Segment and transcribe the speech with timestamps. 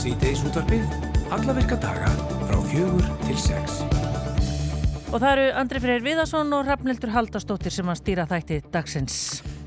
[0.00, 0.86] Síðdeis útvarpið,
[1.34, 2.08] alla virka daga
[2.48, 3.82] frá fjögur til sex.
[5.10, 9.18] Og það eru Andri Freyr Viðarsson og Rafnildur Haldastóttir sem að stýra þætti dagsins.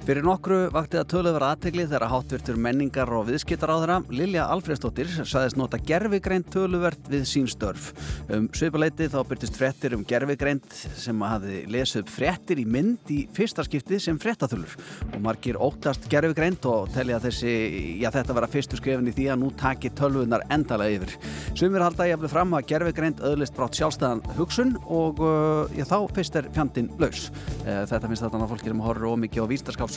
[0.03, 5.07] Fyrir nokkru vakti það töluður aðtegli þegar hátvirtur menningar og viðskiptar á þeirra Lilja Alfredsdóttir
[5.23, 7.93] saðist nota gerfigreint töluvert við sín störf.
[8.27, 10.67] Um svipaleiti þá byrtist frettir um gerfigreint
[10.99, 14.75] sem hafi lesið upp frettir í mynd í fyrsta skipti sem frettathulur
[15.07, 17.55] og margir óttast gerfigreint og telja þessi,
[18.03, 21.15] já þetta vera fyrstu skrifin í því að nú taki tölvunar endalega yfir.
[21.55, 25.23] Sumir halda ég að fram að gerfigreint öðlist brátt sjálfstæðan hugsun og
[25.79, 27.29] já, þá fyrst er fjandin laus.
[27.63, 28.43] Þetta finnst þetta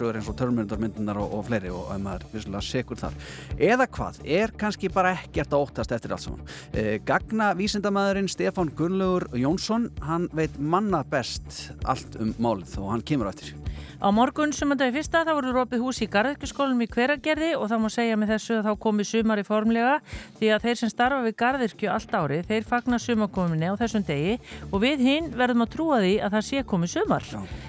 [0.00, 1.90] að fólki sem horfur ómikið á vístarskáp sögur eins og törnmyndarmyndunar og, og fleiri og
[1.90, 3.14] að maður vissulega segur þar.
[3.58, 6.44] Eða hvað, er kannski bara ekkert að óttast eftir allt saman.
[6.72, 13.06] E, Gagna vísindamæðurinn Stefán Gunnlaugur Jónsson, hann veit manna best allt um málið og hann
[13.06, 13.54] kemur á eftir.
[13.96, 17.70] Á morgun sem að dagi fyrsta þá voru rópið hús í Garðirkjuskólum í hveragerði og
[17.70, 19.94] það má segja með þessu að þá komi sumar í formlega
[20.36, 24.34] því að þeir sem starfa við Garðirkju allt ári, þeir fagnar sumakominni á þessum degi
[24.68, 27.28] og við hinn verðum að trúa því að það sé komið sumar.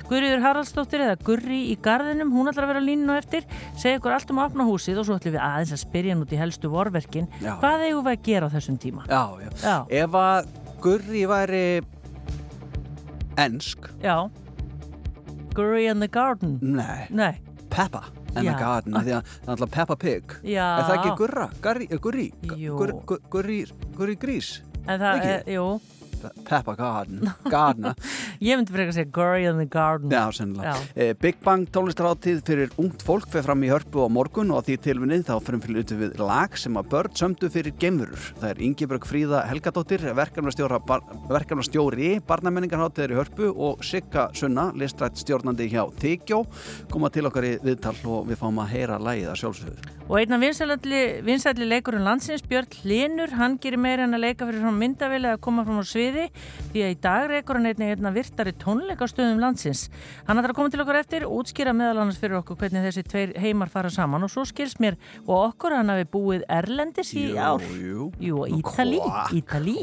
[0.09, 3.47] Gurriður Haraldsdóttir eða Gurri í Garðinum, hún ætlar að vera línu eftir,
[3.79, 6.31] segja okkur allt um að opna húsið og svo ætlum við aðeins að spyrja nút
[6.35, 7.29] í helstu vorverkin.
[7.43, 7.53] Já.
[7.61, 9.07] Hvað eigum við að gera á þessum tíma?
[9.07, 9.51] Já, já.
[9.63, 9.77] Já.
[10.03, 10.51] Ef að
[10.83, 11.65] Gurri væri
[13.37, 13.89] ensk,
[15.57, 16.59] Gurri in the Garden.
[16.61, 17.33] nei, Nei.
[17.69, 18.03] Peppa
[18.35, 18.53] and Já.
[18.53, 20.23] the Garden, það er alltaf Peppa Pig.
[20.43, 20.67] Já.
[20.79, 21.47] Er það ekki Gurra?
[21.65, 21.87] Gurri?
[21.99, 22.27] Gurri?
[22.61, 22.77] Jú.
[22.77, 23.59] Gur- gur- Gurri,
[23.97, 24.61] Gurri Grís?
[24.87, 25.31] En það Ekki?
[25.33, 25.65] er, jú,
[26.47, 27.95] Peppa Garden, Gardener.
[28.47, 30.11] ég myndi frekar að segja Gurri in the Garden.
[30.13, 30.73] Já, sennilega.
[30.73, 30.87] Já.
[30.95, 34.65] Eh, Big Bang tónlistaráttíð fyrir ungt fólk fyrir fram í hörpu á morgun og á
[34.67, 38.31] því tilvinnið þá út við lag sem að börn sömdu fyrir gemurur.
[38.41, 45.85] Það er Ingeborg Fríða Helgadóttir, verkefnastjóri barnamenningarháttíðar í hörpu og Sigga Sunna, listrætt stjórnandi hjá
[46.01, 46.43] Tíkjó,
[46.91, 49.93] koma til okkar í viðtal og við fáum að heyra lagið að sjálfsögðu.
[50.07, 54.71] Og einna vinsælli leikurinn landsins, Björn Hlinur, hann gerir meira en að leika fyrir frá
[54.71, 56.27] myndavili að koma fram á sviði
[56.71, 59.87] því að í dag reikur hann einna, einna virtari tónleikastöðum landsins.
[60.27, 63.33] Hann ætlar að koma til okkar eftir, útskýra meðal annars fyrir okkur hvernig þessi tveir
[63.41, 67.63] heimar fara saman og svo skils mér og okkur hann hafi búið Erlendis í ár.
[67.63, 68.09] jú.
[68.21, 69.01] Jú, Ítali?
[69.35, 69.77] Ítali.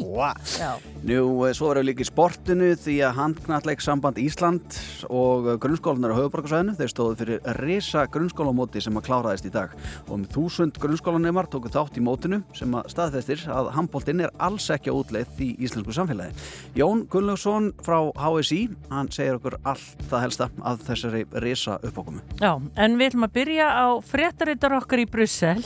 [1.05, 4.79] Nú, eh, svo verður líka í sportinu því að handknalleg samband Ísland
[5.11, 9.75] og grunnskólanar á höfuborgarsvæðinu þeir stóðu fyrir risa grunnskólamóti sem að kláraðist í dag
[10.09, 14.71] og um þúsund grunnskólanemar tóku þátt í mótinu sem að staðfestir að handbóltinn er alls
[14.71, 16.53] ekki á útleið í íslensku samfélagi.
[16.75, 18.61] Jón Gunnlaugsson frá HSI,
[18.91, 22.23] hann segir okkur allt það helsta að þessari risa uppákomu.
[22.41, 25.63] Já, en við ætlum að byrja á fréttarittar okkar í Brussel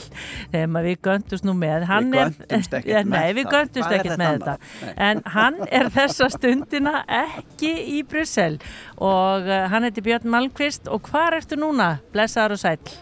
[0.51, 3.43] þegar maður við göndust nú með hann Við er- göndumst ekkert Ja, með Nei, við
[3.45, 3.55] það.
[3.57, 4.63] göndumst Hvað er ekkert þetta með annað?
[4.79, 8.59] þetta en hann er þessa stundina ekki í Brussel
[8.97, 11.95] og uh, hann heiti Björn Malmqvist og hvar ertu núna?
[12.13, 12.97] Blessaður og sæll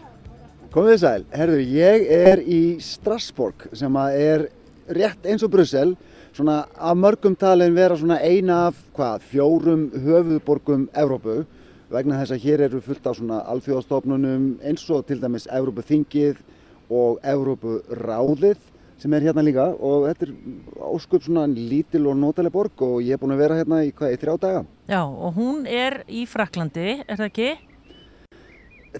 [0.77, 4.43] Komið sæl, herðu, ég er í Strasbourg sem að er
[4.93, 5.93] rétt eins og Brussel,
[6.37, 11.41] svona að mörgum talin vera svona eina af hvað, fjórum höfuðborgum Evrópu
[11.89, 16.41] vegna þess að hér eru fullt af svona alþjóðastofnunum eins og til dæmis Evrópuþingið
[16.93, 18.59] og Evrópuráðið
[18.97, 20.33] sem er hérna líka og þetta er
[20.89, 24.13] óskup svona lítil og nótaleg borg og ég er búin að vera hérna í hvað,
[24.13, 24.65] í þrjá daga.
[24.89, 27.49] Já, og hún er í Fraklandi, er það ekki?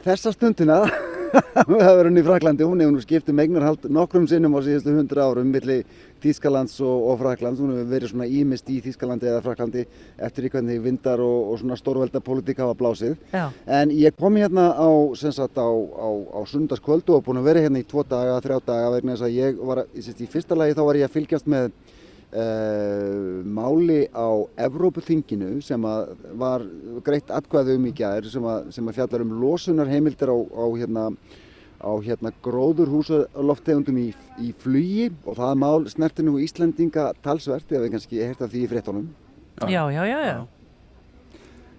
[0.06, 0.84] Þessa stundina,
[1.32, 4.94] það verður hún í Fraklandi, hún hefur nú skipt um eignarhald nokkrum sinnum á síðustu
[4.96, 5.82] hundra árum milli
[6.24, 9.84] Þýskalands og, og Fraklands, hún hefur verið svona ímist í Þýskalandi eða Fraklandi
[10.28, 13.18] eftir í hvernig vindar og, og svona stórvelda politík hafa blásið.
[13.34, 17.66] Já, En ég kom hérna á, sagt, á, á, á sundarskvöldu og búin að vera
[17.68, 20.84] hérna í tvo daga, þrjá daga vegna þess að ég var, í fyrsta lagi þá
[20.88, 21.70] var ég að fylgjast með
[22.34, 24.28] uh, máli á
[24.68, 26.66] Evrópuþinginu sem að var
[27.06, 31.10] greitt atkvæðu um í gær sem að, sem að fjallar um losunarheimildir á, á hérna
[31.78, 34.08] á hérna gróðurhúsaloftegundum í,
[34.42, 38.64] í flugi og það mál snerti nú Íslendinga talsvert, ég hef kannski heyrt af því
[38.64, 39.10] í fréttunum.
[39.70, 40.40] já, já, já, já.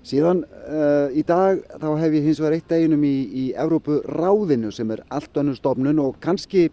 [0.09, 4.91] Síðan uh, í dag þá hef ég hins vegar eitt deginum í, í Evrópuráðinu sem
[4.95, 6.69] er allt önnur stofnun og kannski,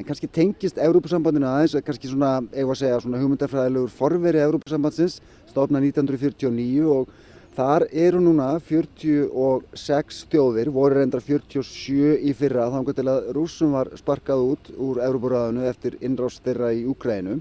[0.00, 5.18] en kannski tengist Evrópusambandinu aðeins, kannski svona, eigum að segja, svona hugmyndarfræðilegur forveri Evrópusambandsins,
[5.50, 7.10] stofna 1949 og
[7.56, 13.92] þar eru núna 46 þjóðir, voru reyndar 47 í fyrra, þannig til að rússum var
[14.00, 17.40] sparkað út úr Evrópuráðinu eftir innrást þeirra í Úkrænu.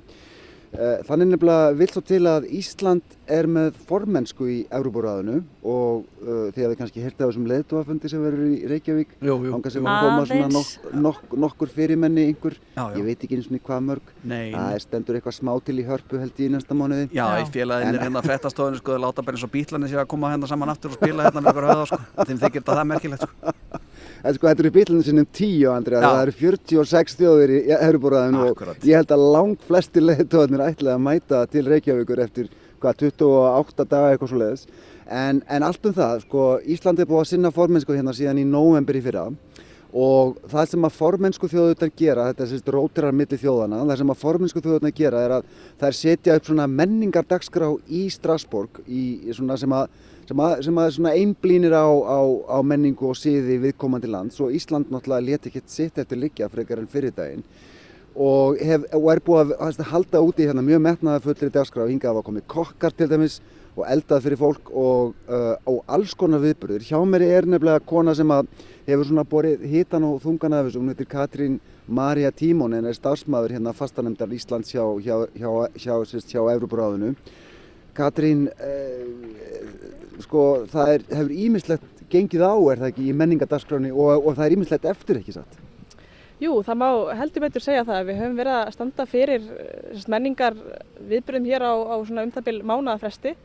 [0.70, 6.52] Eh, Þannig nefnilega vill svo til að Ísland er með formennsku í Európaráðinu og uh,
[6.54, 10.06] því að við kannski hirtið á þessum leiðtóafundi sem verður í Reykjavík þangað sem að
[10.06, 13.00] koma svona nok nok nokkur fyrirmenni einhver, Já, já.
[13.00, 15.88] ég veit ekki eins og hvað mörg Nei, það er stendur eitthvað smá til í
[15.90, 17.50] hörpu held ég í næsta mánuði Já, Já.
[17.58, 20.50] félagin er hérna fréttastofinu sko, þeir láta bara eins og bílarnir séu að koma hérna
[20.54, 22.02] saman aftur og spila hérna með ykkur höða sko.
[22.22, 23.58] þeim þykir þetta það merkilegt sko.
[24.20, 26.10] En sko, þetta eru bílunum sinnum tíu, Andrea, Já.
[26.10, 31.06] það eru 46 þjóðir í Európaráðinu og ég held að langt flestir leiðtóðarnir ætlaði að
[31.06, 32.50] mæta til Reykjavíkur eftir
[32.84, 34.66] hvað, 28 daga eitthvað svo leiðis.
[35.10, 38.46] En, en allt um það, sko, Ísland er búið að sinna formennsku hérna síðan í
[38.46, 39.30] nóvember í fyrra
[39.90, 44.12] og það sem að formennsku þjóðutan gera, þetta er sérst rótirar milli þjóðana, það sem
[44.14, 45.48] að formennsku þjóðutan gera er að
[45.82, 49.88] þær setja upp svona menningardagskrá í Strasborg í, í svona sem að
[50.30, 52.20] sem að, sem að svona einblínir á, á,
[52.54, 56.82] á menningu og siði viðkomandi lands og Ísland náttúrulega leti ekkert sitt eftir liggja frekar
[56.82, 57.46] en fyrir daginn
[58.16, 62.14] og, hef, og er búið að að halda úti hérna mjög metnaða fullri dagskrá hingað
[62.14, 63.40] hafa komið kokkar til dæmis
[63.80, 66.84] og eldað fyrir fólk og, uh, og alls konar viðburður.
[66.84, 68.50] Hjá mér er nefnilega kona sem að
[68.90, 72.98] hefur svona borið hitan og þungan af þessu, hún heitir Katrín Maria Tímon en er
[72.98, 75.16] starfsmæður hérna fastanemndar Íslands hjá, hjá,
[75.80, 75.94] hjá,
[76.34, 77.14] hjá Európaráðinu.
[77.98, 84.26] Katrín, uh, sko það er, hefur ímislegt gengið á er það ekki í menningadagskráni og,
[84.26, 85.60] og það er ímislegt eftir ekki satt.
[86.40, 86.88] Jú, það má
[87.20, 88.06] heldur betur segja það.
[88.08, 90.56] Við höfum verið að standa fyrir eh, menningar
[91.10, 93.36] viðbyrðum hér á, á um það bil mánaðafresti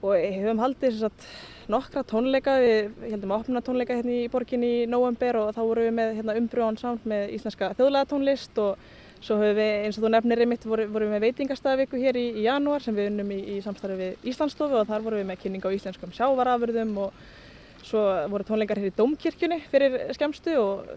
[0.00, 1.26] og höfum haldið sérst,
[1.70, 5.86] nokkra tónleika, við heldum að opna tónleika hérna í borginni í november og þá vorum
[5.88, 8.80] við með hérna, umbrjóðan samt með íslenska þjóðlega tónlist og
[9.20, 12.26] svo höfum við, eins og þú nefnir einmitt, vorum, vorum við með veitingastæðaviku hér í,
[12.40, 15.42] í janúar sem við unnum í, í samstarfi við Íslandsstofu og þar vorum við með
[15.44, 17.22] kynning á íslenskum sjávarafurðum og
[17.80, 20.88] Svo voru tónleikar hér í Dómkirkjunni fyrir skemmstu og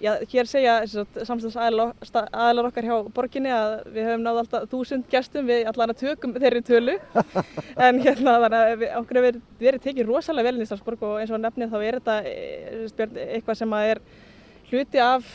[0.00, 5.68] já, hér segja samstagsaðalar okkar hjá borginni að við höfum náð alltaf þúsund gestum við
[5.68, 6.96] allan að tökum þeirri tölu.
[7.86, 11.20] En hérna þannig að við, okkur hefur verið, verið tekið rosalega vel í Strasbourg og
[11.20, 14.02] eins og nefnið þá er þetta eh, eitthvað sem að er
[14.70, 15.30] hluti af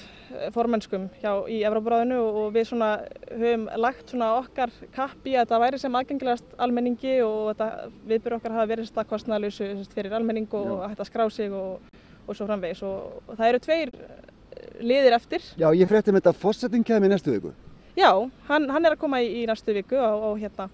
[0.56, 2.90] formennskum hjá, í Evrópuráðinu og, við svona
[3.32, 8.38] höfum lagt svona okkar kapp í að þetta væri sem aðgengilegast almenningi og þetta viðbyrð
[8.40, 11.84] okkar hafa verið þetta kostnæðalösu fyrir almenning og, og hægt að skrá sig og,
[12.26, 15.52] og svo framvegis og, og það eru tveir eh, liðir eftir.
[15.60, 17.54] Já, ég frétti með þetta fórsetin kemur í næstu viku.
[17.96, 18.12] Já,
[18.50, 20.70] hann, hann er að koma í, í næstu viku á, á hérna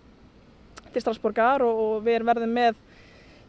[0.92, 2.80] til Strasborgar og, og við verðum með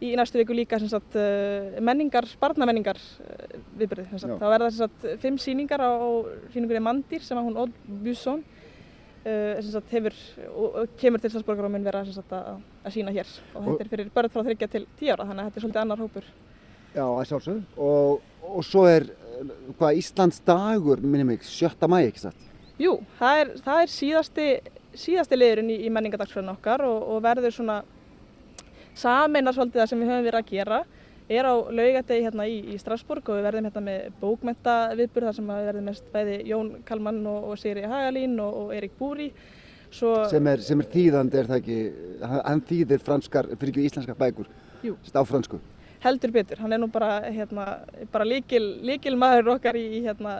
[0.02, 4.08] í næstu viku líka sagt, uh, menningar, barnamenningar uh, viðbyrði.
[4.22, 5.92] Það verða sagt, fimm síningar á,
[6.54, 8.42] síningunni Mandir sem hún Odd Busson
[9.22, 10.14] sem sagt, hefur,
[10.50, 13.28] og, kemur til Strasborgar og mun vera sagt, að, að sína hér.
[13.54, 15.82] Og þetta er fyrir börn frá 30 til 10 ára, þannig að þetta er svolítið
[15.84, 16.26] annar hópur.
[16.92, 17.62] Já, að sjálfsögðu.
[17.86, 21.88] Og, og svo er, eh, hvað, Íslands dagur, minnum mig, 7.
[21.88, 22.48] mæ, ekki satt?
[22.82, 24.46] Jú, það er, það er síðasti,
[25.04, 27.78] síðasti liðurinn í, í menningardagsfræðin okkar og, og verður svona
[28.98, 30.82] sameinar svolítið það sem við höfum verið að gera.
[31.32, 35.36] Er á laugadegi hérna í, í Strasbourg og við verðum hérna með bókmenta viðburð þar
[35.38, 39.30] sem við verðum með bæði Jón Kalmann og, og Sigri Hagalín og, og Erik Búri.
[39.92, 41.78] Svo, Sem er, sem er þýðandi, er það ekki,
[42.24, 44.48] hann, þýðir franskar, fyrir ekki íslenskar bækur,
[44.88, 45.60] á fransku.
[46.02, 47.66] heldur betur, hann er nú bara, hérna,
[48.10, 50.32] bara líkil, líkil maður okkar í, hérna,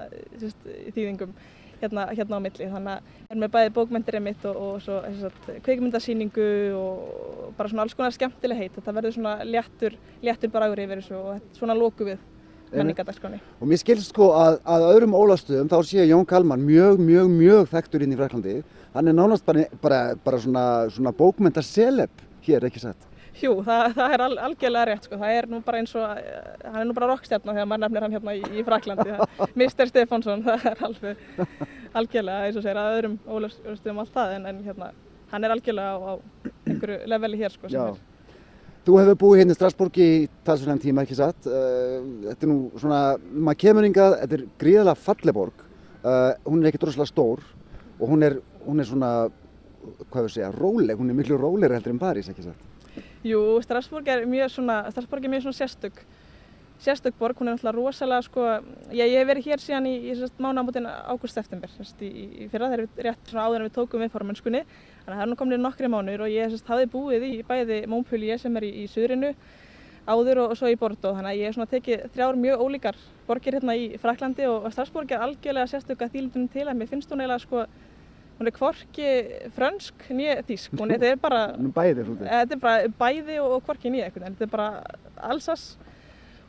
[0.97, 1.35] þýðingum
[1.83, 2.69] hérna, hérna á milli.
[2.73, 6.49] Þannig að er með bæði bókmyndir mitt og, og svo sérst, kveikmyndasýningu
[6.79, 8.77] og bara svona alls konar skemmtileg heit.
[8.79, 12.23] Þetta verður svona léttur, léttur bragur yfir þessu og svona lóku við
[12.73, 13.41] menningardagskránni.
[13.61, 17.71] Og mér skilst sko að, að öðrum ólastöðum þá sé Jón Kalman mjög, mjög, mjög
[17.73, 18.59] þekktur inn í Fraklandi.
[18.95, 23.12] Hann er nánast bara, bara, bara svona, svona bókmyndaseleb hér, ekki satt?
[23.41, 25.19] Jú, það, það er al, algjörlega rétt sko.
[25.21, 28.05] Það er nú bara eins og, eh, hann er nú bara rockstjarnar þegar maður nefnir
[28.07, 29.17] hann hérna í, í Fraklandi.
[29.57, 29.89] Mr.
[29.91, 31.49] Stefánsson, það er alveg
[32.03, 34.91] algjörlega eins og segir að öðrum ólastöðum allt það en, en hérna,
[35.33, 36.13] hann er algjörlega á, á
[36.69, 37.85] einhverju leveli hér sko sem Já.
[37.95, 38.01] er.
[38.83, 40.09] Þú hefur búið hérna í Strasbourg í
[40.47, 41.47] talsverðan tíma, ekki satt?
[41.47, 45.63] Uh, þetta er nú svona, maður kemur hingað, þetta er gríðalega falleborg.
[46.03, 47.45] Uh, hún er ekkert rosalega stór
[48.01, 49.13] og hún er, hún er svona,
[50.11, 52.72] hvað við segja, róleg, hún er miklu rólegri heldur en París, ekki satt?
[53.23, 56.01] Jú, Strasbourg er mjög svona, Strasbourg er mjög svona sérstök,
[56.83, 58.47] sérstök borg, hún er náttúrulega rosalega sko,
[58.91, 61.71] ég, ég hef verið hér síðan í, í mánaðamótin ágúst-september,
[62.03, 64.65] í fyrra þegar við rétt svona áður en við tókum við formennskunni,
[65.05, 68.43] þannig að það er nú komin nokkri mánuður og ég hafði búið í bæði Montpellier
[68.43, 69.31] sem er í, í suðrinu
[70.03, 73.01] áður og, og svo í Bordeaux, þannig að ég hef svona tekið þrjár mjög ólíkar
[73.31, 76.91] borgir hérna í Fraklandi og, og Strasbourg er algjörlega sérstök að þýlindunum til að mér
[76.91, 77.69] finnst hún eiginlega sko,
[78.43, 79.07] hún er hvorki
[79.57, 81.43] frönsk nýja þýsk, hún er, þetta er bara
[81.79, 84.69] bæðir út Þetta er bara bæði og, og hvorki nýja þetta er bara
[85.31, 85.71] Alsas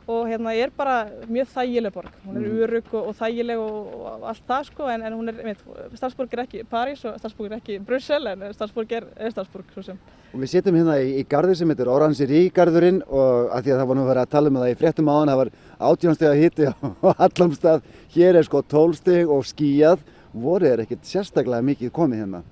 [0.04, 2.10] og hérna er bara mjög þægileg borg.
[2.26, 2.58] Hún er Mhm.
[2.66, 5.62] örugg og, og þægileg og, og allt það sko en, en hún er, veit,
[5.96, 9.82] Starsborg er ekki París og Starsborg er ekki Brussel en Starsborg er, er Starsborg svo
[9.86, 9.96] sem.
[10.34, 13.80] Og við setjum hérna í, í garði sem heitir Orangerie garðurinn og að því að
[13.80, 15.52] það var nú verið að tala um það í fréttum áðan, það var
[15.88, 16.74] átjónstega hitti á
[17.30, 17.88] allam stað.
[18.18, 20.04] Hér er sko tólsteg og skíjað,
[20.34, 22.42] voru er ekkert sérstaklega mikið komið hérna.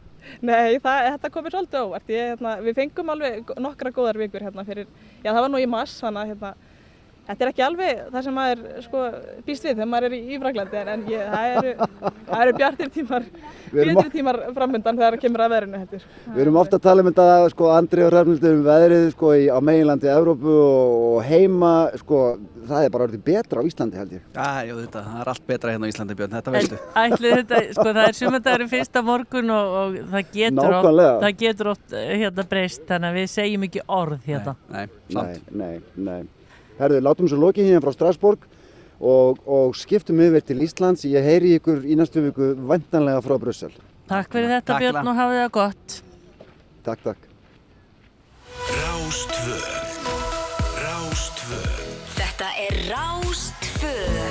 [0.41, 2.11] Nei, það, þetta komið svolítið óvart.
[2.13, 4.87] Ég, hérna, við fengum alveg nokkra góðar vikur hérna fyrir,
[5.23, 6.53] já það var nú í mass, þannig að hérna,
[7.27, 9.03] þetta er ekki alveg það sem maður sko,
[9.47, 11.89] býst við þegar maður er í Ífraglandi en, en ég, það eru,
[12.29, 13.27] það eru bjartir tímar,
[13.73, 16.07] bjartir tímar framöndan þegar það kemur að veðrinu heldur.
[16.33, 19.47] Við erum ofta að tala um þetta, sko, Andri og Rafnildur um veðrið, sko, í,
[19.53, 22.21] á meginlandi Evrópu og, og heima, sko,
[22.69, 24.27] það er bara orðið betra á Íslandi, held ég.
[24.35, 26.83] Já, jú, þetta, það er allt betra hérna á Íslandi Björn, þetta veistu.
[27.03, 30.93] Ætli þetta, sko það er sumandagurinn fyrsta morgun og, og það getur oft,
[31.25, 34.55] það getur oft eh, hérna breyst þannig að við segjum ekki orð hérna.
[34.73, 36.23] Nei, Nei, nei, nei.
[36.81, 38.47] Herðu, látum svo lokið hérna frá Strasborg
[39.01, 41.05] og, og skiptum yfir til Íslands.
[41.09, 43.75] Ég heyri ykkur í næstu viku vantanlega frá Brussel.
[44.11, 46.01] Takk fyrir þetta Takk, Björn og hafið það gott.
[46.87, 47.29] Takk, takk.
[48.63, 49.59] Rástvö
[50.83, 51.63] Rástvö
[52.15, 54.22] Þetta er Rástfö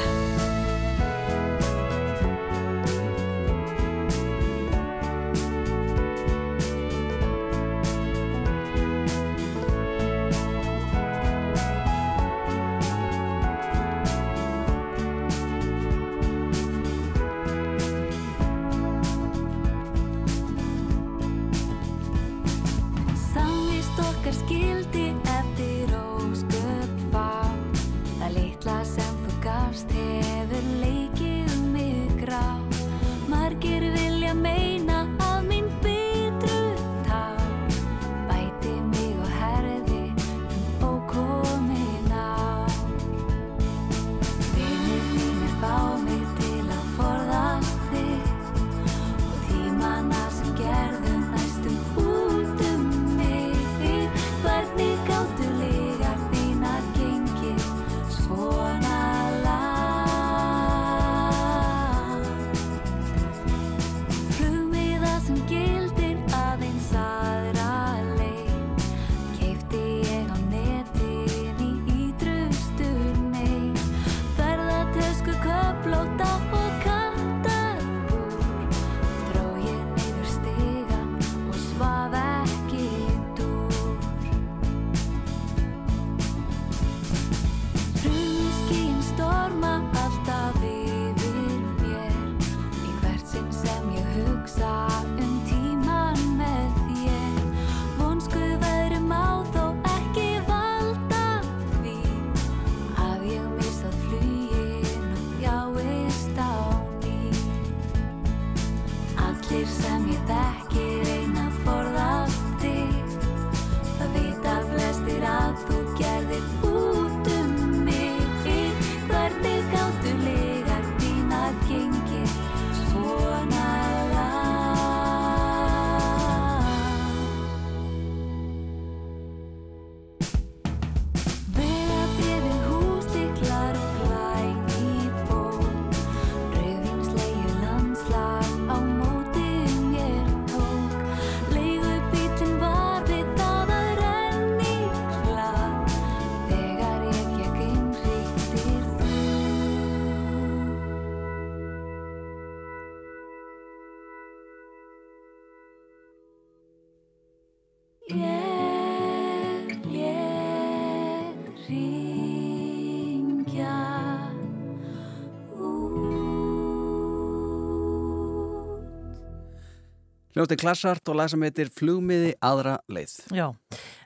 [170.41, 173.11] Hljósti klassart og lag sem heitir Flugmiði aðra leið.
[173.37, 173.43] Já,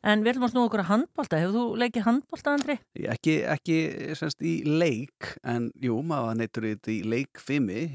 [0.04, 1.38] en við ætlum að snúa okkur að handbólta.
[1.40, 2.76] Hefur þú leikið handbólta, Andri?
[3.14, 3.78] Ekki, ekki
[4.20, 7.86] semst í leik, en jú, maður neytur í þetta í leikfimi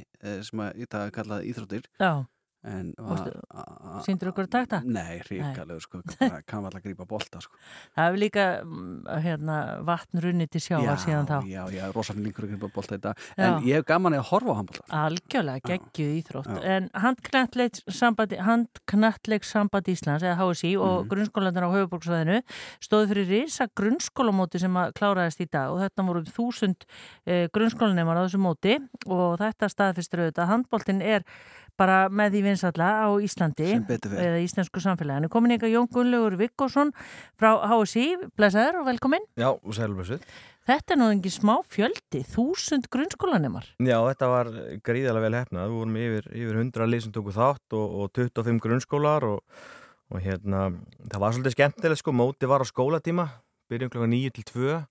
[0.48, 1.84] sem að í dag er kallað íþróttir.
[2.00, 2.24] Já,
[2.60, 4.78] Sýndur okkur að takta?
[4.84, 6.00] Nei, ríkalegu, sko,
[6.48, 7.56] kann alltaf grípa bolta, sko.
[7.96, 9.56] Það hefur líka mm, hérna,
[9.88, 11.36] vatn runni til sjávar síðan þá.
[11.48, 12.68] Já, já, rosaflingur að grípa
[13.00, 13.14] dag.
[13.36, 13.44] Já.
[13.46, 14.88] En ég hef gaman að horfa á handbolta.
[15.00, 16.50] Algjörlega geggjuð íþrótt.
[16.52, 16.60] Já.
[16.76, 17.74] En handknattleik
[19.48, 21.08] samband Íslands eða HSI og Mhm.
[21.10, 22.38] grunnskólandur á höfuborgsvæðinu
[22.84, 26.80] stóðu fyrir risa grunnskólamóti sem að kláraðist í dag og þetta voru þúsund
[27.26, 28.76] eh, grunnskólanemar á þessu móti
[29.06, 30.46] og þetta staðfistur auðvitað.
[30.50, 31.22] Handboltin er
[31.78, 35.30] bara með því vinsalla á Íslandi eða íslensku samfélaginu.
[35.32, 36.92] Komin ykkar Jón Gunnlaugur Vikkosson
[37.38, 38.06] frá HSI,
[38.38, 39.26] blessaður og velkomin.
[39.40, 40.24] Já, og sælblössuð.
[40.70, 43.66] Þetta er nú engin smá fjöldi, þúsund grunnskólanemar.
[43.80, 44.50] Já, þetta var
[44.86, 45.66] gríðarlega vel hefnað.
[45.66, 49.64] Við vorum yfir, yfir 100 lið sem tóku þátt og, og 25 grunnskólar og,
[50.12, 50.68] og hérna,
[51.06, 53.26] það var svolítið skemmtilegt sko, móti var á skólatíma,
[53.72, 54.88] byrjum klokka 9 til 2 og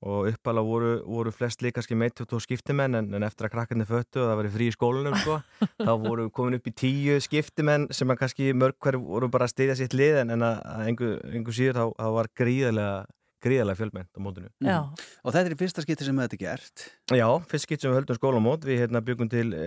[0.00, 4.22] uppalega voru, voru flest líka kannski með 22 skiptimenn en, en eftir að krakkarnir föttu
[4.22, 5.38] og það var frí í skólanum sko,
[5.86, 9.44] þá voru við komin upp í 10 skiptimenn sem að kannski mörg hverju voru bara
[9.44, 13.00] að styðja sitt lið en, en að, engu, engu síður þá, þá var gríðarlega
[13.40, 14.48] gríðarlega fjölmennt á mótinu.
[14.60, 14.74] Já,
[15.24, 16.82] Og þetta er fyrsta skipti sem þetta er gert.
[17.16, 19.62] Já, fyrst skipt sem við höldum skólamót, við hérna byggum til e,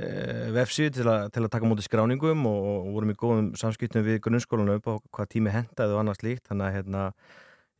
[0.54, 4.20] vefsíð til, að- til að taka móti skráningum og, og vorum í góðum samskiptum við
[4.28, 7.08] grunnskólanu upp á hvað tími hentaði og annað slíkt, þannig að hérna,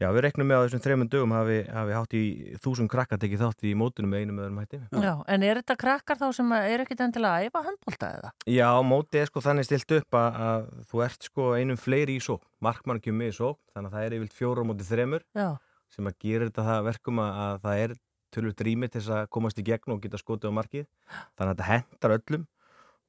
[0.02, 2.24] já, við reknum með á þessum þreymund dögum hafi, hafi hátt í
[2.64, 4.80] þúsund krakka tekið þátt í mótunum með einum öðrum hætti.
[5.04, 5.14] já.
[5.28, 8.32] En er þetta krakkar þá sem að er ekkit endilega að æfa handbólta eða?
[8.50, 12.24] Já, mótið er sko þannig stilt upp að, að þú ert sko einum fleiri í
[12.24, 15.50] sók, markmann kemur með í sók, þannig að það er yfir fjóra mótið þremur Já,
[15.94, 17.96] sem að gera þetta það að verkum að, að það er
[18.34, 20.88] tölur drými til þess að komast í gegn og geta skotið á markið
[21.38, 22.48] þannig að þetta hendar öllum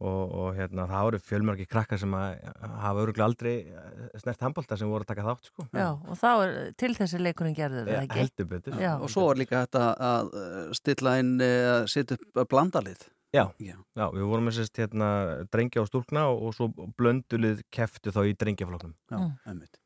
[0.00, 2.40] og, og hérna, það eru fjölmarki krakkar sem að
[2.82, 5.66] hafa öruglega aldrei eh, snert handbólta sem voru að taka þátt sko.
[5.72, 8.18] já, og þá er til þessi leikurinn gerður, Eh, ekki?
[8.18, 8.92] heldur betur Já.
[9.00, 13.06] Og svo er líka þetta að uh, stilla inn, uh, setja upp blandalið.
[13.34, 13.48] Já.
[13.58, 13.74] Já.
[13.98, 15.08] Já, við vorum með sérst hérna
[15.50, 19.32] drengja og stúlkna og, og svo blöndulið keftu þá í drengjafloknum Já, Mm.
[19.46, 19.78] einmitt.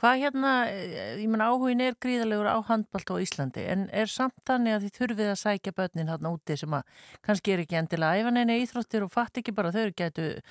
[0.00, 4.34] Hvað hérna, eh, ég menn áhugin er gríðalegur á handbólta á Íslandi en er samt
[4.48, 6.82] þannig að þið þurfið að sækja börnin hérna úti sem að
[7.22, 10.42] kannski er ekki endilega æfa neina íþróttir og fatt ekki bara þau getu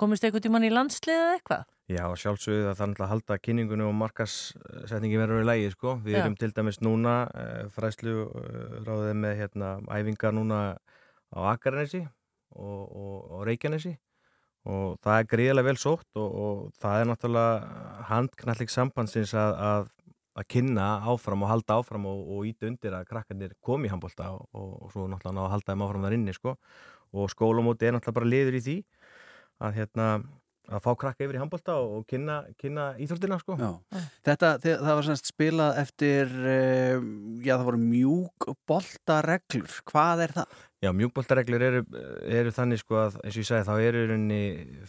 [0.00, 1.66] komist einhvern tímann í landslið eða eitthvað?
[1.86, 5.92] Já, sjálfsögðu að það er að halda kynningunni og markassetningi verður í lægi sko.
[6.02, 6.18] Við Já.
[6.24, 10.58] erum til dæmis núna uh, fræslu uh, ráðið með hérna, æfingar núna
[11.30, 13.94] á Akaranesi og, og, og Reykjanesi
[14.66, 19.90] og það er gríðilega vel sótt og, og það er náttúrulega handknallik sambandsins að, að,
[20.40, 24.32] að kynna áfram og halda áfram og, og íta undir að krakkarnir komi í handbólta
[24.34, 26.56] og, og svo náttúrulega ná að halda þeim áfram þar inni sko.
[27.16, 28.76] og skólamóti er náttúrulega bara liður í því
[29.66, 30.10] að hérna
[30.66, 33.56] að fá krakka yfir í handbólta og kynna, kynna íþróttina sko.
[33.60, 34.00] Já.
[34.26, 37.06] Þetta, það var semst spilað eftir, uh,
[37.44, 39.78] já það voru mjúk boltareglur.
[39.90, 40.58] Hvað er það?
[40.84, 41.78] Já, mjúkbóltareglur eru,
[42.28, 44.40] eru þannig sko að eins og ég sagði þá eru rauninni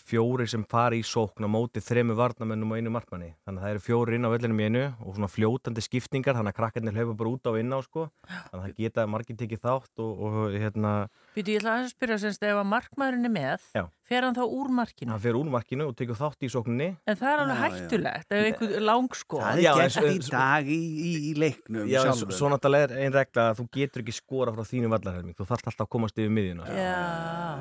[0.03, 3.29] fjóri sem fari í sókn á móti þremu varnamennum og einu markmanni.
[3.47, 6.51] Þannig að það eru fjóri inn á vellinum í einu og svona fljótandi skiptingar þannig
[6.51, 8.03] að krakkarnir hlaupa bara út á og inn á sko.
[8.27, 10.93] Þannig að það geta margir tekið þátt og, og hérna,
[11.37, 13.83] Býtu, ég ætla að spyrja semst ef að markmaðurinn er með, Já.
[14.09, 15.11] fer hann þá úr markinu?
[15.13, 16.87] hann fer úr markinu og tekur þátt í sókninni.
[17.05, 19.41] En það er alveg hættulegt ef einhver langskó.
[19.43, 22.49] Það Já, er en gert í svo- dag í, í, í leiknum Já, en svo,
[22.49, 25.35] náttúrulega er ein regla að þú getur ekki skora frá þínu vallarhelming.
[25.37, 26.65] Þú þarf alltaf að komast yfir miðjuna.
[26.73, 26.95] Já,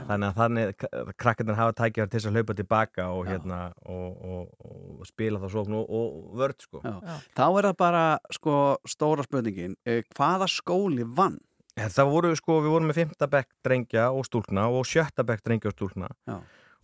[0.09, 0.87] Þannig að þannig
[1.21, 4.71] krakkarnir hafa tækjar til þess að hlaupa tilbaka og, hérna, og, og,
[5.03, 6.81] og spila þá sókn og, og vörd sko.
[6.81, 6.97] Já.
[7.05, 7.21] Já.
[7.37, 8.57] Þá er það bara sko
[8.89, 9.77] stóra spurningin.
[9.85, 11.37] Uh, hvaða skóli vann?
[11.77, 15.69] Það voru sko, við vorum með fymta bekk drengja og stúlkna og sjötta bekk drengja
[15.69, 16.37] og stúlkna Já.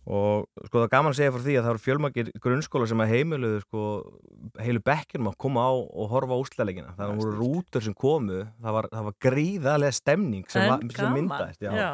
[0.05, 3.01] og sko það er gaman að segja fyrir því að það eru fjölmargir grunnskóla sem
[3.01, 3.85] að heimiluðu sko
[4.61, 8.77] heilu bekkjum að koma á og horfa á úslalegina það voru rútur sem komu það
[8.77, 11.73] var, það var gríðarlega stemning sem, var, en sem myndaðist já.
[11.73, 11.91] Já.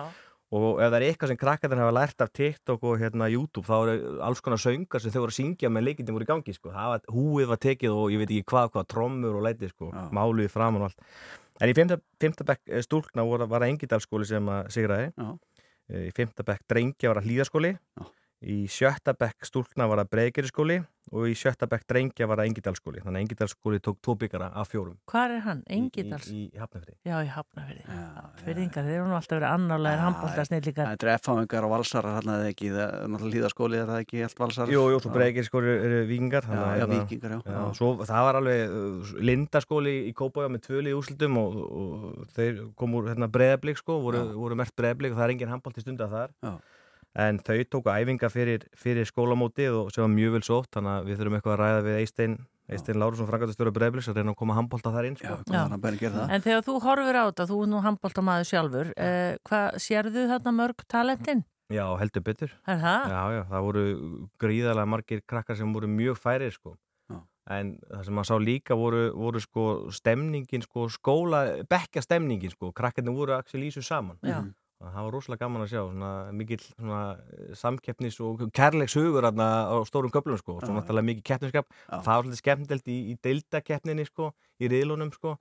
[0.59, 3.75] og ef það er eitthvað sem krakkarnir hafa lært af TikTok og hérna YouTube þá
[3.79, 6.73] eru alls konar söngar sem þau voru að syngja með leikindin voru í gangi sko.
[6.75, 9.93] Það var, húið var tekið og ég veit ekki hvað, hvað trommur og lætið sko,
[10.11, 11.05] máluði framan og allt
[11.59, 15.29] en í fymta, fymta bekk eh, stúlkna voru, var það Engidalskóli sem að sigraði Já.
[15.89, 18.07] Eh, í fymta bekk drengja var það Hlíðaskóli Já.
[18.39, 20.77] Í sjötta bekk stúlkna var það Breiðgeriskóli
[21.09, 24.69] og í sjötta bekk drengja var það Engidalskóli þannig að Engidalskóli tók tvo byggara af
[24.71, 25.63] fjórum Hvar er hann?
[25.65, 26.29] í, Engidals?
[26.31, 26.59] í, í
[27.03, 27.83] Já, í Hafnafyrði.
[27.83, 30.85] Já, já, Fyrðingar, þeir eru nú alltaf verið annarlega Já, handbólta snillíkar.
[30.93, 34.23] Það er F-háingar og valsarar hann eða ekki, það er náttúrulega hlýðaskóli er það ekki
[34.29, 34.73] allt valsarar?
[34.75, 35.15] Jú, jú, svo Já.
[35.17, 37.39] Breiðgeriskóli eru vikingar Já, að já, vikingar, já.
[37.49, 40.95] Já, svo, það var alveg uh, lindaskóli í Kópája með tvöli
[47.15, 51.09] en þau tóku æfinga fyrir, fyrir skólamótið og sem var mjög vel sótt þannig að
[51.09, 54.53] við þurfum eitthvað að ræða við Eistein Eistein Lárusson, frangatastjóra breðablíks að reyna að koma
[54.53, 55.37] handbólta þar inn sko.
[56.21, 56.33] að?
[56.35, 60.25] En þegar þú horfir á þetta, þú er nú handbólta maður sjálfur, eh, hvað sérðu
[60.29, 61.41] þarna mörg talentin?
[61.69, 63.09] Já, heldur betur Er það?
[63.13, 63.83] Já, já, það voru
[64.41, 66.75] gríðarlega margir krakkar sem voru mjög færir sko.
[67.09, 67.19] Já.
[67.49, 72.71] En það sem maður sá líka voru, voru sko stemningin, sko skóla, bekka stemningin sko,
[72.73, 74.17] krakkarnir voru axil í þessu saman.
[74.25, 74.41] Já.
[74.79, 79.31] Það var rosalega gaman að sjá, svona mikill svona, eh, samkeppnis og kærleiks hugur á
[79.83, 80.75] stórum köflum sko, svo Já.
[80.77, 81.65] náttúrulega mikið keppniskap.
[81.89, 85.37] Það var svolítið skemmtilegt í, í deildakeppninni sko, í riðlunum sko.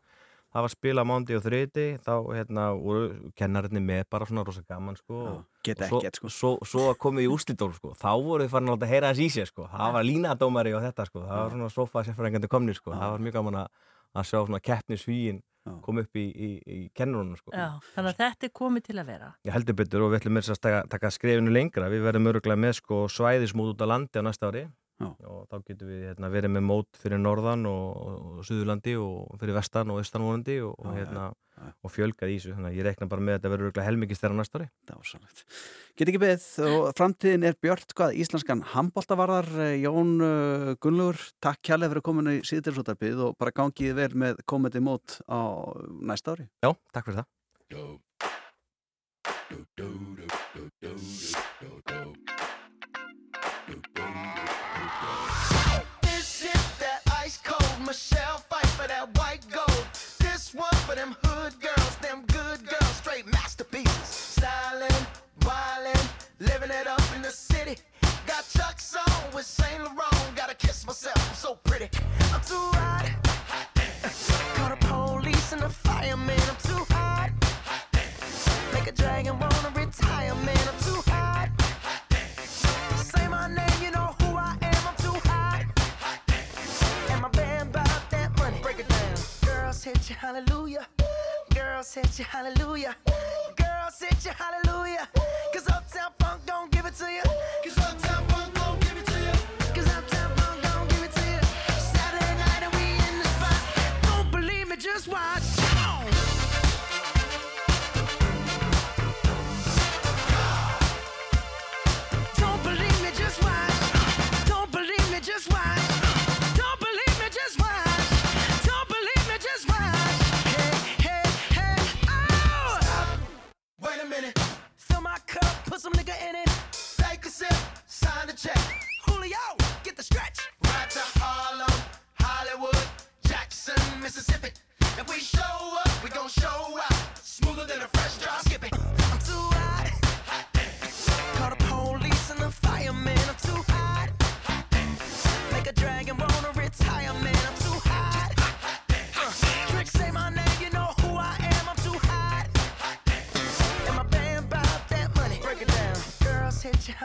[0.49, 4.97] það var spila mándi og þriði þá hérna voru kennarinnir með bara svona rosa gaman
[4.97, 6.29] sko og- geta og svo, sko.
[6.29, 9.29] svo, svo að komið í úslitól sko þá voru þið farin að heyra hans í
[9.29, 13.11] sko það var línadómari og þetta sko það var svona sofa sérfæringandi komnir sko það
[13.13, 13.69] var mjög gaman að,
[14.17, 15.43] að sjá svona keppnisvíin
[15.85, 19.11] kom upp í, í, í kennurunum sko Já, þannig að þetta er komið til að
[19.11, 19.31] vera.
[19.45, 21.91] Ég heldur betur og við ætlum að taka, taka skrifinu lengra.
[21.93, 24.65] Við verðum öruglega með sko svæðismót út á landi á næsta ári
[24.99, 25.13] Já.
[25.31, 29.37] og þá getum við hérna, verið með mót fyrir norðan og, og, og suðurlandi og
[29.39, 31.29] fyrir vestan og austan vonandi og, og, hérna,
[31.87, 32.55] og fjölgað í þessu.
[32.57, 34.67] Þannig að ég rekna bara með að þetta verður helmikið stærra næsta ári.
[34.91, 35.39] Dásanlegt.
[35.95, 41.93] Get ekki beðið og framtíðin er björt hvað íslenskan handbóltavarðar Jón uh, Gunnlaugur, takk kjærlega
[41.95, 45.63] fyrir komin í síðdelsóttarpið og bara gangið vel með komandi mót á
[46.11, 46.51] næsta ári.
[46.67, 47.29] Já, takk fyrir það.
[66.41, 67.77] Living it up in the city.
[68.27, 70.37] Got Chuck's on with Saint Laurent.
[70.37, 71.89] Gotta kiss myself, I'm so pretty.
[72.33, 73.09] I'm too hot.
[73.49, 73.69] hot
[74.55, 76.41] Call the police and the fireman.
[76.49, 77.31] I'm too hot.
[77.65, 77.87] hot
[78.73, 80.69] Make a dragon wanna retire, man.
[80.69, 81.49] I'm too hot.
[81.59, 84.83] hot Say my name, you know who I am.
[84.89, 85.65] I'm too hot.
[85.77, 86.21] hot
[87.11, 88.59] And my band bought that money.
[88.63, 89.17] Break it down.
[89.45, 90.87] Girls hit you, hallelujah.
[91.55, 92.95] Girls hit you, hallelujah.
[93.99, 95.09] Girls hit you, hallelujah.
[95.53, 97.23] Cause Uptown Funk don't give it to you.
[97.65, 98.18] Cause Uptown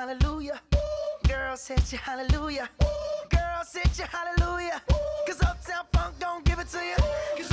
[0.04, 0.60] hallelujah.
[1.30, 2.70] Girls hit you, hallelujah.
[3.30, 4.82] Girls hit you, hallelujah.
[5.26, 7.53] Cause Uptown Funk don't give it to you.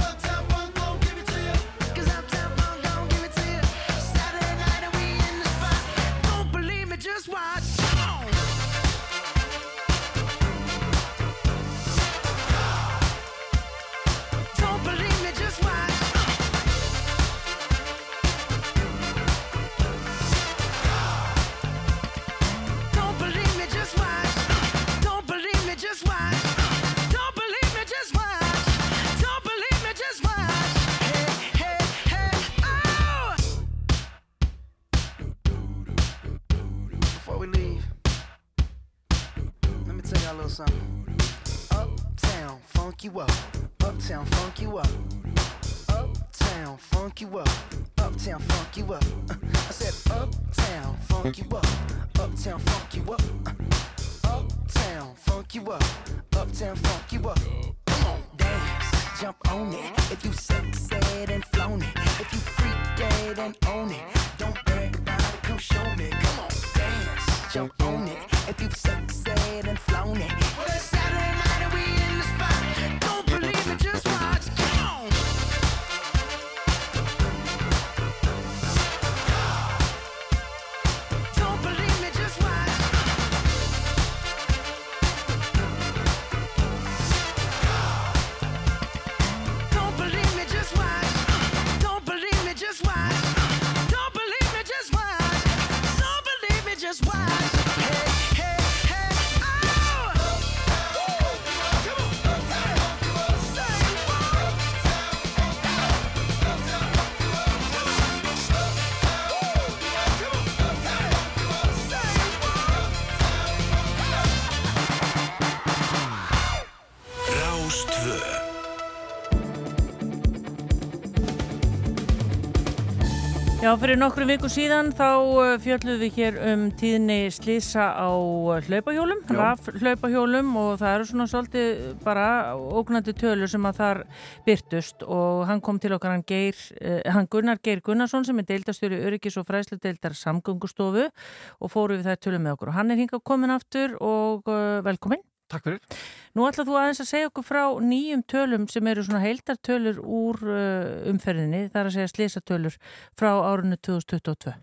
[123.70, 128.56] Já, fyrir nokkru viku síðan þá uh, fjöldluðum við hér um tíðni slísa á uh,
[128.66, 132.24] hlaupahjólum, raf hlaupahjólum og það eru svona svolítið bara
[132.58, 134.02] ógnandi tölur sem að þar
[134.48, 138.50] byrtust og hann kom til okkar hann, Geir, uh, hann Gunnar Geir Gunnarsson sem er
[138.50, 142.74] deildastjóri Öryggis og fræslu deildar samgöngustofu og fóru við þær tölum með okkur.
[142.74, 145.22] Og hann er hingað komin aftur og uh, velkomin.
[145.50, 146.00] Takk fyrir.
[146.38, 150.40] Nú ætlað þú aðeins að segja okkur frá nýjum tölum sem eru svona heildartölur úr
[150.46, 152.80] uh, umferðinni, það er að segja slísatölur
[153.18, 154.54] frá árunni 2022.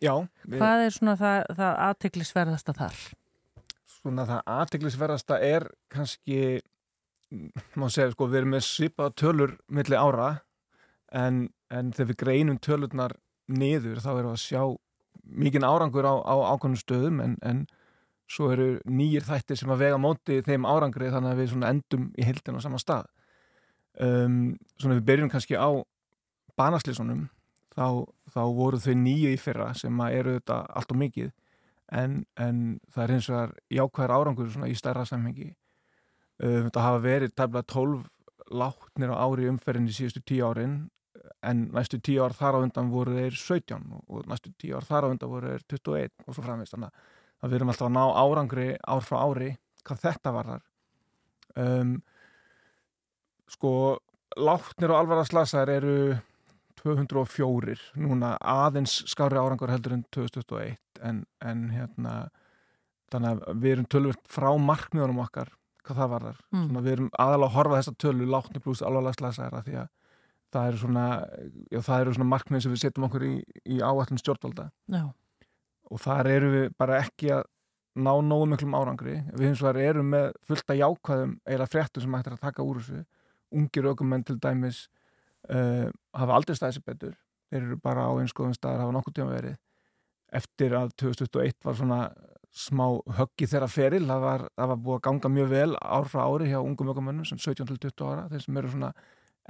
[0.00, 0.14] Já,
[0.46, 3.00] við, Hvað er svona það, það aðteglisverðasta þar?
[4.00, 6.60] svona það aðteglisverðasta er kannski,
[7.78, 10.30] má segja, sko, við erum með svipaða tölur milli ára
[11.12, 13.16] en, en þegar við greinum tölurnar
[13.50, 14.62] niður þá erum við að sjá
[15.44, 17.64] mikinn árangur á, á ákveðnum stöðum en, en
[18.30, 22.26] svo eru nýjir þættir sem að vega móti þeim árangri þannig að við endum í
[22.26, 23.08] heildin á sama stað.
[24.00, 25.70] Um, svona við byrjum kannski á
[26.58, 27.26] banaslýsunum
[27.74, 31.32] þá, þá voru þau nýju í fyrra sem að eru þetta allt og mikið
[31.98, 32.62] en, en
[32.94, 37.34] það er eins og það jákvæðar árangur svona í stærra samhengi um, þetta hafa verið
[37.34, 38.06] tæmlega 12
[38.60, 40.76] látnir á ári í umferðinni síðustu 10 árin
[41.46, 45.06] en næstu 10 ár þar á undan voru þeir 17 og, næstu 10 ár þar
[45.06, 47.96] á undan voru þeir 21 og svo framvegst þannig að að við erum alltaf að
[47.96, 49.50] ná árangri ár frá ári
[49.86, 50.64] hvað þetta var þar
[51.64, 51.94] um,
[53.50, 53.72] sko
[54.38, 55.94] látnir og alvarða slasaðir eru
[56.80, 62.14] 204 núna aðeins skári árangur heldur en 2021 en, en hérna
[63.12, 65.50] þannig að við erum tölvöld frá markmiðunum okkar
[65.84, 66.66] hvað það var þar Mm.
[66.68, 69.88] svona, við erum aðalega að horfa þessa tölu látnir pluss alvarlega slasaðir af því að
[70.50, 71.04] það eru svona,
[71.70, 73.32] já, það eru svona markmið sem við setjum okkur í,
[73.70, 74.64] í áallin stjórnvalda.
[74.90, 75.02] Já,
[75.90, 77.48] og þar eru við bara ekki að
[77.98, 79.16] ná nógu miklum árangri.
[79.34, 82.66] Við hins vegar erum með fullt að jákvæðum eða fréttum sem hægt er að taka
[82.66, 83.02] úr þessu.
[83.50, 84.84] Ungir aukumenn til dæmis
[85.50, 87.16] uh, hafa aldrei staðið sér betur.
[87.50, 89.56] Þeir eru bara á einskoðum staðar hafa nokkuð tíma verið.
[90.40, 92.00] Eftir að 2021 var svona
[92.54, 92.84] smá
[93.18, 96.48] höggi þeirra feril það var, það var búið að ganga mjög vel ár frá ári
[96.50, 98.90] hjá ungum aukumennum sem 17 til 20 ára þeir sem eru svona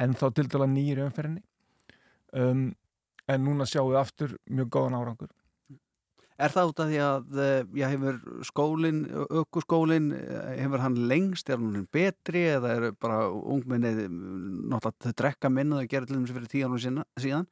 [0.00, 1.44] ennþá til dala nýjir í umferðinni.
[2.36, 2.66] Um,
[3.28, 5.32] en núna sjáum við aftur mjög góðan árangur
[6.40, 9.00] Er það út af því að eh, já, hefur skólin,
[9.42, 10.08] ökkuskólin,
[10.56, 15.82] hefur hann lengst, er hann betri eða eru bara ungmennið náttúrulega þau drekka minn og
[15.82, 17.48] þau gera til þess fyrir tíu ánum síðan.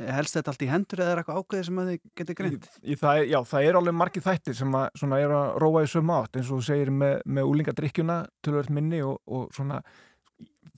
[0.00, 2.70] Eh, Helst þetta allt í hendur eða er eitthvað ákveðið sem að þið getur greint?
[2.82, 5.90] Í, í það, já, það er alveg margið þættir sem að, er að róa í
[5.92, 9.82] sömu átt eins og þú segir með, með úlingadrykkjuna tölvöld minni og, og svona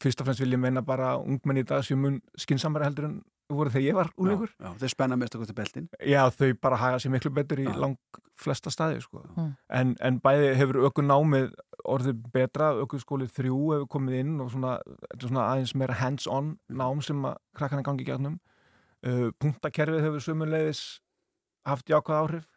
[0.02, 3.08] fyrst og fremst vil ég meina bara að ungmenni í dag sem mun skinsamara heldur
[3.08, 3.20] en
[3.52, 4.10] voru þegar ég var
[4.54, 5.88] já, þau spenna mest okkur til beltin.
[6.00, 7.74] Já, þau bara haga sér miklu betur í Já.
[7.80, 7.98] lang
[8.40, 9.22] flesta staði sko.
[9.36, 9.50] Mm.
[9.78, 11.52] en, en bæði hefur ökun námið
[11.84, 17.04] orðið betra, ökuskólið þrjú hefur komið inn og svona, þetta svona aðeins meira hands-on nám
[17.04, 18.40] sem að krakkarna gangi í gegnum
[19.04, 20.82] uh, punktakerfið hefur sömulegis
[21.68, 22.50] haft jákvæð áhrif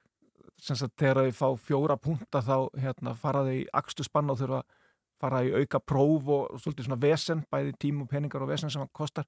[0.61, 4.39] sem sagt þegar þau fá fjóra punkta þá hérna, fara þau í akstu spann og
[4.39, 4.75] þurfa að
[5.17, 8.71] fara í auka próf og, og svolítið svona vesen, bæði tím og peningar og vesen
[8.73, 9.27] sem kostar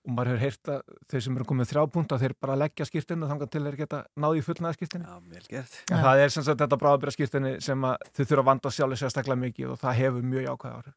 [0.00, 3.28] og maður hefur heyrt að þeir sem eru komið þrjá punta þeir bara leggja skýrtinu
[3.28, 5.76] þangar til þeir geta náði í fullnaða skýrtinu Já, vel gert.
[5.90, 9.00] En það er sem sagt þetta bráðabýra skýrtinni sem að þau þurfa að vanda sjálfur
[9.02, 10.96] sérstaklega mikið og það hefur mjög jákvæð áhrif.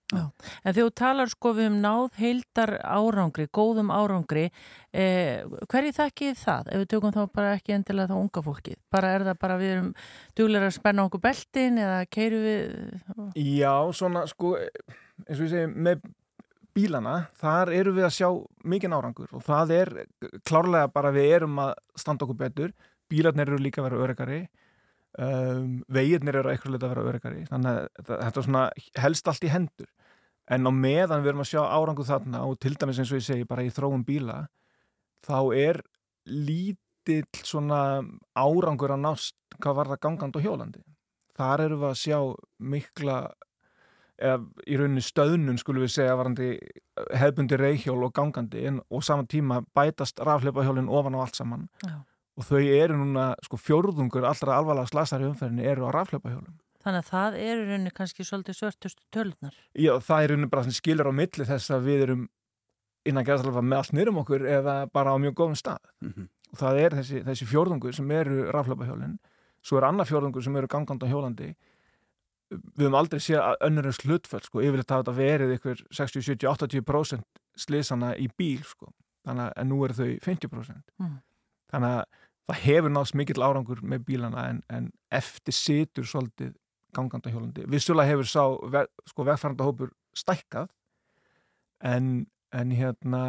[0.63, 4.45] en þú talar sko við um náð heildar árangri, góðum árangri,
[4.93, 6.71] eh, hverju þakkið það?
[6.71, 8.79] Ef við tökum þá bara ekki endilega þá unga fólkið.
[8.93, 9.93] Bara er það bara við erum
[10.37, 12.75] duglega að spenna okkur beltin eða keiru við...
[13.35, 14.55] Já, svona sko,
[16.73, 18.29] bílana, þar erum við að sjá
[18.65, 19.91] mikinn árangur og það er
[20.47, 22.73] klárlega bara við erum að standa okkur betur,
[23.11, 24.39] bílarnir eru líka að vera öryggari,
[25.21, 28.63] um, vegirnir eru eitthvað að vera öryggari, þannig að þetta- er svona
[28.97, 29.89] helst allt í hendur.
[30.49, 33.27] En á meðan við erum að sjá árangur þarna og til dæmis eins og ég
[33.27, 34.47] segi bara í þróum bíla,
[35.23, 35.81] þá er
[36.27, 38.01] lítill svona
[38.35, 40.83] árangur að nást hvað var það gangandi og hjólandi.
[41.37, 42.19] Þar erum við að sjá
[42.59, 43.17] mikla
[44.21, 46.49] eða í rauninni stöðnun skulum við segja varandi
[47.17, 52.03] hefbundi reyhjól og gangandi en, og saman tíma bætast rafleipahjólinn ofan á allt saman Já.
[52.37, 56.99] og þau eru núna sko fjórðungur allra alvarlega slasar í umferðinni eru á rafleipahjólum Þannig
[56.99, 59.53] að það er í rauninni kannski svolítið svörtustu tölunar.
[59.71, 62.25] Já, það er rauninni bara sem skilur á milli þess að við erum
[63.07, 66.27] innan gæðsalfa með allt nýrum okkur eða bara á mjög góðum stað Mhm.
[66.51, 69.15] og það er þessi, þessi fjórðungur sem eru rafleipahjólinn
[69.63, 71.47] svo er annar fjórðungur sem eru gangandi og hjólandi
[72.57, 76.49] við höfum aldrei séð önnurins hlutföll sko, yfirleitt hafa þetta verið ykkur 60, 70,
[76.83, 78.89] 80% slísana í bíl sko,
[79.27, 81.17] þannig að en nú eru þau 50% Mm.
[81.73, 82.03] þannig að
[82.51, 86.53] það hefur náðst mikill árangur með bílana en, en eftir situr svolítið
[86.93, 90.67] ganganda hjólandi vissulega hefur sá ve, sko, vegfæranda hópur stækkað
[91.83, 93.23] en, en hérna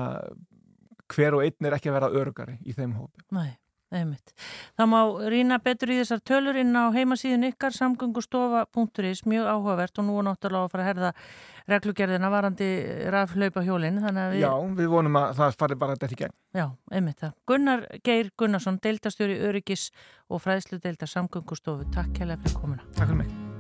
[1.15, 3.23] hver og einn er ekki að vera örugari í þeim hópi.
[3.35, 3.53] Nei,
[3.95, 4.35] einmitt.
[4.79, 4.99] Það má
[5.33, 10.29] rýna betur í þessar tölur inn á heimasíðun ykkar samgöngustofa.is, mjög áhugavert og nú er
[10.29, 11.13] náttúrulega að fara að herða
[11.71, 12.69] reglugerðina varandi
[13.15, 14.43] raflaupa hjólinn, við...
[14.43, 16.37] Já, við vonum að það fari bara þetta í gegn.
[16.55, 17.35] Já, einmitt það.
[17.49, 19.89] Gunnar Geir Gunnarsson, deildastjóri Öryggis
[20.29, 21.89] og fræðslu deildar samgöngustofu.
[21.95, 22.89] Takk hérlega fyrir komuna.
[22.93, 23.54] Takk fyrir mig.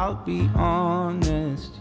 [0.00, 1.74] I'll be honest.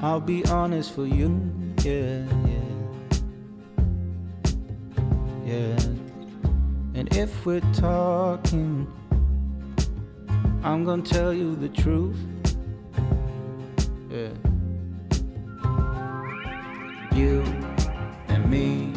[0.00, 1.52] I'll be honest for you.
[1.84, 2.70] Yeah, yeah.
[5.44, 5.76] Yeah.
[6.94, 8.90] And if we're talking,
[10.62, 12.16] I'm gonna tell you the truth.
[14.08, 14.32] Yeah.
[17.14, 17.42] You
[18.28, 18.94] and me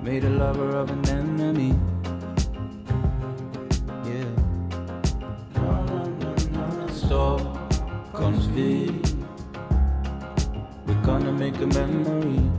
[0.00, 1.74] made a lover of an enemy.
[7.02, 9.00] Stockholmsville
[10.86, 12.50] We're gonna make a memory.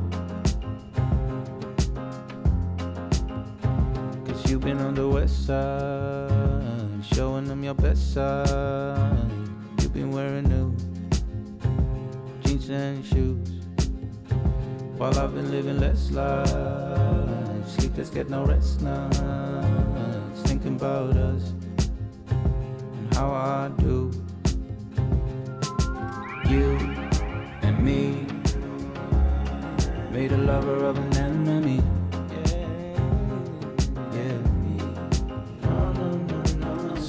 [4.25, 9.29] Cause you've been on the west side Showing them your best side.
[9.81, 10.75] You've been wearing new
[12.41, 13.49] Jeans and shoes.
[14.97, 16.47] While I've been living less life
[17.67, 19.19] Sleepless, get no rest nights.
[20.43, 24.12] Thinking about us and how I do.
[26.53, 26.77] You
[27.63, 28.27] and me
[30.11, 31.81] made a lover of an enemy.
[32.29, 32.67] Yeah,
[34.13, 34.37] yeah.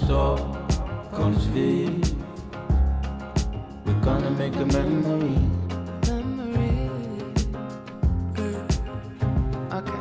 [0.01, 2.01] Stockholmsville.
[3.85, 5.37] We're gonna make a memory.
[6.09, 6.89] memory.
[9.79, 10.01] Okay.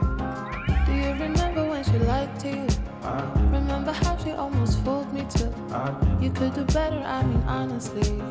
[0.86, 2.68] Do you remember when she lied to you?
[3.52, 5.54] Remember how she almost fooled me too?
[6.22, 8.22] You could do better, I mean honestly.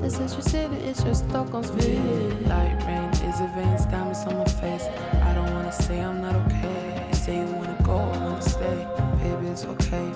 [0.00, 2.48] This is your city, it's your Stockholmsville.
[2.48, 4.86] Light rain is a veins, diamonds on my face.
[5.22, 7.06] I don't wanna say I'm not okay.
[7.08, 8.86] You say you wanna go, I wanna stay.
[9.22, 10.12] Baby, it's okay.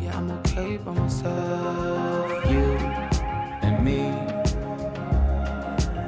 [0.00, 2.50] Yeah, I'm okay by myself.
[2.50, 2.64] You
[3.66, 4.00] and me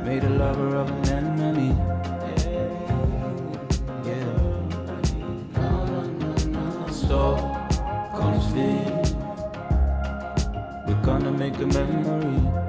[0.04, 1.07] made a lover of an
[11.38, 12.67] make a memory.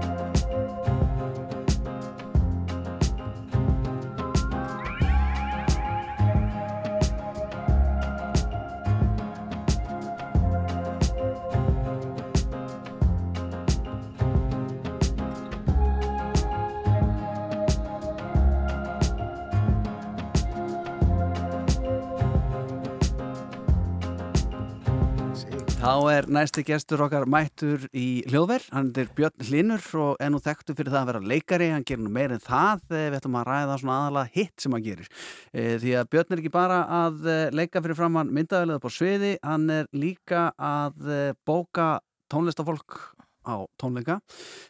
[26.20, 30.76] Er næsti gestur okkar mættur í hljóðverð, hann er Björn Hlinur og er nú þekktu
[30.76, 33.48] fyrir það að vera leikari, hann gerir nú meir en það, eh, við ætlum að
[33.48, 35.08] ræða svona aðalega hitt sem hann gerir.
[35.54, 39.34] Eh, Því að Björn er ekki bara að eh, leika fyrir framann myndaðalið på sviði,
[39.44, 41.90] hann er líka að bóka
[42.30, 43.00] tónlistafólk
[43.48, 44.20] á tónleika,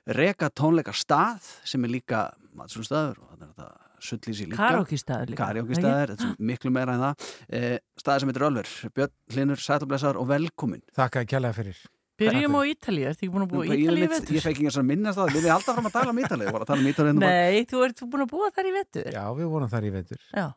[0.05, 4.59] reka tónleika stað sem er líka maturstaður og þannig að það sullísi líka.
[4.59, 5.45] Karaoke-staður líka.
[5.45, 7.29] Karaoke-staður, þetta er miklu meira en það.
[7.49, 8.73] Eh, staður sem heitir Ölver.
[8.97, 10.83] Björn Hlinur, sætublesaður og velkomin.
[10.95, 11.81] Þakka að kjalla fyrir.
[12.19, 14.35] Byrjum á Ítalíu, ertu ekki búin að búa í Ég, Ítalíu í ég, vetur?
[14.35, 16.47] ég fekk ekki eins og minnast það, við erum alltaf fram að tala um Ítalíu,
[16.47, 17.13] við vorum að tala um Ítalíu.
[17.21, 19.11] Nei, þú ert búin að búa þar í vetur?
[19.15, 20.25] Já, við vorum þar í vetur.
[20.35, 20.47] Já,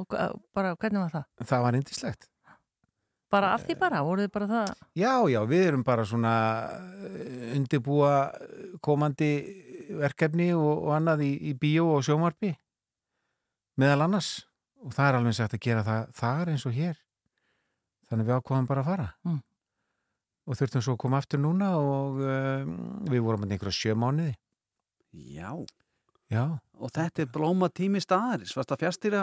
[0.00, 0.16] og
[0.56, 1.28] bara hvernig var það?
[1.52, 2.28] Það var indislegt.
[3.30, 4.74] Bara af því bara, voruð þið bara það?
[4.98, 6.34] Já, já, við erum bara svona
[7.06, 8.12] eh, undirbúa
[8.82, 9.30] komandi
[9.98, 12.52] verkefni og, og annað í, í bíó og sjómarpi
[13.80, 14.30] meðal annars
[14.84, 16.96] og það er alveg sagt að gera það þar eins og hér
[18.08, 19.40] þannig við ákváðum bara að fara Mm.
[20.46, 22.76] og þurftum svo að koma aftur núna og um,
[23.10, 24.34] við vorum með einhverja sjö mánuði
[25.16, 25.52] Já.
[26.28, 26.58] Já.
[26.76, 29.22] Og þetta er blóma tími staðaris, varst að fjastýra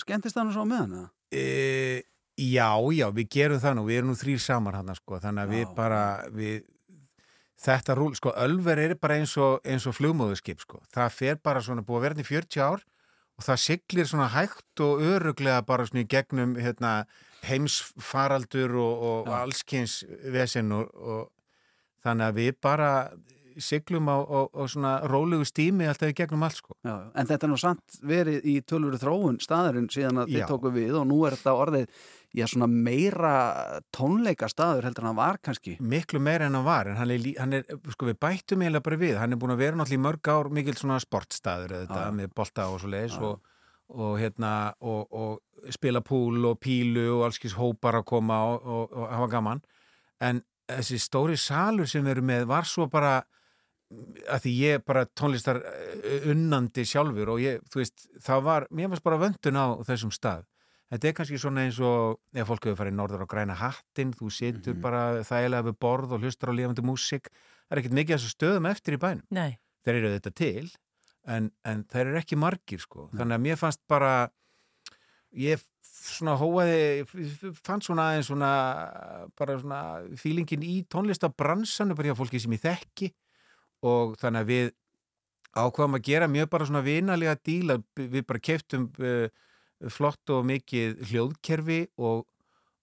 [0.00, 0.92] skemmtist þannig svo á meðan?
[0.96, 1.08] eða?
[1.30, 2.02] E,
[2.40, 5.52] já, já, við gerum það nú, við erum nú þrýr saman hann sko, þannig að
[5.58, 6.00] við bara
[6.32, 6.62] við,
[7.60, 11.60] þetta rúl, sko, Ölver er bara eins og, eins og flugmóðuskip, sko það fer bara
[11.60, 12.86] svona, búið að vera hérna í 40 ár
[13.40, 17.06] og það siglir svona hægt og öruglega bara svona í gegnum hérna,
[17.48, 21.30] heimsfaraldur og, og allskins vesen og, og
[22.04, 22.90] þannig að við bara
[23.60, 26.76] siglum á, á, á svona rólegu stími alltaf í gegnum allt, sko.
[26.84, 30.72] Já, en þetta er nú samt verið í tölvöru þróun staðurinn síðan að þið tóku
[30.76, 32.04] við og nú er þetta orðið
[32.36, 35.76] já, svona meira tónleika staður heldur en hann var kannski.
[35.80, 37.64] miklu meira en hann var en hann er, hann er
[37.94, 40.50] sko við bættum eiginlega bara við hann er búin að vera náttúrulega í mörg ár
[40.54, 42.14] mikil svona sportstaður þetta, Já.
[42.20, 43.24] með bolta og svo leiðis Já.
[43.30, 43.56] og,
[43.96, 49.28] og hérna og, og spila púl og pílu og allskis hópar að koma og, hafa
[49.34, 49.64] gaman
[50.20, 53.20] en þessi stóri salur sem við erum með var svo bara
[54.30, 58.92] að því ég bara tónlistar eh, unnandi sjálfur og ég, þú veist, það var, mér
[58.92, 60.44] varst bara vöndun á þessum stað.
[60.90, 64.30] Þetta er kannski svona eins og ef fólk hefur farið norður á græna hattin, þú
[64.34, 67.30] situr bara þægilega við borð og hlustar á lifandi músík.
[67.30, 69.26] Það er ekkert mikið þessu stöðum eftir í bænum.
[69.30, 69.52] Nei.
[69.86, 70.64] Þeir eru þetta til,
[71.30, 73.06] en, en þeir eru ekki margir, sko.
[73.14, 74.14] Þannig að mér fannst bara,
[75.38, 75.62] ég
[76.00, 77.04] svona hóaði,
[77.62, 78.50] fann svona aðeins svona,
[79.38, 79.80] bara svona
[80.18, 83.12] fílingin í tónlistabransanum, bara hjá fólki sem ég þekki
[83.86, 84.72] og þannig að við
[85.50, 89.30] ákvaðum að gera mjög bara svona vinalega díla, við bara keftum uh,
[89.88, 92.26] flott og mikið hljóðkerfi og,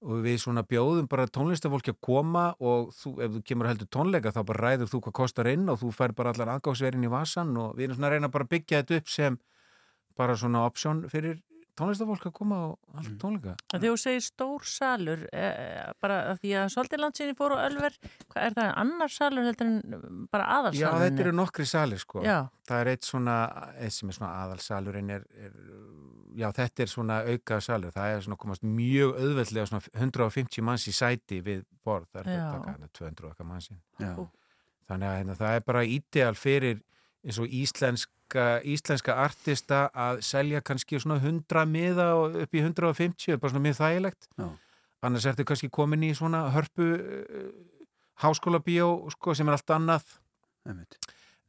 [0.01, 4.33] og við svona bjóðum bara tónlistafólki að koma og þú, ef þú kemur heldur tónleika
[4.33, 7.53] þá bara ræður þú hvað kostar inn og þú fær bara allar aðgáðsverðin í vasan
[7.61, 9.39] og við erum svona að reyna bara að byggja þetta upp sem
[10.17, 11.41] bara svona option fyrir
[11.77, 12.67] tónlistafólk að koma á
[12.99, 13.53] allt tónleika.
[13.71, 15.43] Þegar þú segir stór salur, e,
[16.01, 17.97] bara af því að svolítið landsinni fór á Ölver,
[18.31, 20.01] hvað er það annar salur heldur en
[20.33, 21.03] bara Já, aðalsalur?
[21.05, 22.23] þetta eru nokkri salir sko.
[22.25, 22.37] Já.
[22.67, 23.37] Það er eitt svona,
[23.77, 25.53] eitt sem er svona aðalsalurinn er, er,
[26.41, 27.93] já þetta er svona auka salur.
[27.95, 32.09] Það er svona komast mjög auðveldlega svona 150 manns í sæti við borð.
[32.11, 32.41] Það er Já.
[32.41, 33.79] að taka hana 200 okkar mannsinn.
[34.01, 34.11] Já.
[34.87, 36.81] Þannig að hérna, það er bara ídeal fyrir
[37.27, 42.07] eins og íslenska, íslenska artista að selja kannski svona 100 miða
[42.43, 44.29] upp í 150, bara svona mjög þægilegt.
[44.39, 44.47] Já.
[45.05, 47.49] Annars ertu kannski komin í svona hörpu uh,
[48.23, 50.15] háskóla bíó sko, sem er allt annað.
[50.67, 50.97] Einmitt.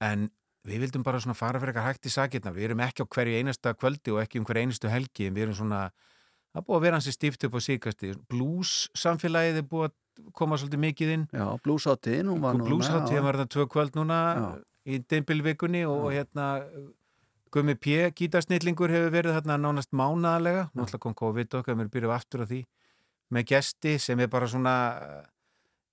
[0.04, 0.28] En
[0.68, 2.52] við vildum bara svona fara fyrir eitthvað hægt í sakirna.
[2.54, 5.30] Við erum ekki á hverju einasta kvöldi og ekki um hverju einustu helgi.
[5.30, 5.86] Við erum svona,
[6.52, 8.12] það búið að vera hansi stíft upp á síkasti.
[8.28, 9.96] Blues samfélagið er búið að
[10.36, 11.28] koma svolítið mikið inn.
[11.32, 12.68] Já, blúsáttíðin, hún var núna.
[12.68, 13.24] Blúsháttið já.
[13.24, 14.48] var þetta tvö kvöld núna Já.
[14.88, 16.48] Í dimbilvikunni og hérna
[17.52, 18.10] Gummi P.
[18.16, 20.66] gítarsnillingur hefur verið þarna nánast mánaðalega.
[20.76, 22.62] Ætla kom COVID okkar, við byrjum aftur á því
[23.34, 24.74] með gesti sem er bara svona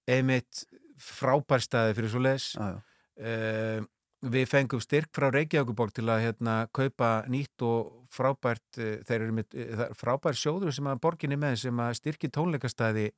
[0.08, 0.66] einmitt
[1.02, 2.52] frábærstaði fyrir svo les.
[2.56, 2.82] Já, já.
[3.16, 3.86] Uh,
[4.26, 9.36] við fengum styrk frá Reykjavíkuborg til að hérna, kaupa nýtt og frábært uh, þeir eru
[9.38, 13.12] með, uh, frábær sjóður sem að borginni með sem að styrki tónleikastæði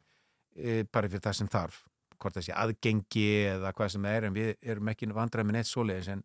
[0.89, 1.75] bara fyrir það sem þarf
[2.19, 5.57] hvort það sé aðgengi eða hvað sem það er en við erum ekki vandræð með
[5.59, 6.23] neitt svoleiðis en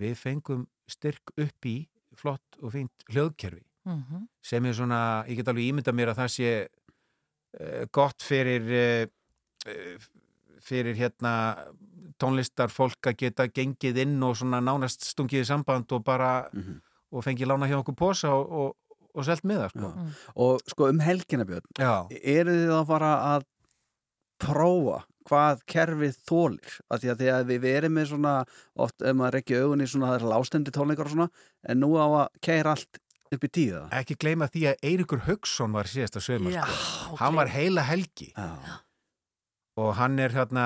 [0.00, 1.76] við fengum styrk upp í
[2.16, 4.26] flott og fínt hljóðkerfi Mhm.
[4.44, 9.06] sem er svona, ég get alveg ímynda mér að það sé uh, gott fyrir uh,
[10.60, 11.32] fyrir hérna
[12.20, 16.80] tónlistar fólk að geta gengið inn og svona nánast stungið í samband og bara Mhm.
[17.12, 18.76] og fengið lána hjá okkur posa og, og,
[19.14, 19.88] og selt með það sko.
[20.36, 22.06] Og sko um helgina Björn, Já.
[22.22, 23.44] eru þið að fara að
[24.40, 26.78] prófa hvað kerfið þólir?
[26.90, 28.32] Af því að, því að við erum með svona,
[28.82, 31.28] oft ef maður ekki augunni svona, það er lástendi tónleikar og svona,
[31.70, 33.84] en nú á að keira allt upp í tíða.
[34.00, 37.12] Ekki gleyma því að Eiríkur Haugsson var síðasta sömur Já, sko.
[37.14, 37.20] ok.
[37.22, 38.48] hann var heila helgi Já.
[39.78, 40.64] og hann er hérna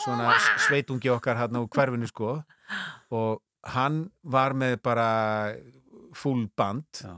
[0.00, 0.32] svona
[0.64, 2.38] sveitungi okkar hérna úr hverfinu sko
[3.14, 3.42] og
[3.76, 5.08] hann var með bara
[6.16, 7.12] full band Já.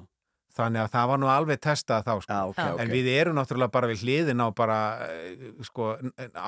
[0.57, 2.33] Þannig að það var nú alveg testað þá sko.
[2.33, 2.95] Já, okay, en ok.
[2.95, 5.91] við erum náttúrulega bara við hliðin á bara eh, sko,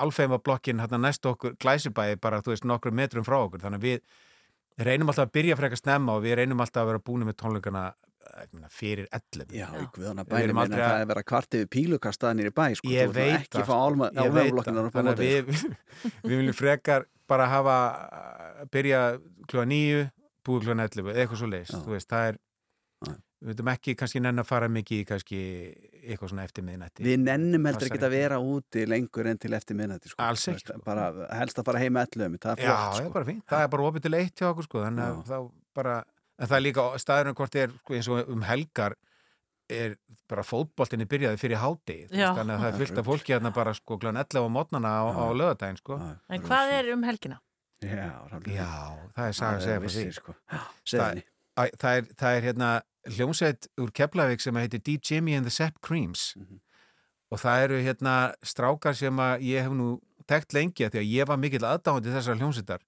[0.01, 3.87] alfeima blokkin hérna næst okkur glæsibæði bara þú veist nokkru metrum frá okkur þannig að
[3.89, 3.99] við
[4.89, 7.83] reynum alltaf að byrja frekar snemma og við reynum alltaf að vera búin með tónleikana
[7.93, 11.09] eh, ég meina, fyrir 11 Já, í guðana Við bæri meina aldrei það að- er
[11.13, 12.89] verið að kvarti við pílukastaðinir í bæ, sko.
[12.95, 13.79] Ég veit ekki fá sko.
[13.85, 14.87] álma, Ég veit álmeflokkinar það.
[14.89, 15.43] upp á Þannig að við,
[16.29, 17.77] við viljum frekar bara hafa
[18.63, 19.01] að byrja
[19.45, 20.01] klúa nýju,
[20.41, 20.77] búið klúa
[23.39, 24.67] 11 eða eitthvað svo leist, þú veist, það við veitum ekki kannski nenn að fara
[24.69, 25.39] mikið í kannski
[26.03, 27.03] eitthvað svona eftir miðnætti.
[27.03, 30.23] Við nennum heldur ekki að vera úti lengur en til eftir minnati, sko.
[30.23, 31.05] Alls ekki, Bara,
[31.39, 33.05] helst að fara heim með ellum, það er það sko.
[33.05, 35.37] er bara fínt, það er bara opið til eitt hjá okkur sko, þannig að þá
[35.79, 36.03] bara
[36.39, 38.95] en það er líka staðurinn hvort er sko, eins og um helgar
[39.69, 39.95] er
[40.27, 41.59] bara fótboltinni byrjaði fyrir
[42.11, 42.33] Já.
[42.33, 45.03] þannig að það er fullt af fólki hérna bara sko glan 11 á mótnana á,
[45.13, 45.99] á lögadaginn sko.
[46.29, 47.39] En hvað er um helgina?
[47.79, 48.09] Já,
[48.49, 50.13] Já, það er saga að Það segja vissi, því.
[50.17, 50.33] sko.
[50.89, 51.21] það,
[51.79, 54.97] það, er, það er hérna hljómsveit úr Keflavík sem heitir D.
[55.03, 56.59] Jimmy and the Sepp Creams Mhm.
[57.31, 61.11] og það eru hérna strákar sem að ég hef nú tekt lengi að því að
[61.13, 62.79] ég var mikill aðdáðandi þessar hljómsveitar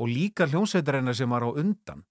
[0.00, 2.04] og líka hljómsveitarinnar sem var á undan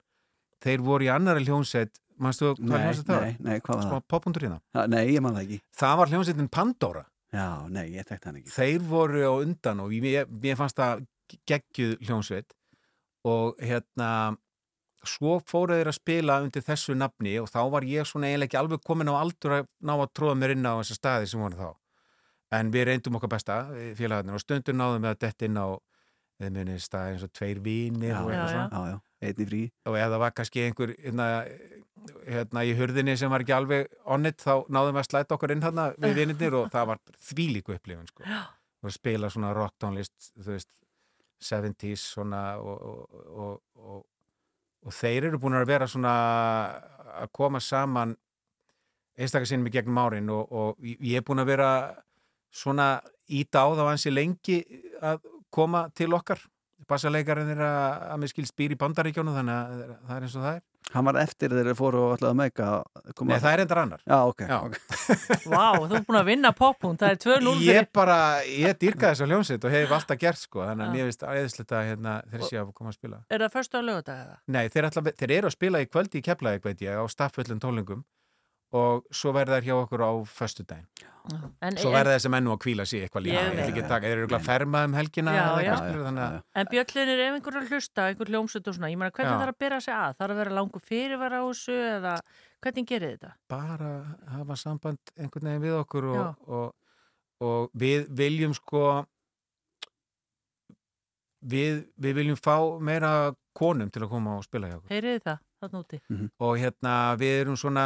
[0.62, 3.36] þeir voru í annari hljómsveit mannstu hvað hljómsveit það var?
[3.40, 4.04] nei, hvað var það?
[4.08, 5.62] Poppundur hérna Ha, Nei, ég man það ekki.
[5.76, 8.52] það var hljómsveitin Pandora Já, nei, ég tekti hann ekki.
[8.52, 11.06] þeir voru á undan og ég, ég fannst það
[11.48, 12.52] geggjuð hljómsveit
[13.26, 14.38] og hérna
[15.08, 18.60] svo fóru þeir að spila undir þessu nafni og þá var ég svona eiginlega ekki
[18.62, 21.60] alveg komin á aldur að ná að tróða mér inn á þessa staði sem voru
[21.60, 21.70] þá.
[22.58, 25.68] En við reyndum okkar besta við félagarnir og stundum náðum við að detta inn á
[26.42, 28.68] eða muni staði eins og tveir vínir og eitthvað svona.
[28.72, 28.98] Já, já,
[29.28, 29.62] einnig frí.
[29.86, 31.28] og ef það var kannski einhver hérna,
[32.26, 35.66] hérna í hurðinni sem var ekki alveg onnit þá náðum við að slæta okkur inn
[35.66, 38.26] hérna við vinnirnir og það var þvílíku upplifun sko.
[38.82, 40.72] að spila svona rocktónlist þú veist
[41.42, 44.02] 70s svona og, og, og, og,
[44.86, 46.14] og þeir eru búin að vera svona
[47.22, 48.16] að koma saman
[49.20, 51.70] einstakar sinnum í gegnum árin og, og ég er búin að vera
[52.52, 52.96] svona
[53.32, 54.62] íta á þá ansi lengi
[55.02, 55.22] að
[55.52, 56.42] koma til okkar.
[56.90, 60.46] Bassalegarinn er að, að mér skilst býr í bandaríkjónu þannig að það er eins og
[60.46, 62.70] það er Hann var eftir þegar þeir fóru og ætlaði að meika
[63.28, 64.58] Nei, það er endar annar Já, ok, Já.
[64.68, 64.78] ok.
[65.54, 68.18] Vá, þú er búin að vinna poppunkt, það er 2-0 Ég bara,
[68.48, 71.76] ég dýrka þess að hljómsveit og hef alltaf gert sko, þannig að mér finnst aðeinslegt
[71.78, 74.40] að hérna, þeir séu að koma að spila Er það förstu á lögadag eða?
[74.58, 77.62] Nei, þeir, ætla, þeir eru að spila í kvöldi í Keflavík, veit ég, á stafföllum
[77.64, 78.04] tólingum
[78.72, 80.88] og svo verða þær hjá okkur á föstudaginn.
[81.62, 83.42] En, Svo verða þessi mennu að kvíla sig eitthvað líka.
[83.52, 85.74] Þeir eru örugglega fermað um helgina Já, já.
[85.76, 88.98] eitthvað, þannig að En Björnlinir, ef einhver er að hlusta, einhver hljómsveit og svona, ég
[88.98, 90.16] meina, hvernig þarf að byrja sig að?
[90.18, 92.16] Þarf að vera langur fyrirvara á þessu eða
[92.66, 93.32] hvernig gerir þetta?
[93.54, 93.92] bara
[94.34, 96.98] hafa samband einhvern veginn við okkur og, og,
[97.46, 98.84] og við viljum sko
[101.42, 103.14] við, við viljum fá meira
[103.58, 106.00] konum til að koma og spila hjá okkur Heyriði það, þarna úti?
[106.42, 107.86] og hérna við erum svona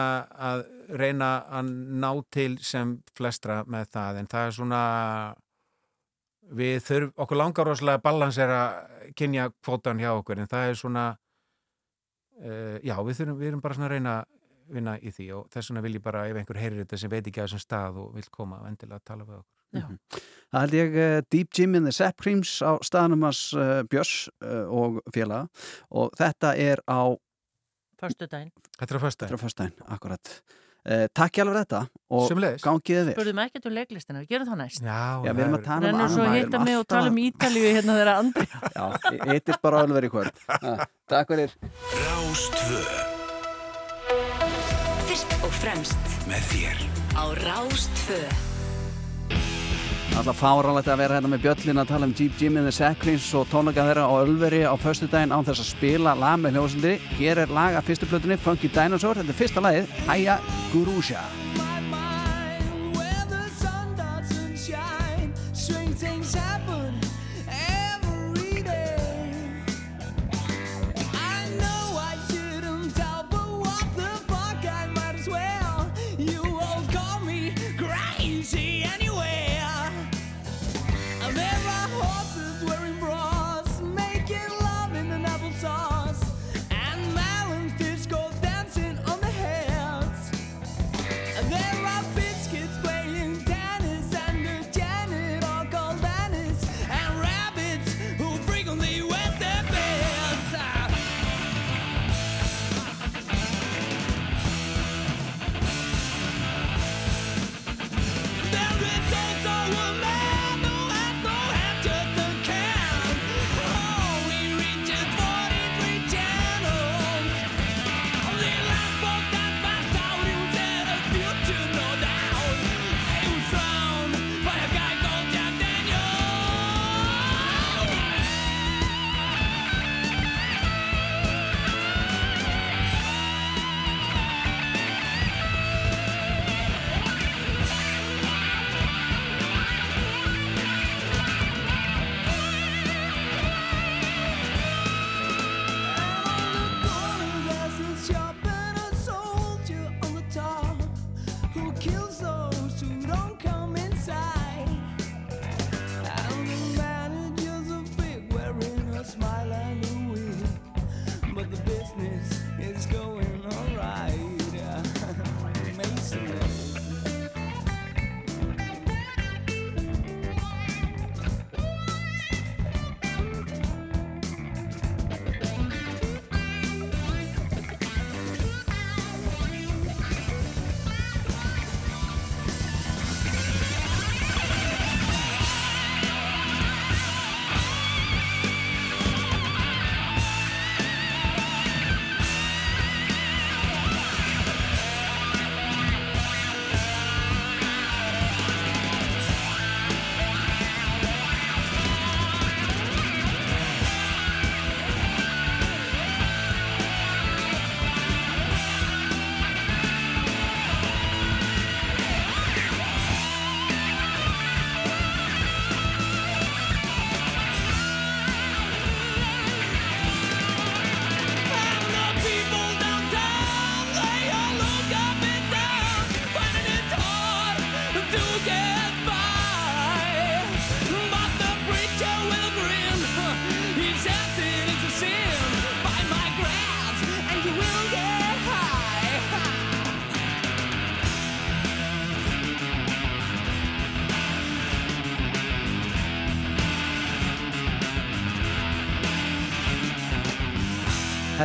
[0.49, 0.65] að
[1.01, 1.73] reyna að
[2.03, 4.81] ná til sem flestra með það en það er svona
[6.55, 8.61] við þurfum, okkur langar rosalega að balansera
[9.17, 11.05] kynja kvótan hjá okkur en það er svona
[12.43, 14.33] uh, já, við, þurfum, við erum bara svona að reyna að
[14.75, 17.27] vinna í því og þess vegna vil ég bara ef einhver heyrir þetta sem veit
[17.27, 19.51] ekki að þessum stað og vil koma endilega að tala við okkur.
[20.53, 24.29] Það held ég uh, Deep Jim in the Sap Creams á staðnum hans uh, Björns
[24.39, 25.49] uh, og félaga.
[25.91, 27.13] Og þetta er á
[28.01, 28.51] Förstu daginn.
[28.79, 29.25] Þetta er á föstudaginn.
[29.25, 30.31] Þetta er á föstudaginn, akkurat.
[30.85, 31.79] Uh, takk ég alveg þetta
[32.13, 32.27] og
[32.61, 33.13] gangið vel.
[33.15, 34.81] Spurðum ekkert um leiklistina, við gerum það næst.
[34.85, 37.09] Já, Já, við erum að tala um að annað, við hitta erum mig og tala
[37.09, 38.45] um að- Ítalíu hérna þeirra andri.
[38.77, 38.85] Já,
[39.31, 40.43] hittist bara alveg í kvöld.
[40.59, 41.55] Ah, Takk fyrir.
[42.05, 42.83] Rástvö
[45.09, 46.83] Fyrst og fremst með þér
[47.17, 48.19] á Rástfö
[50.15, 53.27] Alltaf fáránlegt að vera hérna með bjöllin að tala um Deep Jim in the Creams
[53.35, 56.95] og tónleika þeirra á Ölveri á föstudaginn án þess að spila lag með hljóðsildri.
[57.19, 59.19] Hér er lag af fyrstu plötunni, Funky Dinosaur.
[59.19, 60.39] Þetta er fyrsta lagið, Haya
[60.71, 61.19] Gurusha.
[62.95, 66.54] Where the sun doesn't shine, strange things happen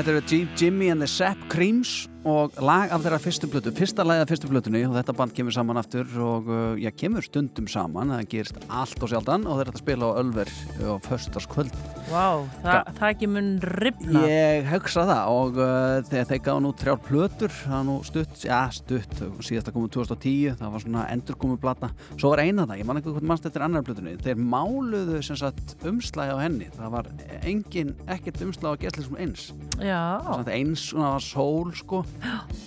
[0.01, 4.23] Þetta eru Jimmy and the Sepp Creams og lag af þeirra fyrstu blötu, fyrsta lagið
[4.25, 8.15] af fyrstu blötunni og þetta band kemur saman aftur og uh, já, kemur stundum saman,
[8.15, 11.77] það gerist allt og sjaldan og þeir eru að spila á Ölver á föstaskvöld.
[12.11, 14.23] Vá, það, það ekki mun ripna.
[14.27, 18.41] Ég hugsa það og uh, þegar þeir gáðu nú þrjár plötur, það var nú stutt,
[18.43, 19.15] já stutt,
[19.47, 21.93] síðasta komið 2010, það var svona endurkomu blata.
[22.17, 25.39] Svo var eina það, ég man ekki hvað mannst eftir annar plötunni, þeir máluðu sem
[25.39, 29.47] sagt umslægi á henni, það var engin, ekkert umslægi á gesli sem eins.
[29.79, 30.03] Já.
[30.51, 32.03] Eins, svona var sól sko,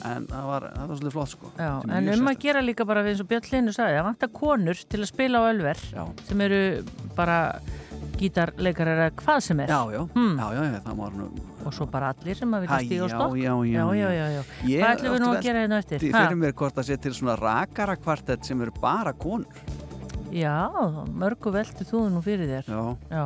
[0.08, 1.52] en það var, það var svolítið flott sko.
[1.60, 4.08] Já, Þetta er en um að gera líka bara eins og Björn Linu sagði, það
[4.08, 6.04] vantar konur til að spila á Ölver Já.
[6.30, 6.62] sem eru
[7.18, 7.40] bara
[8.24, 9.74] gítarleikarar eða hvað sem er.
[9.74, 10.38] Já, já, Hmm.
[10.40, 11.30] já, já, það var nú...
[11.66, 13.38] Og svo bara allir sem að vilja stíga á stokk.
[13.40, 14.28] já, já, já, já.
[14.38, 14.42] já.
[14.68, 16.04] Ég Hvað ætlum við nú að gera hérna eftir?
[16.12, 16.20] Ha?
[16.24, 19.64] fyrir mér hvort það sé til svona rakara kvartett sem eru bara konur.
[20.34, 20.56] Já,
[21.14, 22.66] mörgu veltu þú nú fyrir þér.
[22.68, 22.98] Já.
[23.12, 23.26] Já.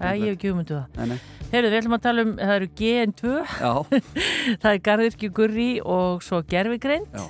[0.00, 0.98] Ég hef ekki hugmyndu það.
[0.98, 1.42] Nei, nei.
[1.52, 3.72] Heyrðu, við ætlum að tala um, það eru GN2, Já.
[4.62, 7.26] það er Garðirki Gurri og svo Gervigreind Já.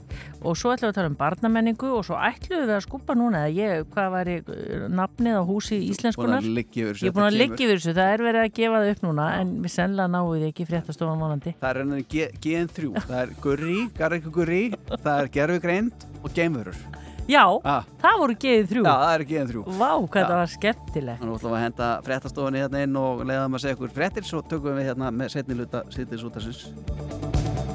[0.47, 3.43] og svo ætlum við að tala um barnamenningu og svo ætlum við að skúpa núna,
[3.51, 6.47] ég, hvað væri uh, nafnið á húsi íslenskunar?
[6.47, 8.95] Yfir þessu, Ég er búin að liggja yfir þessu, það er verið að gefa það
[8.95, 11.57] upp núna en við sennilega náum við ekki fréttastofan vonandi.
[11.59, 12.07] Það er ennum
[12.47, 16.85] GN3, það er Gurri, Garriku Gurri, það er Gerfugreind og Geimvörur.
[17.29, 17.85] Já, Ah.
[18.03, 18.83] það voru GN3.
[18.83, 19.63] Já, það er GN3.
[19.79, 21.21] Vá, hvað það var skemmtilegt.
[21.23, 24.43] Þannig ætlum við að henda fréttastofunni hérna inn og leiðum að segja ykkur fréttir, svo
[24.43, 27.73] tökum við hérna með setni luta sýttis út af sinns.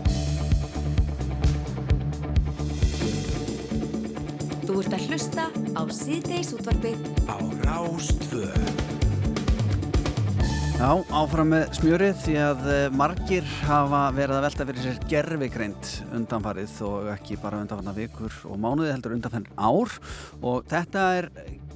[4.67, 5.45] Þú ert að hlusta
[5.79, 8.49] á síðdeis útvarpið á Rástvö.
[10.77, 15.87] Já, áfram með smjörið því að eh, margir hafa verið að velta fyrir sér gerfigreind
[16.13, 19.95] undanfarið og ekki bara undanfarnar vikur og mánuði heldur undanfarnar ár
[20.45, 21.29] og þetta er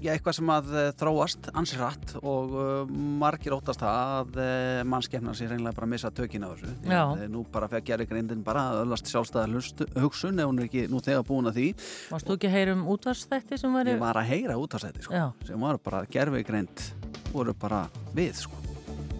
[0.06, 2.54] já, eitthvað sem að eh, þróast ansið rætt og
[3.24, 4.38] margir óttast að
[4.94, 6.78] mannskefna sér reynilega bara að missa tökin á þessu.
[6.86, 7.02] Já.
[7.18, 11.02] eh, Nú bara fekk gerfigreindin bara að öllast sjálfstæða hugsun ef hún er ekki nú
[11.02, 11.70] þegar búin að því.
[12.14, 14.80] Varst þú ekki að heyra um útvarsþætti sem var Ég var að heyra út á
[14.86, 15.32] seti sko, Já.
[15.50, 16.92] sem var bara gerfigreind
[17.34, 18.61] voru bara við sko.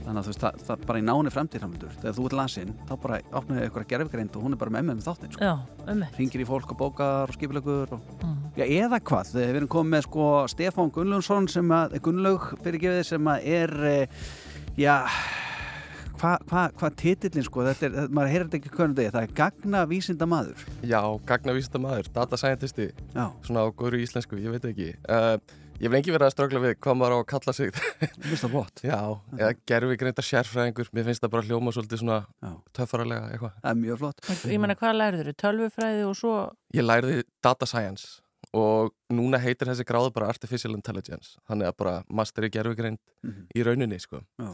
[0.06, 2.94] Þannig að þú veist, það, það bara í náni fremtíðramöndur þegar þú ert lasinn, þá
[3.06, 5.50] bara opnaði ykkur að gerfigreind og hún er bara með með með þáttinn sko.
[5.50, 5.54] Já,
[5.94, 8.10] um ringir í fólk og bókar og skipilögur og...
[8.22, 8.40] Mm.
[8.58, 13.32] Já, eða hvað, við erum komið með sko Stefán Gunnlaugsson sem að Gunnlaug fyrirgefið sem
[13.32, 14.26] að er eh,
[14.80, 14.98] já
[16.22, 19.34] hvað hva, hva titillin sko þetta er, maður heyrir þetta ekki hvernig degi, það er
[19.40, 23.26] gagna vísinda maður Já, gagnavísita maður, data scientisti Já.
[23.46, 25.36] svona á góðru íslensku, ég veit ekki uh,
[25.82, 27.72] Ég hef lengi verið að strögla við hvað maður á að kalla sig.
[28.30, 28.98] Vist það flott Já,
[29.34, 30.90] eða gerfi greinta sérfræðingur.
[30.94, 32.20] Mér finnst það bara hljóma svolítið svona
[32.78, 33.56] töffaralega eitthvað.
[33.64, 34.22] Það er mjög flott.
[34.54, 35.38] Ég menna, hvað lærður þau?
[35.42, 36.34] Tölvufræði og svo...
[36.78, 38.12] Ég læriði data science
[38.54, 41.38] og núna heitir þessi gráðu bara artificial intelligence.
[41.50, 43.48] Þannig að bara master í gerfi greint Mhm.
[43.56, 44.22] í rauninni sko.
[44.38, 44.54] Já.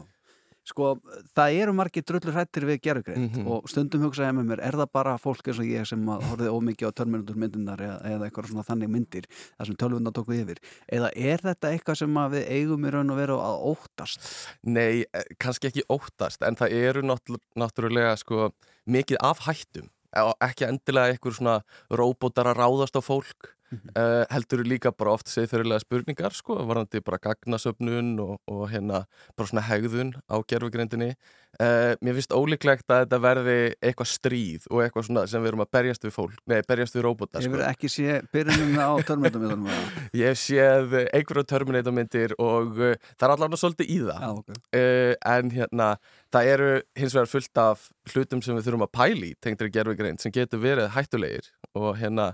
[0.68, 0.98] Sko,
[1.36, 3.46] það eru margir drullur hrættir við gerfugreind Mhm.
[3.48, 6.90] og stundum hugsaði með mér, er það bara fólk eins og ég sem horfið ómikið
[6.90, 9.24] á törminundur myndunar eða, eða eitthvað svona þannig myndir
[9.56, 10.58] þar sem tölvundar tóku yfir
[10.92, 14.20] eða er þetta eitthvað sem við eigum í raun og veru að óttast?
[14.64, 18.52] Nei, eh, kannski ekki óttast en það eru náttúr- náttúrulega sko
[18.86, 24.64] mikið af hættum og ekki endilega einhver svona róbótar að ráðast á fólk uh, heldur
[24.66, 29.04] líka bara oft segðferðilega spurningar sko, varðandi bara gagnasöfnun og, og hérna
[29.36, 34.84] bara svona hegðun á gerfugrindinni uh, mér finnst ólíklegt að þetta verði eitthvað stríð og
[34.84, 37.56] eitthvað svona sem við erum að berjast við fólk, nei, berjast við róbóta Ég sko.
[37.56, 39.68] verð ekki sé byrjunum á törminundum
[40.24, 45.14] Ég séð einhverja Terminator myndir og uh, það er allavega svolítið í það Já, okay.
[45.34, 45.92] en hérna
[46.32, 50.34] það eru hins vegar fullt af hlutum sem við þurfum að pæli tengdri gerfugreind sem
[50.34, 52.32] getur verið hættulegir og hérna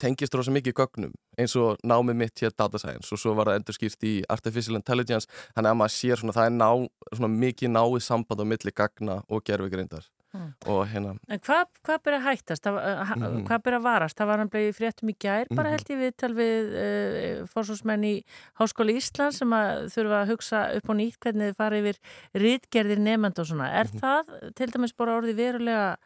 [0.00, 3.60] tengist rosa mikið gögnum eins og námið mitt hér data science og svo var það
[3.60, 6.70] endur skýrt í artificial intelligence þannig að maður sér svona það er ná,
[7.12, 10.06] svona mikið náið samband á milli gagna og gerfugreindar
[10.36, 10.52] Mm.
[10.66, 12.66] og hérna En hvað, hvað byrja að hættast?
[12.66, 13.44] Mhm.
[13.46, 14.16] Hvað byrja að varast?
[14.18, 15.72] Það var hann bleið fréttum í gær, bara Mhm.
[15.72, 18.24] held ég viðtal við uh, fórsvarsmenn í
[18.58, 21.96] Háskóli Íslands sem að þurfa að hugsa upp á nýtt hvernig þið fara yfir
[22.34, 23.70] rítgerðir nefnd og svona.
[23.80, 24.00] Er Mhm.
[24.02, 25.96] það til dæmis bara orðið verulega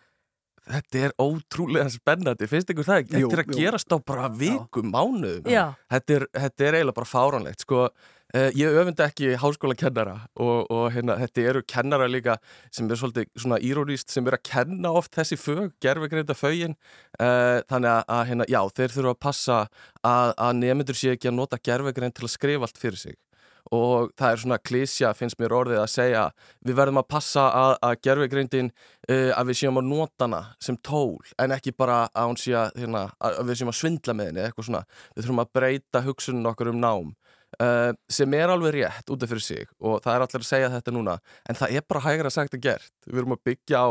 [0.71, 3.17] Þetta er ótrúlega spennandi, finnst ykkur það ekki?
[3.17, 3.59] Þetta er að jú.
[3.59, 5.47] gerast á bara vikum, mánuðum.
[5.91, 7.65] Þetta er, þetta er eiginlega bara fáránlegt.
[7.65, 12.37] Sko, uh, ég öfunda ekki háskóla kennara og, og hérna, þetta eru kennara líka
[12.71, 16.77] sem er svolítið svona írónist sem er að kenna oft þessi fög, gerfegreinda fögin.
[17.17, 19.59] Uh, þannig að, að hérna, já, þeir þurfa að passa
[20.05, 23.19] að, að nefndur sé ekki að nota gerfegreind til að skrifa allt fyrir sig
[23.71, 26.25] og það er svona klísja finnst mér orðið að segja
[26.67, 30.79] við verðum að passa að, að gerfegreindin uh, að við séum að nota hana sem
[30.81, 34.45] tól en ekki bara að sé að, hérna, að við séum að svindla með henni
[34.47, 34.85] eitthvað svona.
[35.15, 37.15] Við þurfum að breyta hugsunin okkur um nám
[37.59, 40.73] uh, sem er alveg rétt út af fyrir sig og það er allir að segja
[40.75, 41.17] þetta núna
[41.49, 42.93] en það er bara hægra sagt að gert.
[43.07, 43.89] Við erum að byggja á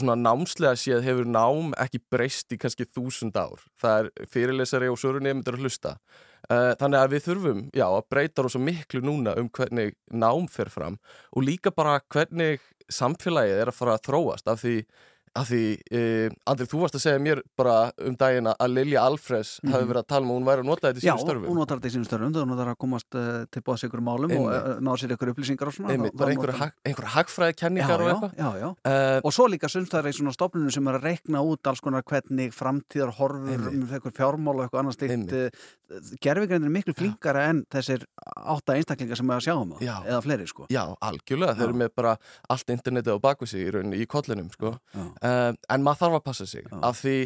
[0.00, 3.62] svona námslega séð hefur nám ekki breyst í kannski þúsund ár.
[3.80, 5.96] Það er fyrirlesari og söru nefndur að hlusta
[6.80, 10.98] þannig að við þurfum já, að breyta rosa miklu núna um hvernig nám fer fram
[11.32, 14.76] og líka bara hvernig samfélagið er að fara að þróast af því
[15.34, 15.60] af því,
[15.96, 19.72] uh, Andri, þú varst að segja mér bara um daginn að Lilja Alfres Mhm.
[19.72, 21.48] hafi verið að tala um að hún væri að nota þetta í Já, sínum störfum
[21.48, 24.30] hún notar þetta í sínum störfum hún þarf að komast uh, til bóðs ykkur málum
[24.36, 24.76] og Einmitt.
[24.76, 27.88] uh, ná sér ykkur upplýsingar og svona bara þá einhverja notar- hag, einhver hagfræði kenningar
[27.88, 28.68] já, og já, eitthvað já, já.
[28.84, 32.02] Uh, og svo líka sumstæðar í svona stofnunum sem er að reikna út alls konar
[32.02, 35.56] hvernig framtíðar horfur um eitthvað fjármál og eitthvað annars slikt
[36.24, 39.96] gerfigreindin er miklu flinkara en þessir átta einstaklingar sem er að sjá um það Já.
[40.08, 42.14] eða fleiri sko Já, algjörlega, þeir eru með bara
[42.48, 44.72] allt internetið á baku sig í rauninni í kollinum sko.
[45.22, 46.66] Uh, en maður þarf að passa sig.
[46.82, 47.16] Af því,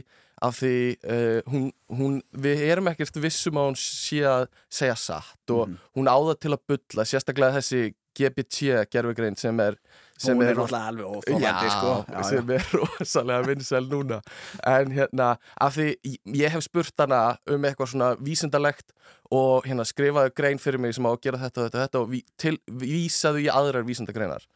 [0.42, 0.74] af því
[1.08, 1.68] uh, hún,
[1.98, 5.78] hún, við erum ekkert vissum að hún sé að segja satt og Mhm.
[5.96, 9.74] hún áða til að bulla sérstaklega þessi GPT gerfugreind sem er
[10.16, 11.90] sem Hún er náttúrulega alveg óþolandi, Já, sko.
[12.08, 14.22] Já, sem er rosalega vinsæl núna.
[14.64, 15.26] En hérna,
[15.60, 15.90] af því
[16.32, 18.94] ég hef spurt hana um eitthvað svona vísindalegt
[19.30, 22.00] og hérna skrifaðu grein fyrir mig sem á að gera þetta og þetta, og þetta
[22.00, 24.46] og ví, til, vísaðu í aðrar vísindagreinar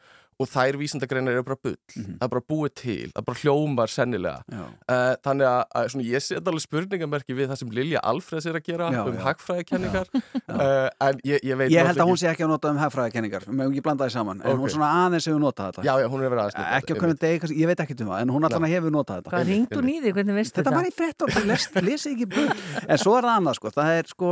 [0.41, 1.77] og þær vísindagreinar eru bara bull.
[1.95, 2.17] Mhm.
[2.17, 4.41] það er bara búið til, það er bara hljómar sennilega.
[4.51, 8.57] Uh, þannig að, að svona, ég set alveg spurningamerki við það sem Lilja Alfreds er
[8.59, 10.07] að gera Já, um hagfræðikenningar.
[10.49, 13.45] Uh, en ég, ég veit Ég held að hún sé ekki að nota um hagfræðikenningar
[13.47, 14.59] við mögum ekki blanda því saman, en Ok.
[14.65, 15.85] hún svona aðeins hefur notað þetta.
[15.87, 18.07] Já, já, hún hefur aðeins notað, Ekki á hvernig degi, kannski- ég veit ekki um
[18.11, 19.31] það en hún allan hefur notað þetta.
[19.31, 20.75] Hvað ringt hún í því, hvernig veistu Þetta þetta?
[20.81, 23.89] var í frétt og þú lesi ekki búið En svo er það annað sko, það
[23.99, 24.31] er sko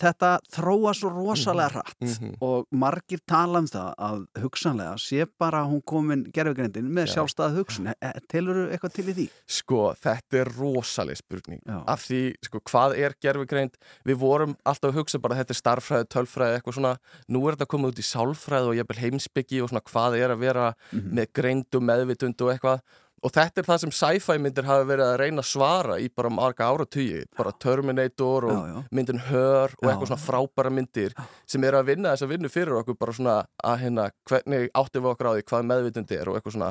[0.00, 2.34] þetta þróa svo rosalega hratt Mhm.
[2.40, 7.12] og margir tala um það að hugsanlega sé bara hún komin gerfugreindin með Já.
[7.16, 7.90] sjálfstæða hugsun.
[8.30, 9.26] Telur eitthvað til í því?
[9.58, 11.62] Sko, þetta er rosaleg spurning.
[11.88, 16.08] Af því, sko, hvað er gerfugreind við vorum alltaf að hugsa bara þetta er starffræði,
[16.14, 16.94] tölfræði, eitthvað svona.
[17.32, 20.42] Nú er þetta komið út í sálfræði og jafnvel heimsbyggi og svona hvað er að
[20.44, 22.82] vera með greind og meðvitund og eitthvað
[23.24, 26.30] og þetta er það sem sci-fi myndir hafa verið að reyna að svara í bara
[26.30, 27.24] marga áratugi.
[27.38, 28.78] Bara Terminator og Já, já.
[28.94, 29.88] myndin Her og Já.
[29.90, 31.16] eitthvað svona frábæra myndir
[31.46, 35.12] sem eru að vinna þessa vinnu fyrir okkur bara svona að hérna, hvernig áttum við
[35.14, 36.70] okkur á því hvað meðvitundi er og eitthvað svona.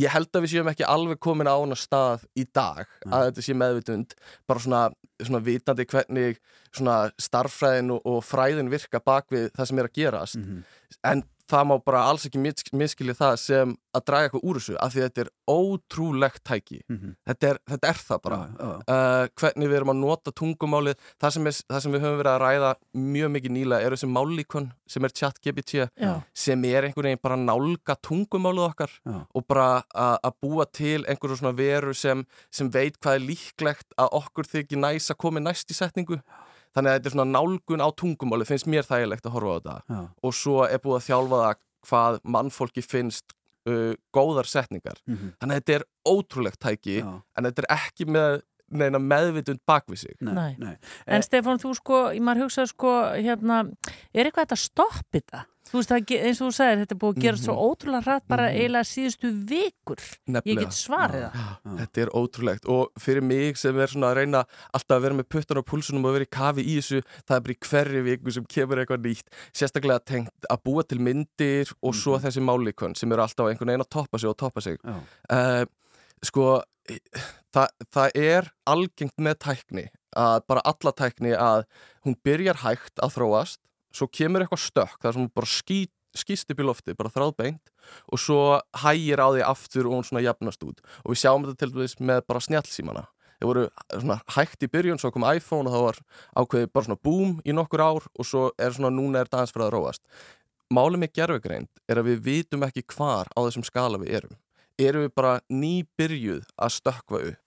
[0.00, 3.42] Ég held að við séum ekki alveg komin á hana stað í dag að þetta
[3.44, 4.14] sé meðvitund.
[4.48, 4.82] Bara svona,
[5.20, 6.38] svona vitandi hvernig
[6.72, 10.40] svona starffræðin og, og fræðin virka bak við það sem er að gerast.
[11.04, 14.76] En það má bara alls ekki mis miskilja það sem að draga eitthvað úr þessu
[14.80, 16.78] af því að þetta er ótrúlegt tæki.
[17.28, 18.38] Þetta, er, þetta er það bara.
[18.88, 22.32] Uh, hvernig við erum að nota tungumálið það sem, er, það sem við höfum verið
[22.32, 22.70] að ræða
[23.16, 26.12] mjög mikið nýlega er þessi mállíkon sem er chat GPT Já.
[26.44, 31.40] sem er einhvern veginn bara að nálga tungumálið okkar og bara að búa til einhverju
[31.40, 35.72] svona veru sem, sem veit hvað er líklegt að okkur þykir næs að komi næst
[35.72, 36.20] í setningu
[36.74, 39.76] þannig að þetta er svona nálgun á tungumálið finnst mér þægilegt að horfa á þetta
[39.96, 40.00] Já.
[40.22, 41.56] og svo er búið að þjálfa það
[41.88, 43.34] hvað mannfólki finnst
[43.68, 45.32] uh, góðar setningar Mhm.
[45.40, 48.42] þannig að þetta er ótrúlegt tæki en þetta er ekki með
[48.72, 50.56] neina meðvitund bakvið sig Nei.
[50.58, 50.76] nei.
[51.06, 53.62] En Stefán, þú sko, maður hugsaði sko, hérna,
[54.14, 55.46] er eitthvað þetta að stoppi þetta?
[55.72, 57.62] Þú veist, það, eins og þú sagðir, þetta er búið að gera svo Mhm.
[57.64, 58.56] ótrúlega hratt bara Mhm.
[58.60, 59.96] eiginlega síðustu vikur.
[59.96, 60.60] Ég Nefnilega.
[60.60, 61.32] get svarið það.
[61.32, 64.44] Já, Þetta er ótrúlegt og fyrir mig sem er svona að reyna
[64.74, 67.40] alltaf að vera með puttan á púlsunum og vera í kafi í þessu það er
[67.40, 71.94] bara í hverju viku sem kemur eitthvað nýtt sérstaklega tengt að búa til myndir og
[71.94, 74.76] svo þessi málikon sem eru alltaf einhvern veginn að toppa sig og toppa sig
[75.30, 75.64] uh,
[76.22, 76.60] sko
[77.54, 81.64] það, það er algengt með tækni að bara alla tækni að
[82.04, 83.60] hún byrjar hægt að þróast
[83.92, 87.70] svo kemur eitthvað stökk þar sem hún bara skýt skýst upp í lofti, bara þráðbeint
[88.12, 88.42] og svo
[88.82, 90.82] hægir á því aftur og hún svona jafnast út.
[91.04, 93.06] Og við sjáum þetta til dæmis með bara snjallsímana.
[93.42, 95.98] Þeir voru svona hægt í byrjun svo kom iPhone og það var
[96.38, 99.66] ákveðið bara svona boom í nokkur ár og svo er svona núna er dans fyrir
[99.66, 100.04] að róast
[100.72, 104.38] Málið með gerfugreind er að við vitum ekki hvar á þessum skala við erum
[104.88, 107.38] erum við bara nýbyrjuð að stökkva upp?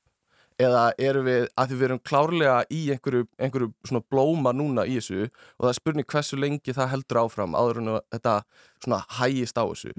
[0.56, 4.94] Eða erum við, að því við erum klárlega í einhverju, einhverju svona blóma núna í
[4.96, 8.36] þessu og það er spurning hversu lengi það heldur áfram áður en þetta
[8.86, 9.92] svona hægist á þessu.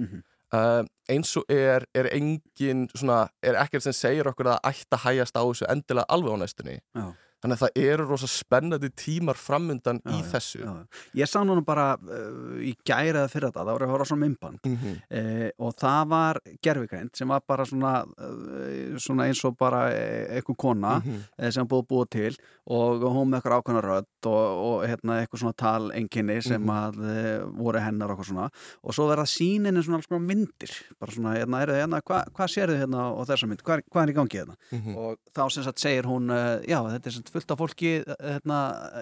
[0.54, 5.36] Uh, eins og er, er engin svona, er ekkert sem segir okkur að að hægast
[5.36, 6.78] á þessu endilega alveg á næstunni.
[6.96, 7.06] Já.
[7.42, 10.64] Þannig að það eru rosa spennandi tímar framundan í þessu
[11.14, 14.10] Ég sá núna bara uh, í gæri eða fyrir þetta, það var að horfa á
[14.10, 14.94] svona mymband Mhm.
[15.10, 20.38] eh, og það var gerfigreind sem var bara svona, uh, svona eins og bara eh,
[20.40, 21.20] eitthvað kona Mhm.
[21.38, 25.40] eh, sem búið búið til og hún með eitthvað ákveðna rödd og, og hérna, eitthvað
[25.42, 26.70] svona talenginni sem Mhm.
[26.70, 28.50] að eh, voru hennar og eitthvað svona
[28.82, 32.48] og svo verða síninni svona alls konar myndir bara svona, hérna, er hérna, hva, hvað
[32.50, 34.96] sérðu hérna á þessa mynd, hvað, hvað er í gangi hérna Mhm.
[34.96, 37.92] og þá sem sagt segir hún uh, já, þetta er sagt kvöld fullt af fólki
[38.06, 38.60] hérna,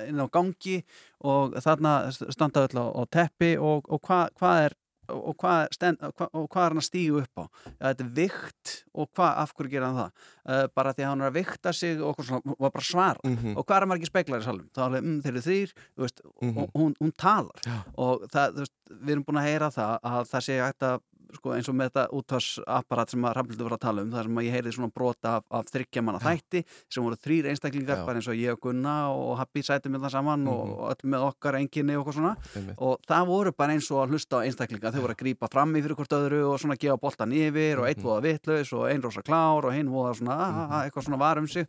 [0.09, 0.81] inn á gangi
[1.25, 6.63] og þarna standa öll á, á teppi og, og hvað hva er og hvað, hva,
[6.65, 9.91] er hann að stígu upp á ja, þetta er vikt og hvað, af hverju gera
[9.91, 10.13] hann það
[10.49, 13.53] uh, bara því að hann er að vikta sig og svona, var bara svar Mhm.
[13.61, 15.75] og hvað er maður ekki speiklar í salum þá er alveg, mm, þeir eru þrýr
[16.01, 16.57] veist, Mhm.
[16.65, 17.77] og hún, hún talar Já.
[18.01, 21.01] og það, veist, við erum búin að heyra það að það sé að
[21.35, 24.39] sko, eins og með þetta útvarsapparat sem að Rafnildur var að tala um þar sem
[24.41, 26.63] að ég heyrði svona brota af, af þryggjamanna þætti
[26.93, 28.05] sem voru þrýr einstaklingar Já.
[28.07, 30.75] bara eins og ég og Gunna og Happy sætum við það saman og, Mhm.
[30.75, 32.77] og öll með okkar enginni og eitthvað svona Einmitt.
[32.79, 35.75] og það voru bara eins og að hlusta á einstaklinga þau voru að grípa fram
[35.75, 38.05] í fyrir hvort öðru og svona gefa boltan yfir og eitt Mhm.
[38.05, 41.39] voða vitlaus og ein rosa klár og hinn voða svona ah, ah, eitthvað svona var
[41.39, 41.67] um sig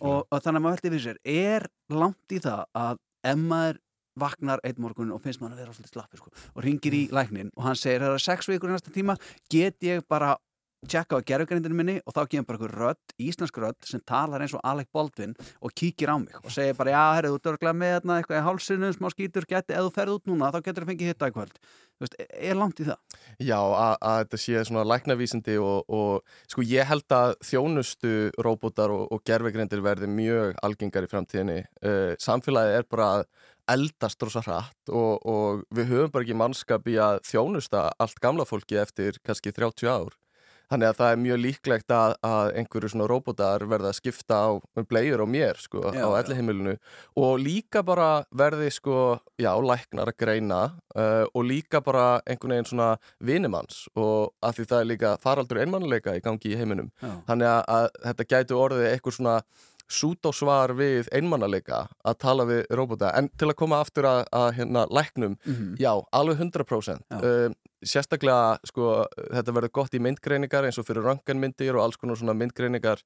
[0.00, 3.78] og, og þannig að maður veldi fyrir sér er langt í það að ef maður
[4.20, 7.52] vaknar einn morgun og finnst maður að vera svolítið slappur sko, og ringir í læknin
[7.56, 9.18] og hann segir það er sex vikur í næsta tíma
[9.52, 10.36] get ég bara
[10.86, 14.54] tjekka á gerfugrindinu minni og þá kemur bara einhver rödd, íslensk rödd sem talar eins
[14.54, 17.94] og Alec Baldwin og kíkir á mig og segir bara já, herru, þú dörglega með
[17.96, 20.92] hérna, eitthvað í hálsinu, smá skítur, geti, ef þú ferð út núna þá getur þú
[20.92, 21.58] fengið hitta í kvöld
[22.02, 23.18] veist, er langt í það?
[23.42, 28.14] Já, að, þetta sé svona læknavísindi og, og sko ég held að þjónustu
[28.44, 31.60] róbótar og, og gerfegrindir verði mjög algengar í framtíðinni.
[31.82, 33.10] Uh, samfélagið er bara
[33.68, 38.48] eldast rosa hratt og, og við höfum bara ekki mannskap í að þjónusta allt gamla
[38.48, 40.17] fólki eftir kannski 30 ár.
[40.68, 44.48] Þannig að það er mjög líklegt að, að einhverju svona róbótar verða að skipta á
[44.90, 46.18] bleiur á mér sko, Já, á já.
[46.20, 46.74] elliheimilinu
[47.16, 48.98] og líka bara verði sko,
[49.40, 50.60] já, læknar að greina
[50.92, 52.90] uh, og líka bara einhvern veginn svona
[53.24, 56.92] vinimanns og að því það er líka faraldur einmannleika í gangi í heiminum.
[57.00, 57.14] Já.
[57.30, 59.38] Þannig að, að þetta gæti orðið eitthvað svona
[59.88, 64.26] sút á svar við einmannleika að tala við róbóta en til að koma aftur að,
[64.36, 65.70] að hérna læknum Mhm.
[65.80, 67.22] já, alveg 100% Já.
[67.24, 67.54] um,
[67.84, 72.36] sérstaklega sko, þetta verður gott í myndgreiningar eins og fyrir röntgenmyndir og alls konar svona
[72.38, 73.02] myndgreiningar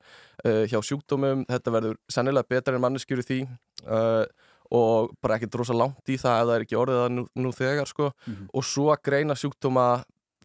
[0.46, 3.40] uh, hjá sjúkdómum, þetta verður sennilega betra en manneskjur í því
[3.84, 4.24] uh,
[4.72, 7.52] og bara ekkert rosa langt í það ef það er ekki orðið það nú, nú
[7.52, 8.10] þegar sko.
[8.26, 8.50] Mhm.
[8.52, 9.86] og svo að greina sjúkdóma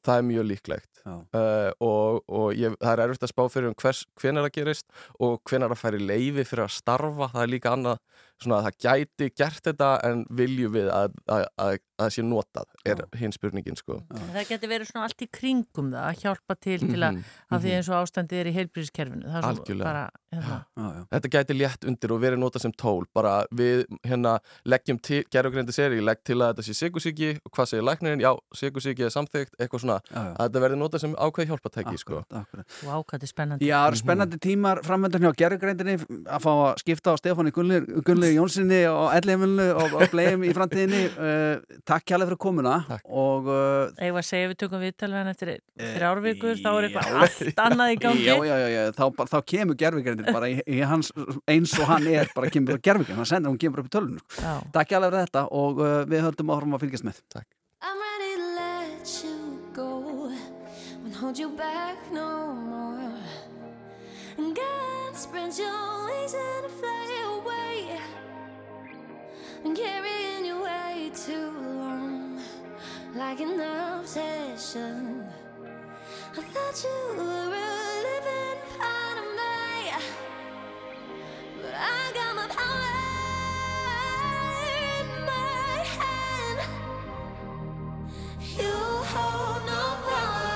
[0.08, 3.78] það er mjög líklegt uh, og, og ég, það er erfitt að spá fyrir um
[3.82, 4.88] hvers, hvenar það gerist
[5.24, 8.02] og hvenar það færi leifi fyrir að starfa það er líka annað,
[8.44, 12.26] svona að það gæti gert þetta en viljum við að, að, að, að það sé
[12.28, 16.58] notað er hinn spurningin sko Það getur verið svona allt í kringum það að hjálpa
[16.62, 17.78] til til að, Mhm, af því mhm.
[17.78, 19.26] eins og ástandið er í heilbríðiskerfinu.
[20.28, 21.06] Er hérna, já.
[21.14, 24.34] Þetta gæti létt undir og verið notað sem tól bara við hérna
[24.68, 28.32] leggjum til, gerðugrindi seri, legg til að þetta sé sigursíki og hvað segir læknirinn, já,
[28.60, 30.34] sigursíki er samþygt eitthvað svona, Já, já.
[30.36, 32.22] að þetta verði notað sem ákveð hjálpatæki sko.
[32.42, 32.76] Akkurat.
[32.84, 33.70] og ákvæði spennandi.
[33.72, 35.96] Já, spennandi tímar framöndan hjá gerðugreindinni
[36.28, 37.56] að fá að skipta á Stefáni
[38.28, 43.04] Gunnlegu Jónssoni og Ellihemilinu og, og Bleim í framtíðinni uh, Takk kjærlega fyrir komuna Takk.
[43.08, 47.60] og uh, Eða að segja við tökum viðtalvegan eftir Eh, þrjárvíkur, þá er eitthvað allt
[47.62, 48.24] annað í gangi.
[48.26, 48.80] Já, já, já, já.
[48.98, 51.12] Þá, bara- þá kemur gerðugreindin bara í, í hans,
[51.54, 54.24] eins og hann er bara kemur bara gerðugreindin, hann sendur hún kemur upp í tölunum
[54.26, 54.56] sko.
[54.74, 57.46] Takk kjærlega fyrir þetta og uh, við höldum áfram að fylgjast með Takk
[57.86, 59.38] I'm ready to let you
[59.78, 59.88] go.
[61.06, 62.26] Won't hold you back no
[62.58, 63.14] more.
[64.42, 65.78] And God spread your
[66.10, 66.97] wings and fly away.
[69.64, 72.40] And carrying you way too long,
[73.16, 75.26] like an obsession.
[76.38, 79.92] I thought you were a living part of me,
[81.62, 82.96] but I got my power
[85.00, 86.60] in my hand.
[88.58, 88.74] You
[89.14, 90.52] hold no power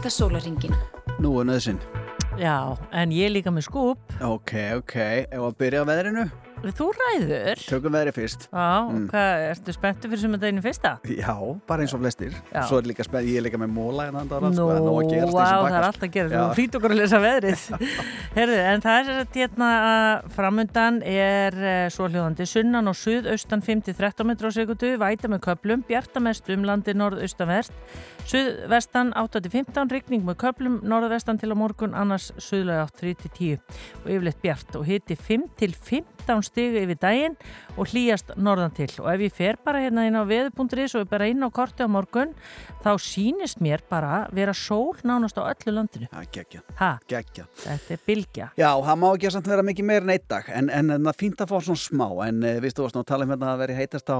[0.09, 0.73] Næsta sólaringin.
[1.21, 1.77] Nú er nöðsinn.
[2.41, 4.01] Já, en ég er líka með skúp.
[4.25, 4.95] Ok, ok,
[5.29, 6.29] ef að byrja á veðrinu
[6.59, 7.59] Þú ræður.
[7.69, 9.05] Tökum veðri fyrst Já, Mm.
[9.07, 10.99] hvað, ertu spenntu fyrir sumardaginu fyrsta?
[11.07, 11.35] Já,
[11.65, 12.65] bara eins og flestir Já.
[12.67, 15.09] Svo er líka spenn, ég er líka með móla en það Nú, sko, nóg að
[15.13, 17.63] gerast í vá, þessum það er allt að gera, þú flýtt okkur að lesa veðrið.
[18.35, 22.95] Herðu, en það er þess að hérna að framundan er uh, svo hljóðandi sunnan og
[22.99, 27.71] suðaustan 5-13 metrar á sekundu, væta með köplum, bjartamest um landi norðaustanvert,
[28.29, 33.57] suðvestan 8-15, rigning með köplum, norðvestan til á morgun, annars suðlega 3-10
[34.03, 37.37] og yfirleitt bjart og hiti 5-15 stig yfir daginn
[37.79, 41.25] og hlýjast norðan til og ef ég fer bara hérna inn á veður.is og bara
[41.31, 42.35] inn á korti á morgun
[42.83, 46.09] þá sýnist mér bara vera sól nánast á öllu landinu.
[46.11, 46.61] Það er geggja.
[46.77, 46.91] Ha?
[47.09, 47.47] Geggja.
[47.63, 48.49] Þetta er bylgja.
[48.59, 51.41] Já, það má ekki samt vera mikið meir en eitt dag en, en, það fínt
[51.41, 54.19] að fá svona smá en uh, viðstu að tala um hérna að veri heitast á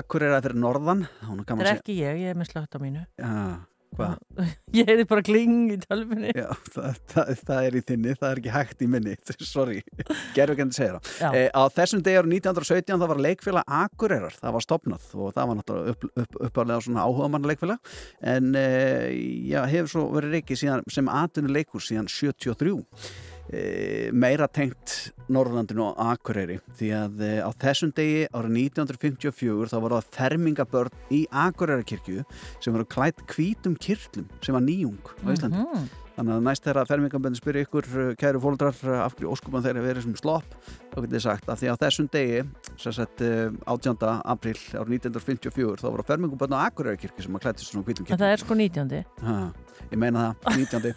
[0.00, 3.04] Akureyra fyrir norðan Þetta er ekki ég, ég er með slögt á mínu.
[3.20, 3.41] Já,
[3.96, 4.14] hvað?
[4.78, 6.32] Ég hefði bara kling í tölfunni.
[6.36, 9.16] Já, það, það, það er í þinni, það er ekki hægt í minni
[9.52, 9.80] sorry,
[10.36, 11.26] gerðvíkjandi segir Já.
[11.26, 15.36] það e, á þessum degi ára 1917 það var leikfélag Akureyrar, það var stopnað og
[15.36, 17.92] það var náttúrulega upp, upp, uppálega svona áhugamann leikfélag
[18.34, 18.66] en e,
[19.50, 20.64] já, hefur svo verið reikið
[20.96, 23.31] sem atvinnu leikur síðan 73 e,
[24.12, 29.98] meira tengt Norrlandinu og Akureyri því að e, á þessum degi ára 1954 þá voru
[29.98, 32.24] það fermingabörn í Akureyrakirkju
[32.62, 35.90] sem voru klætt hvítum kirtlum sem var nýjung á Íslandi Mhm.
[36.12, 40.04] Þannig að næst þegar fermingaböndin spyrir ykkur uh, kæru fólkdrar af hverju óskupan þeirra verið
[40.04, 40.56] sem slopp
[40.92, 44.04] þá getið þið sagt að því á þessum degi uh, 18.
[44.34, 48.24] april árið 1954 þá voru fermingaböndin á Akureyrakirkju sem að klættist svona hvítum En kirkjum
[48.26, 49.00] það er sko 19.
[49.24, 49.38] Ha,
[49.90, 50.94] ég meina það, 19.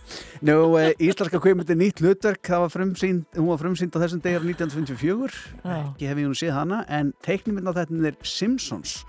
[0.48, 4.40] Nú, uh, íslenska kveimindi nýtt hlutverk það var frumsýnd, hún var frumsýnd á þessum degi
[4.40, 5.78] árið 1954 Já.
[5.82, 9.02] ekki hef ég nú séð hana en teiknuminn á þetta er Simpsons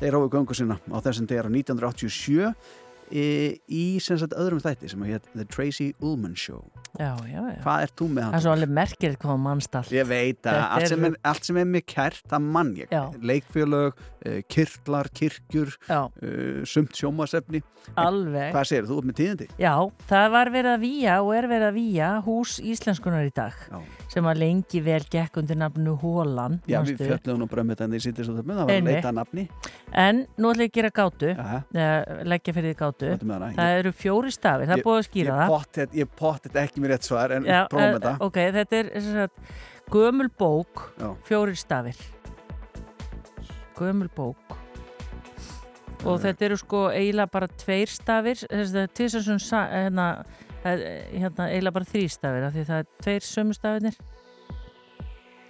[0.00, 2.54] þeir hófu göngu sinna á þessum degi árið 1987
[3.10, 3.26] í,
[3.68, 7.58] í sem sagt öðrum þætti sem heit The Tracy Ullman Show Já, já, já.
[7.64, 8.30] Hvað ert þú með hann?
[8.30, 9.94] Það er svo alveg merkilegt hvað mannst allt.
[9.94, 14.02] Ég veit að allt sem, er, allt sem er mér kært, það mann ég leikfélög,
[14.22, 16.04] uh, kirtlar, kirkjur uh,
[16.70, 17.64] sumt sjómasefni
[18.00, 18.48] Alveg.
[18.54, 19.46] Hvað segir þú út með tíðindi?
[19.60, 19.72] Já,
[20.08, 23.76] það var verið að víja og er verið að víja hús íslenskunar í dag Já.
[24.14, 27.84] sem að lengi vel gekk undir nafnu Hólan Já, við fjöldum nú bara um þetta
[27.84, 29.46] en það með, það var leita nafni
[30.04, 31.58] En nú ætla ég að gera gátu, uh,
[32.26, 32.93] leggja fyrir gátu.
[33.02, 33.50] Hana.
[33.56, 35.94] Það eru fjóri stafir, það er búið að skýra það.
[35.98, 39.54] Ég pottet, ekki mér rétt svar en prófum eh, þetta ok, þetta er sagt,
[39.92, 41.08] gömul bók, Já.
[41.28, 41.96] fjórir stafir.
[43.78, 44.58] Gömul bók.
[46.04, 50.08] Og þetta eru sko eiginlega bara tveir stafir, til þess að hérna,
[50.64, 53.96] hérna eiginlega bara þrý stafir, af því það er tveir sömu stafirnir.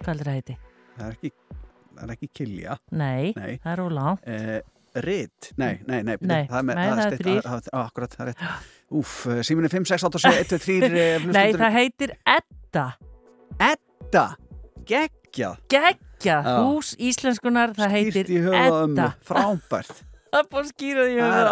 [0.05, 0.55] Hvað er það heiti?
[0.95, 1.31] Það er ekki,
[1.95, 3.57] það er ekki kilja Nei, Nei.
[3.63, 4.27] það er ólátt.
[4.31, 7.41] uh, Ritt, nei, nei, nei, Nei, það er, er stytt- þrír.
[7.43, 8.69] það- það- Akkurat, það er rétt.
[8.95, 12.85] Úf, síminni 5, 6, 8, 7, 1, 2, 3 Nei, það heitir Edda.
[13.59, 14.25] Edda,
[14.87, 15.57] geggjað.
[15.71, 19.13] Geggjað, hús íslenskunar, það heitir Edda.
[19.25, 20.03] frábært.
[20.35, 21.49] Það er búið að skýra því Það er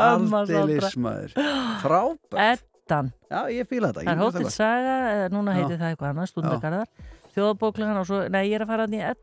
[1.03, 1.35] maður.
[1.83, 2.63] Frábært.
[2.83, 3.11] Eddan.
[3.31, 4.55] Já, ég fíla þetta Það er fíla þetta Hótel gott.
[4.57, 6.89] Saga, eða núna heitir það eitthvað annað, stundagarðar,
[7.33, 9.01] þjóðabóklegan og svo, nei, ég er að fara hann í.
[9.01, 9.13] Já,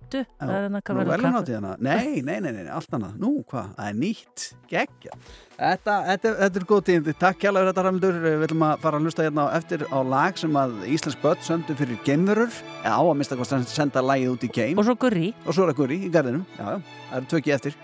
[0.41, 1.77] Það er hann að átti hana.
[1.79, 3.15] Nei, nei, nei, nei, allt annað.
[3.23, 5.17] Nú, hvað, það er nýtt, geggja
[5.61, 7.15] Þetta, þetta, þetta er góð tíðindi.
[7.21, 10.39] Takk fyrir þetta Ramildur Við ætlum að fara að hlusta hérna á eftir á lag
[10.41, 12.61] sem að Íslensk börn söndu fyrir geimverur.
[12.81, 14.81] Já, á að mista hvað senda lagið út í geim.
[14.81, 16.47] Og svo Gurri Og svo er það Gurri í garðinum.
[16.57, 17.77] Já, já, það eru tvöki eftir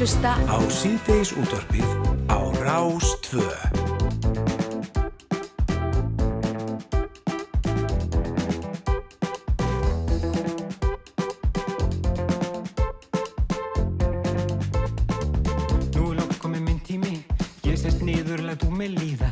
[0.00, 1.84] hlusta á síðdeis útvarpið
[2.32, 3.44] á Rás 2.
[15.92, 17.20] Nú er langt komið minn tími
[17.68, 19.28] Ég sest niður, læt úr mig líða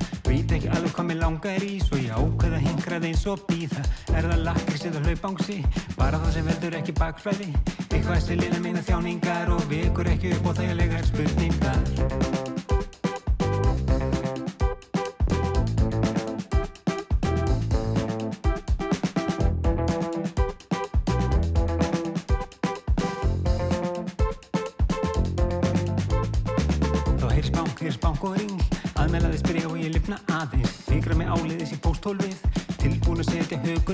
[0.98, 3.84] hvað mig langar í Svo ég ákveða hingrað eins og býða
[4.18, 5.58] Er það lakrís eða hlaupangsi?
[5.98, 7.52] Bara það sem veldur ekki bakflæði.
[7.92, 12.38] Eitthvað sem lina minna þjáningar Og vekur ekki upp á þægilegar spurningar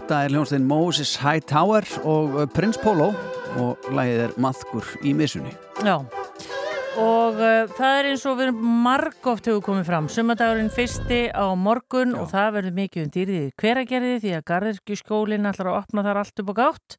[0.08, 3.10] Þetta er hljónstein Moses Hightower og uh, Prince Polo
[3.60, 5.52] og lagið er Maðkur í missunni.
[5.84, 5.98] Já,
[6.98, 10.06] og uh, það er eins og við erum margóft hefur komið fram.
[10.10, 15.70] Sumadagurinn fyrsti á morgun og það verður mikið um dýrðið hveragerði því að Garðirkjuskólinn ætlar
[15.70, 16.96] að opna þar allt upp á gátt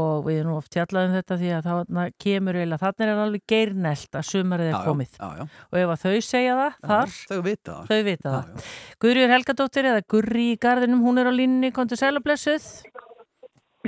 [0.00, 3.44] og við erum oft fjallað um þetta því að það kemur eiginlega, þannig er alveg
[3.54, 5.16] geirnelt að sumarið er Já, já, komið.
[5.16, 5.48] já, já.
[5.70, 7.90] Og ef að þau segja það, þar, Þau vita það.
[7.90, 8.70] þau vita það.
[9.04, 12.68] Guðrjur Helgadóttir eða Gurri í garðinum, hún er á línni, kontur sælublessuð.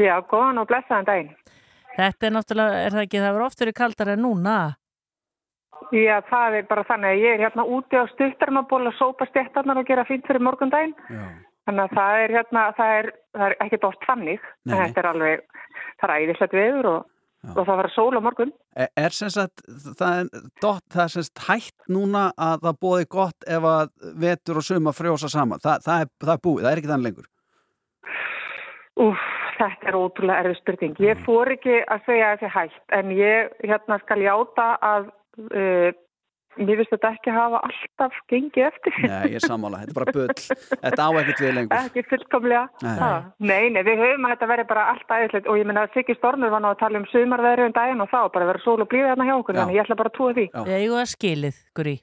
[0.00, 1.32] Já, góðan og blessaðan daginn.
[1.92, 4.54] Þetta er náttúrulega, er það ekki, það verður oft verið kaldar en núna.
[5.92, 9.80] Já, það er bara þannig að ég er hérna úti á stuttarmaból að sópa stéttarnar
[9.82, 10.94] og gera fínt fyrir morgundaginn.
[11.66, 14.40] Þannig að það er hérna, það er, það er ekkert oft þannig.
[14.66, 15.42] Nei, En þetta er alveg,
[16.00, 17.04] það er æðislegt veður og,
[17.56, 18.52] og það var sól á morgun.
[18.76, 19.62] Er, er sem sagt,
[19.98, 23.92] það er, dot, það er sem sagt hætt núna að það bóði gott ef að
[24.26, 25.62] vetur og suma frjósa saman.
[25.62, 27.30] Það, það, er, það er búið, það er ekki þannig lengur.
[29.02, 29.22] Úf,
[29.56, 30.94] þetta er ótrúlega erfið spurning.
[31.00, 31.24] Ég Mm.
[31.24, 35.10] fór ekki að segja þessi hægt, en ég hérna skal játa að
[35.40, 35.90] uh,
[36.60, 38.96] mér finnst þetta ekki hafa alltaf gengið eftir.
[39.08, 40.36] Nei, ég er sammála, þetta er bara bull.
[40.82, 41.76] Þetta á ekkert við lengur.
[41.88, 42.64] Ekki fullkomlega.
[42.84, 42.92] Nei.
[43.00, 43.10] Ha,
[43.40, 46.18] Nei, nei, við höfum að þetta verði bara allt æðislegt og ég minna að Siggi
[46.18, 48.90] Stormur var nú að tala um sumarveðri um daginn og þá bara verið sól og
[48.92, 49.60] blíði þarna hjá okkur, Já.
[49.62, 50.46] þannig ég ætla bara að trúa því.
[50.68, 51.96] Við eigum að skilið, Gurri.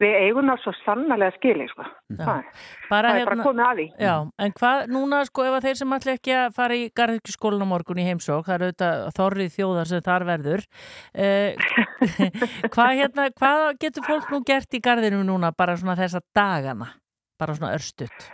[0.00, 1.86] Við eigum það svo sannarlega skilið, sko.
[2.20, 3.86] Það, Bara það er bara komið að því.
[4.00, 4.14] Já,
[4.46, 7.72] en hvað núna sko ef að þeir sem ætla ekki að fara í garðirkjuskólan á
[7.74, 10.66] morgun í heimsók, það er auðvitað þorrið þjóðar sem þar verður
[11.12, 11.70] eh,
[12.72, 16.94] hvað, hérna, hvað getur fólk nú gert í garðinum núna bara svona þessa dagana
[17.40, 18.30] bara svona örstutt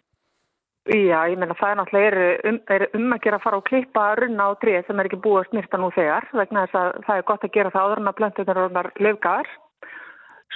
[0.86, 2.58] Já, ég meina það er náttúrulega um,
[2.94, 5.48] um að gera að fara og klippa runna á tríð sem er ekki búið að
[5.48, 8.18] snirta nú þegar vegna þess að það er gott að gera það áður en að
[8.20, 9.50] plöntunar orðnar löfgar.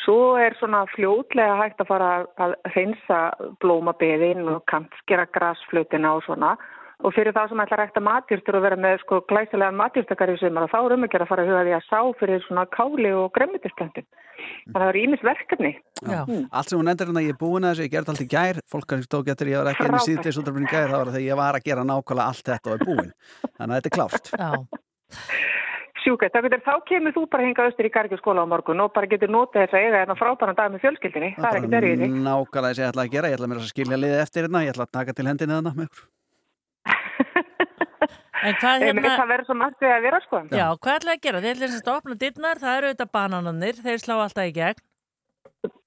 [0.04, 2.10] Svo er svona fljótlega hægt að fara
[2.40, 3.20] að hreinsa
[3.62, 6.54] blómabeðin og kantskera grasflutina og svona
[7.00, 10.36] Og fyrir þá sem ætla að rækta matjúrstur og vera með sko glæsilega matjúrstakar í
[10.40, 12.42] sumar og þá er um að gera að fara að huga því að sá fyrir
[12.44, 14.06] svona káli og gremmitisplöntum.
[14.10, 15.70] Þannig að það eru ímis verkefni.
[16.00, 16.20] Já.
[16.28, 18.60] Allt sem hún endur hérna, ég er búin að þessu, ég gerði allt í gær
[18.74, 20.08] fólk kannski tók eftir, ég var ekki inn í Frábært.
[20.10, 22.76] síðdeis útrafin í gær, það var þegar ég var að gera nákvæmlega allt þetta og
[22.76, 23.10] er búin.
[23.48, 24.32] Þannig að þetta er klárt.
[24.36, 24.50] Já.
[26.00, 29.08] Sjúkvæmt, þá, getur, þá kemur þú bara hinga austur í gargjöskóla á morgun og bara
[29.10, 31.30] getur notið þess að eiga hérna frábæran dag með fjölskyldinni.
[31.36, 32.08] Það er ekkert erfið því.
[32.24, 34.62] Nákvæmlega þess að ég ætla að gera, ég ætla mér að skilja liðið eftir hérna,
[34.64, 36.08] ég ætla að taka til hendinni þarna með ykkur.
[38.40, 39.02] En hvað Hérna...
[39.04, 40.38] hérna, Það verður svo margt við að vera sko.
[40.48, 41.40] já, hvað ætlaði að gera?
[41.44, 44.80] Þeir ætlaði að opna dittnar, það eru auðvitað bananarnir, þeir slá alltaf í gegn.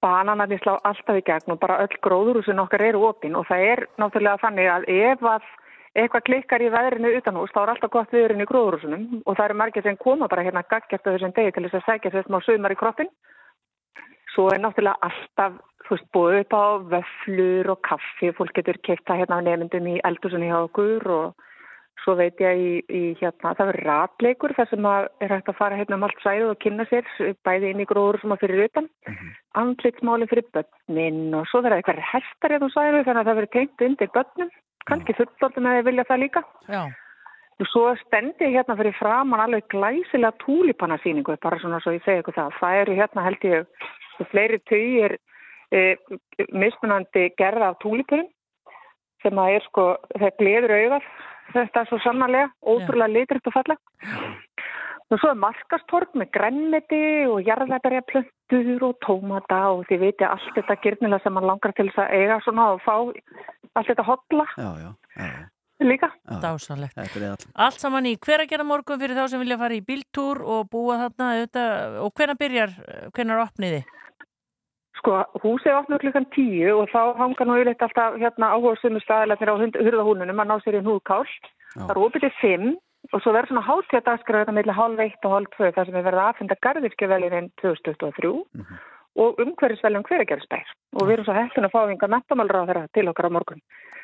[0.05, 3.81] Bananarnir slá alltaf í gegn og bara öll gróðurúsin okkar eru opinn og það er
[3.97, 5.49] náttúrulega þannig að ef að
[5.93, 9.59] eitthvað klikkar í veðrinu utanhús þá er alltaf gott viðurinn í gróðurúsunum og það eru
[9.61, 12.39] margir sem koma bara hérna gaggjast á þessum degi til þess að sækja sér smá
[12.41, 13.11] sumar í kroppin.
[14.33, 16.65] Svo er náttúrulega alltaf, þú veist, búið upp á
[16.95, 21.49] vöflur og kaffi, fólk getur keitt það hérna á nefndum í eldursunni hjá okkur og
[22.01, 25.59] svo veit ég í, í hérna, það verður ratleikur þar sem að er hægt að
[25.59, 27.07] fara hérna um allt sæðu og kynna sér
[27.45, 28.89] bæði inn í gróður sem að fyrir utan,
[29.61, 33.53] andlitsmáli fyrir börnin og svo verður eitthvað hestar eða þú sæðu þannig að það verður
[33.55, 34.51] tengt undir börnum,
[34.89, 36.43] kannski fullorðum eða vilja það líka.
[36.67, 36.83] Já.
[37.61, 42.23] Og svo stendi ég hérna fyrir framann alveg glæsilega túlipanasýningu, bara svona svo ég segi
[42.23, 42.55] ykkur það.
[42.59, 45.17] Það eru hérna held ég fleiri tugir
[45.73, 45.83] e,
[46.51, 48.29] mismunandi gerða af túlipunum
[49.23, 49.85] sem að er sko,
[50.19, 51.05] það gleður augað,
[51.53, 53.77] þetta er svo sannarlega, ótrúlega litrikt og falla.
[55.11, 57.43] Og svo er markastorg með grænmeti og
[58.53, 62.13] jarðæberjaplöntur og tómata og þið veitir allt þetta gyrnilega sem mann langar til þess að
[62.17, 62.93] eiga svona og fá
[63.73, 65.49] allt þetta hotla Já, já, já.
[65.83, 66.09] líka.
[66.41, 66.95] Dásanlegt.
[66.95, 67.47] Þetta er all.
[67.55, 70.69] Allt saman í hver að gera morgun fyrir þá sem vilja fara í bíltúr og
[70.71, 72.77] búa þarna auðvitað, og hvenær byrjar,
[73.13, 73.83] hvenær opniði?
[74.99, 79.51] Sko, húsið opnur klukkan tíu og þá hanga nú yfirleitt alltaf hérna áhuga sumu staðilega
[79.51, 81.25] á hurðahúnunum að ná sér í húðkál.
[81.73, 82.67] Það er opið til fimm
[83.13, 86.07] og svo verður svona hátíðadagskrað þetta meðlega hálf eitt og hálf tvö þar sem við
[86.07, 88.33] verðum að aðfenda garðirkjövelinin 2023
[89.23, 93.07] og umhverfisveljum hveragerðsbær og við erum svo heppin að fá yngar mentamálra á þeirra til
[93.11, 93.61] okkar á morgun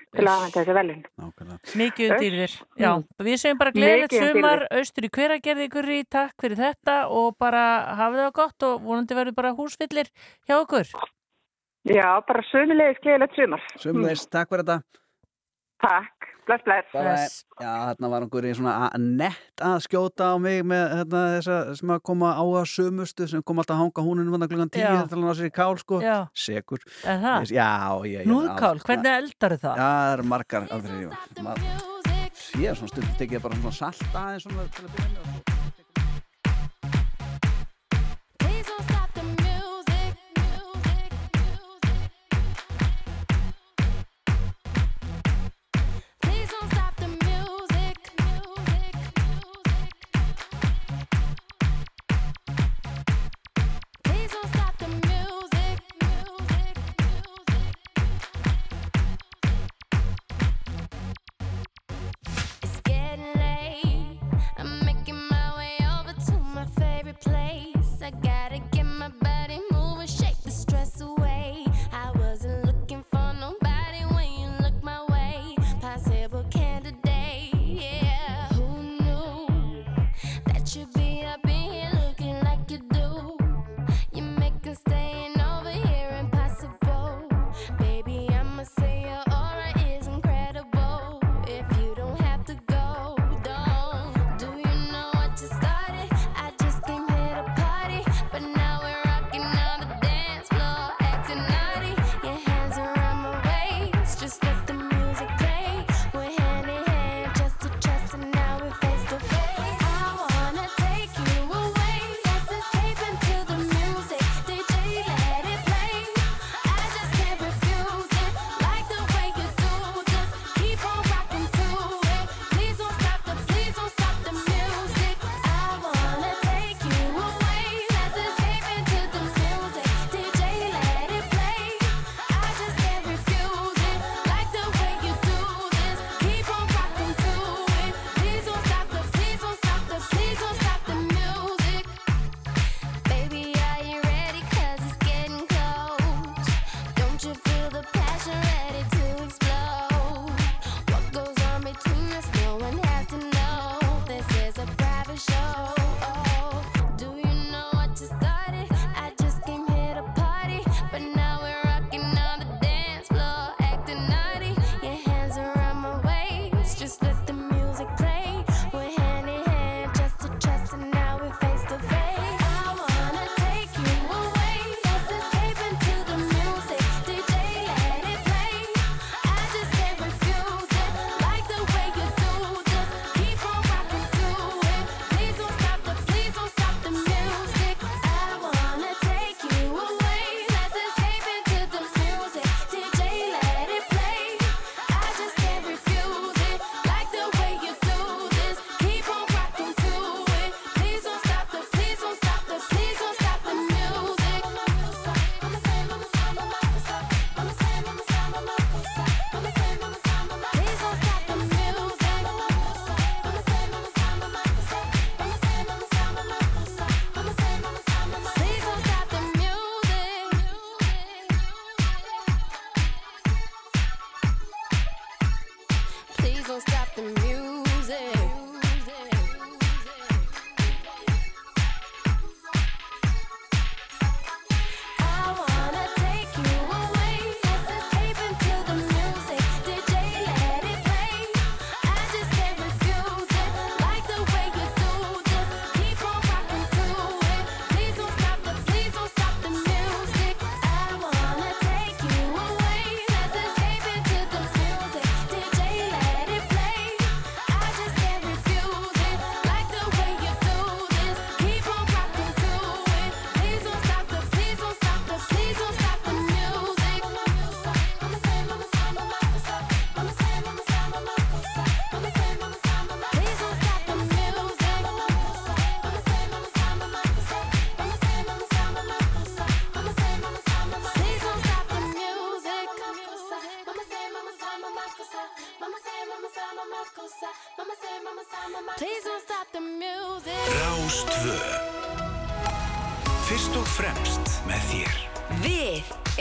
[0.09, 1.01] til að aðfenda þessi velin.
[1.77, 2.53] Mikið undir þér.
[2.81, 3.03] Já, Mm.
[3.25, 7.37] við segjum bara gleðilegt undir sumar, austur í hveragerði ykkur í takk fyrir þetta og
[7.37, 7.63] bara
[7.99, 10.09] hafið það gott og vonandi verður bara húsfyllir
[10.49, 10.89] hjá okkur.
[11.85, 13.61] Já, bara sömulegis gleðilegt sumar.
[13.77, 14.81] Sumleis, takk fyrir þetta.
[15.79, 16.27] Takk,
[16.65, 17.45] bless, bless.
[17.57, 17.65] Bye.
[17.65, 21.89] Já, þarna var einhverjir svona að- nett að skjóta á mig með hérna, þessa sem
[21.95, 24.81] að koma á að sumustu sem kom alltaf að hanga húnunum vann að klukkan tíu
[24.87, 25.07] Já.
[25.07, 26.01] til að ná sér í kál sko.
[26.01, 26.17] Já.
[26.33, 26.79] Sekur.
[27.05, 27.51] Er það?
[27.53, 27.69] Já,
[28.09, 29.75] ég- Hnúðkál, allt- hvernig eldar það?
[29.77, 30.67] Já, það eru margar
[32.69, 35.58] er svona stundum tekið bara svona salt aðeins svona til að byrja með.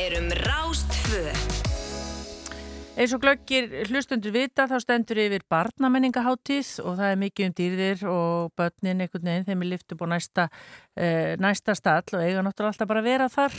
[0.09, 1.20] Erum Rástfö.
[2.97, 8.02] Eins og glöggir hlustundur vita þá stendur yfir barnamenningaháttíð og það er mikið um dýrðir
[8.10, 10.44] og börnin einhvern veginn þeim er lift upp á næsta,
[10.96, 13.56] eh, næsta stall og eiga náttúrulega alltaf bara að vera þar.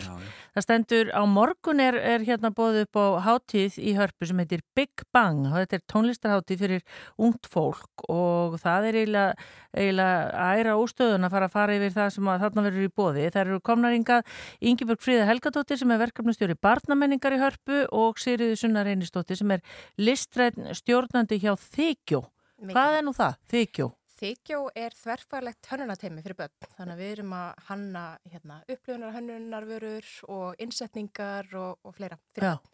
[0.54, 4.62] Það stendur á morgun er, er hérna bóðið upp á háttíð í hörpu sem heitir
[4.76, 6.84] Big Bang og þetta er tónlistarháttíð fyrir
[7.18, 9.34] ungt fólk og það er eiginlega,
[9.74, 13.26] eiginlega æra ústöðun að fara að fara yfir það sem þarna verður í bóði.
[13.34, 14.24] Það eru komnaringað
[14.62, 19.64] Ingeborg Fríða Helgadóttir sem er verkefnustjóri barnamenningar í hörpu og Sigriði Sunnar Reynistóttir sem er
[19.98, 22.24] listræn stjórnandi hjá Þykjó.
[22.72, 23.40] Hvað er nú það?
[23.52, 23.88] Þykjó?
[24.20, 30.10] Þykjó er þverfælegt hönnunatemi fyrir börn, þannig að við erum að hanna hérna, upplifunar hönnunarvörur
[30.36, 32.18] og innsetningar og, og fleira.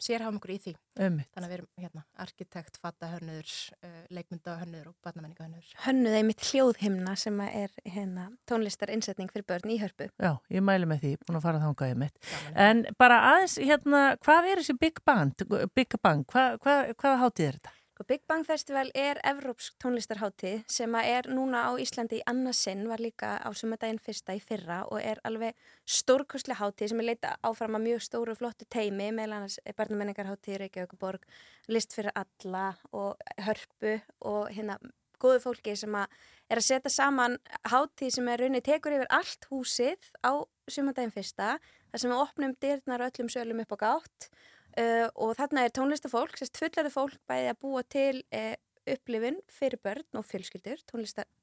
[0.02, 0.74] Sérhafum okkur í því.
[0.98, 1.30] Einmitt.
[1.36, 5.70] Þannig að við erum hérna, arkitekt, fattahönnur, uh, leikmyndahönnur og barnamenningahönnur.
[5.84, 10.10] hönnuð einmitt hljóðhimna sem er hérna, tónlistar innsetning fyrir börn í hörpu.
[10.18, 12.34] Já, ég mæli með því, búin að fara þangaði mitt.
[12.58, 15.48] En bara aðeins, hérna, hvað er þessi Big Bang?
[15.78, 17.76] Big Bang, hvað, hvað, hvaða hátíð er þetta?
[18.04, 23.38] Big Bang Festival er evrópsk tónlistarháttíð sem er núna á Íslandi í annarsinn, var líka
[23.40, 25.56] á sumardaginn fyrsta í fyrra og er alveg
[25.88, 30.58] stórkostlega háttíð sem er leita áfram að mjög stóru og flottu teimi, meðal annars barnamenningarháttíð,
[30.60, 31.24] Reykjavíkuborg,
[31.72, 33.16] List fyrir alla og
[33.48, 34.76] hörpu og hérna
[35.16, 36.12] góðu fólki sem að
[36.52, 41.56] er að setja saman háttíð sem er raunin tekur yfir allt húsið á sumardaginn fyrsta,
[41.88, 44.28] þar sem við opnum dyrnar öllum sölum upp á gátt
[44.76, 48.52] Uh, og þarna er tónlistafólk, sérst fullarði fólk bæði að búa til uh,
[48.92, 50.82] upplifun fyrir börn og fjölskyldur,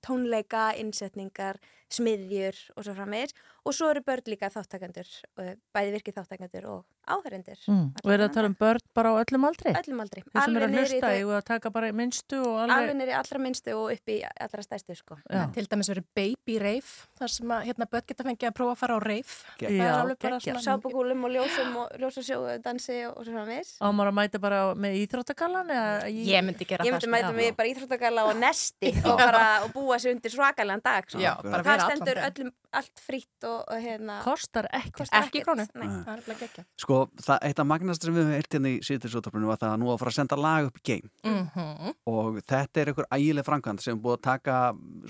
[0.05, 1.57] tónleika, innsetningar,
[1.91, 3.33] smiðjur og svo framvegir
[3.65, 5.07] og svo eru börn líka þáttakandur,
[5.39, 7.59] uh, bæði virkið þáttakandur og áhærendur.
[7.67, 7.85] Mm.
[8.03, 9.73] Og er það að tala um börn bara á öllum aldri?
[9.75, 10.23] Öllum aldri.
[10.23, 12.75] Þeir sem eru að í hlusta, þau- ég að taka bara í minnstu og Alveg
[12.77, 12.95] alveg...
[13.01, 15.17] nýri allra minnstu og upp í allra stærstu sko.
[15.31, 15.43] Já.
[15.55, 18.81] Til dæmis verið baby rave, þar sem að hérna, börn geta fengið að prófa að
[18.83, 18.99] fara á.
[19.03, 20.59] Það er Já, alveg bara geggjað.
[20.59, 23.71] svona- Sápukúlum og ljósum og ljósasjó dansi og svo framvegis.
[23.79, 25.67] Á maður að mæta bara með íþróttakallan?
[25.73, 27.15] eða í- Ég myndi gera Ég það, myndi sko.
[27.15, 31.19] mæta mig bara íþróttagalla og nesti og, bara, og búa sér undir svakalega dag sko.
[31.19, 32.31] Já, bara það vera allan stendur daginn.
[32.33, 35.65] öllum allt fritt og, og hérna Kostar ekki Kostar Ekki ekkert, krónu.
[35.75, 35.87] nei.
[35.87, 36.03] Mm.
[36.07, 36.65] Það er bara geggja.
[36.83, 39.79] Sko, það, eitt af magnast sem við höfum eirt hérna í síðutisúttarpunum var það að
[39.83, 41.93] nú að fara að senda lag upp í game Mhm.
[42.07, 44.57] og þetta er einhver ægileg framkvæmd sem búið að taka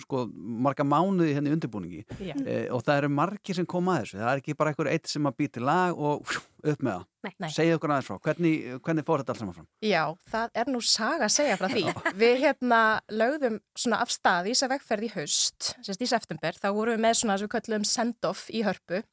[0.03, 2.36] sko, marga mánuði henni undirbúningi Já.
[2.45, 5.07] e, og það eru margir sem koma að þessu það er ekki bara einhver eitt
[5.07, 6.22] sem að býti lag og
[6.64, 7.50] upp með það Nei.
[7.54, 9.68] Segja okkur aðeins frá, hvernig, hvernig fór þetta alls saman fram?
[9.86, 11.84] Já, það er nú saga að segja frá því.
[12.22, 12.80] Við hérna
[13.12, 16.98] lögðum svona af stað í þess að vegferð í haust, sérst í september, þá vorum
[16.98, 19.04] við með svona sem við köllum send-off í hörpu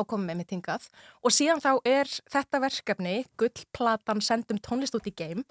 [0.00, 0.88] og komum með mitt hingað
[1.22, 5.44] og síðan þá er þetta verkefni, gullplatan sendum tónlist út í geim,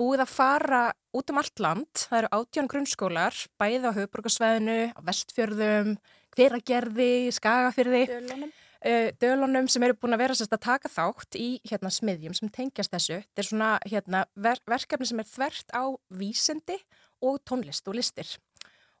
[0.00, 0.82] búið að fara
[1.14, 5.94] út um allt land, það eru átján grunnskólar, bæði á höfuborgarsvæðinu, á vestfjörðum,
[6.34, 8.54] hveragerði, skagafyrði, Dölunum.
[8.86, 12.48] Uh, dölunum sem eru búin að vera sérst að taka þátt í hérna, smiðjum sem
[12.52, 13.20] tengjast þessu.
[13.24, 16.78] Þetta er svona hérna, ver verkefni sem er þvert á vísindi
[17.24, 18.36] og tónlist og listir.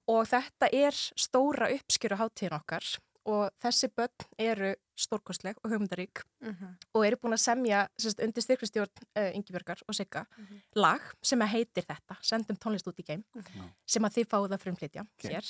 [0.08, 2.84] Og þetta er stóra uppskjöru hátíðin okkar
[3.24, 6.74] og þessi börn eru stórkostleg og hugmyndarík Mhm.
[6.94, 10.26] og eru búin að semja sérst, undir styrkvistjórn uh, Ingibjörgar og Sigga
[10.76, 13.24] lag sem heitir þetta, sendum tónlist út í geim
[13.86, 15.40] sem að þið fáið að frumflytja hér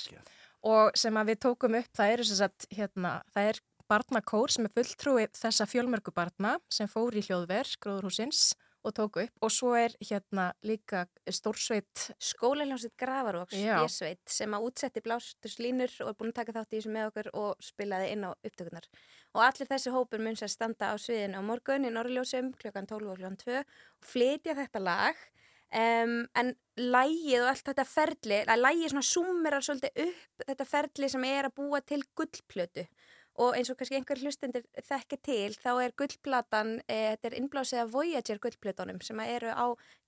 [0.63, 3.59] og sem að við tókum upp, það eru sem sagt, hérna, það er
[3.91, 8.53] barnakór sem er fulltrúi þessa fjölmörgu barna sem fór í hljóðver, gróðurhúsins
[8.85, 9.33] og tóku upp.
[9.43, 13.79] Og svo er hérna líka stórsveit skólaljónsveit Gravarvoks, Já.
[13.79, 17.31] Björsveit sem að útsetti blástuslínur og er búin að taka þátt í þessu með okkur
[17.41, 18.89] og spilaði inn á upptökunar
[19.35, 23.09] og allir þessi hópur mun sér standa á sviðinu á morgun í Norrljósum klukkan 12
[23.09, 25.25] og klukkan 2 og flytja þetta lag.
[25.75, 31.09] Um, en lægið og allt þetta ferli að lægið svona summerar svolítið upp þetta ferli
[31.11, 32.85] sem er að búa til gullplötu
[33.41, 37.81] og eins og kannski einhver hlustendur þekki til þá er gullplatan eh, þetta er innblásið
[37.83, 39.65] af Voyager gullplötunum sem að eru á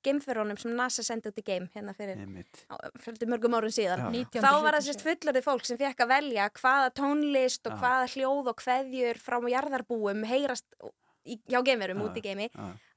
[0.08, 2.22] geimferunum sem NASA sendi út í geim hérna fyrir,
[2.72, 4.08] á, fyrir mörgum árun síðan.
[4.16, 4.40] Já.
[4.40, 7.80] þá var það sérst fullorðið fólk sem fekk að velja hvaða tónlist og Já.
[7.84, 10.68] hvaða hljóð og kveðjur frá jarðarbúum heyrast
[11.28, 12.48] í, hjá geimverum út í geimi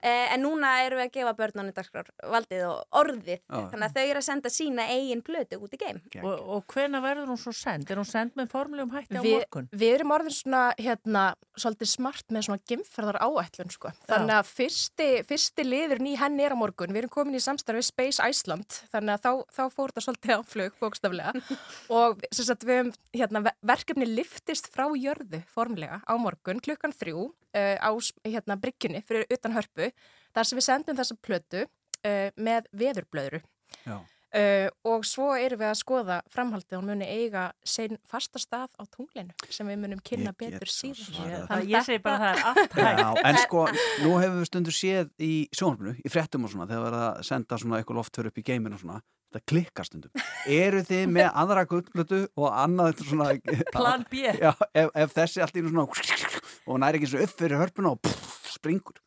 [0.02, 3.58] en núna erum við að gefa börnunum dagskrár valdið og orðið Já.
[3.72, 7.00] þannig að þau eru að senda sína eigin plötu út í geim Og, og hvena
[7.04, 7.88] verður hún svo send?
[7.90, 9.68] Er hún send með formlegum hætti á Vi, morgun?
[9.72, 11.24] við erum orðin svona, hérna,
[11.60, 13.92] svolítið smart með svona gemferðar áætlun, sko.
[14.08, 16.92] Þannig að fyrsti, fyrsti liðurinn í henni er á morgun.
[16.94, 20.40] Við erum komin í samstarfi Space Iceland, þannig að þá, þá fór þetta svolítið á
[20.54, 21.34] flug, bókstaflega.
[22.00, 27.76] og sagt, við hérna, ve- verkefni liftist frá jörðu formlega á morgun, klukkan þrjú, uh,
[27.78, 27.90] á,
[28.26, 29.89] hérna, bryggjunni fyrir utan hörpu,
[30.36, 33.42] þar sem við sendum þessa plötu uh, með veðurblöðru.
[33.84, 34.00] Já.
[34.30, 38.86] Uh, og svo erum við að skoða framhaldið og muni eiga sein fasta stað á
[38.86, 41.48] tunglinu sem við munum kynna betur síðan.
[41.48, 43.64] Þannig Ég segi bara að það er allt Já, en sko,
[44.04, 47.26] nú hefur við stundur séð í sjónarfinu, í fréttum og svona, þegar við erum að
[47.26, 50.24] senda svona eitthvað loftför upp í geiminn og svona, þetta klikkar stundum.
[50.60, 53.32] Eru þið með aðra gullblötu og annað svona...
[53.74, 54.28] Plan B.
[54.30, 56.30] Já, ef, ef þessi allt í einu svona
[56.70, 59.02] og næri ekki svo upp fyrir hörpuna og pff, springur.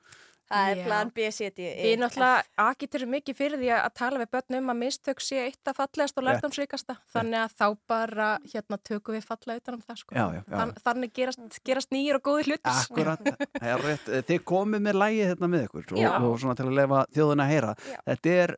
[0.52, 4.20] Það er plan B, C, D, E Við náttúrulega agiturum mikið fyrir því að tala
[4.22, 6.96] við börn um að mistök sé eitt af fallegast og lærdomsríkasta.
[7.14, 10.16] Þannig að þá bara hérna tökum við falla utan um það sko.
[10.16, 10.58] Já, já, já.
[10.60, 12.82] Þann, þannig gerast, gerast nýjir og góðir hlutis.
[12.84, 14.12] Akkurat, það er rétt.
[14.30, 17.54] Þið komið með lægið hérna með ykkur og, og svona til að lefa þjóðuna að
[17.54, 17.74] heyra.
[18.12, 18.56] Þetta er,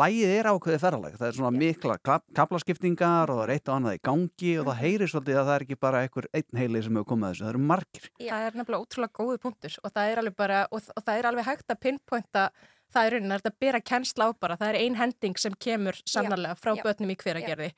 [0.00, 1.16] lægið er ákveðið ferraleg.
[1.20, 4.66] Það er svona mikla kap- kaflaskiptingar og það er eitt og annað í gangi og
[4.70, 7.32] það heyrir svolítið að það er ekki bara einhver einn heili sem hefur komið að
[7.34, 8.10] þessu, það eru margir.
[11.10, 12.44] Það er alveg hægt að pinpointa
[12.94, 15.56] það er raunin, er þetta að bera kennsla á bara, það er ein hending sem
[15.66, 17.68] kemur sannarlega frá já, börnum í hveragerði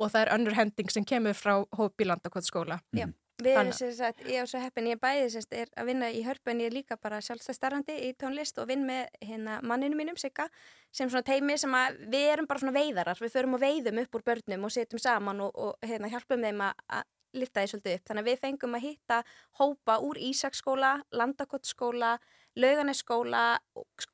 [0.00, 2.78] og það er önnur hending sem kemur frá hópi landakvæð skóla.
[2.96, 3.06] Já,
[3.44, 6.10] við erum sem sagt, ég er svo heppin, ég er bæði sérst, er að vinna
[6.10, 9.60] í hörpu en ég er líka bara sjálfstæð starfandi í tónlist og vinn með hérna
[9.68, 10.48] manninu mínum, Sigga,
[10.90, 14.18] sem svona teimi sem að við erum bara svona veiðarar, við förum og veiðum upp
[14.18, 17.96] úr börnum og setjum saman og, og hérna hjálpum þeim að, að lifta því svolítið
[17.96, 18.06] upp.
[18.08, 19.18] Þannig að við fengum að hitta
[19.60, 22.16] hópa úr Ísaksskóla, Landakottskóla,
[22.60, 23.62] Lauganeskskóla,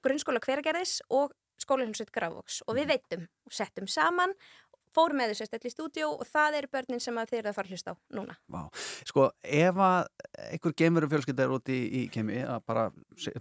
[0.04, 4.34] grunnskóla hveragerðis og skólahjálpsveit Grafvoks og við veitum og settum saman
[4.94, 7.56] fórum með þessu stöðli í stúdíu og það eru börnin sem að þeir eru að
[7.58, 8.36] fara að hlusta á núna.
[8.48, 8.62] Vá.
[9.08, 10.08] Sko, ef að
[10.52, 12.84] einhver geimveru fjölskylda er úti í, í kemi að bara,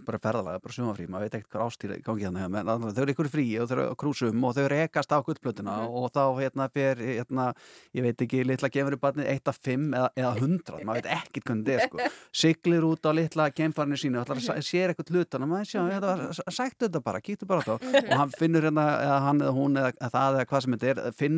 [0.06, 3.14] bara ferðalega, bara sumafrí maður veit ekkert hvað ástýra gangi hérna menn að þau eru
[3.14, 5.94] ykkur frí og þau eru á krúsum og þau eru ekast á gullplötuna Mhm.
[5.98, 7.52] og þá hérna fer, hérna,
[7.94, 11.44] ég veit ekki litla geimveru barnið 1 af 5 eða, eða 100, maður veit ekkert
[11.44, 11.98] hvernig þetta er sko
[12.32, 14.62] siglir út á litla geimfarinu sínu og að Mhm.
[14.68, 16.18] sér eitthvað hlutan og maður sjá, var,
[16.50, 17.78] sæktu þetta bara, kíktu bara á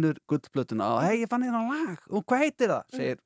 [0.03, 0.97] þetta Mhm.
[0.97, 3.19] og hvað hei, ég fann hérna lag og hvað heitir það, segir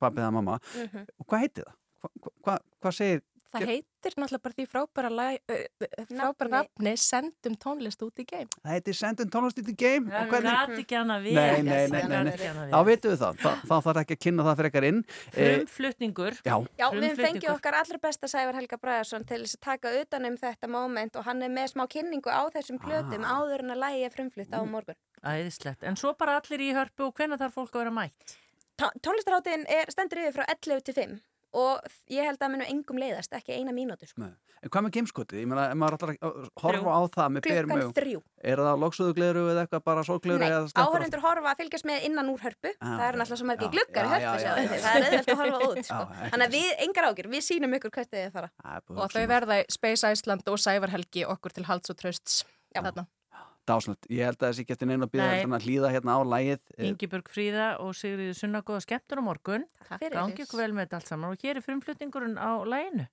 [0.00, 1.06] pappið eða mamma Mhm.
[1.20, 1.74] og hvað heitir það?
[2.02, 3.22] Hva, hva, hvað segir?
[3.52, 8.48] Það heitir náttúrulega bara því frábæra, lag, uh, frábæra nafni sendum tónlist út í geim.
[8.64, 11.32] Það heitir Sendin tónlist í game Það og hvernig- gat ekki annað við.
[11.34, 12.70] Nei, nei, nei, Það nei, nei.
[12.72, 15.58] Þá vitum við það, Þa, þá þarf ekki að kynna það fyrir ekkar inn Eh,
[15.58, 16.32] Frumflutningur.
[16.44, 20.24] Já, Já, við fengið okkar allra besta Sævar Helga Bræðarsson til þess að taka utan
[20.26, 23.40] um þetta moment og hann er með smá kynningu á þessum plötum Ah.
[23.42, 24.94] áður en að lægi er frumflutt á morgun.
[25.22, 25.82] Æðislegt.
[25.82, 27.38] En svo bara allir í hörpu og hvenær
[31.52, 31.60] þarf fólk að vera mætt?
[31.60, 33.36] Tónlistarháttin er stendur yfir frá 11 til 5 og ég held að munu engum leiðast,
[33.36, 34.08] ekki eina mínútur.
[34.08, 34.20] Sko.
[34.22, 34.32] Nei.
[34.62, 35.40] En hvað með gameskotið?
[35.42, 38.22] Ég meina, ef maður ætlar að horfa á það með berum augum.
[38.42, 42.44] Er það loksöðugleru eða eitthvað bara sólgleru Nei, áhörundur horfa að fylgjast með innan úr
[42.44, 44.94] hörpu Ah, það eru náttúrulega svo margir já, gluggar í hörpu já, já, já, það
[44.94, 46.00] er auðvitað að horfa út sko.
[46.32, 48.52] Þannig að við, engar ágjur, við sýnum ykkur hvert þið fara
[48.94, 52.44] Og þau verða í Space Iceland og Sævar Helgi okkur til halds og trösts.
[53.68, 56.88] Dásnöld, ég held að þessi eftir neina að en að hlýða hérna á lægið eh,
[56.88, 59.68] Ingibjörg Fríða og Sigriður Sunna góða skemmtur á morgun.
[60.02, 63.06] Gangi ykkur vel með þetta allt saman og hér er frumflutningurinn á læginu.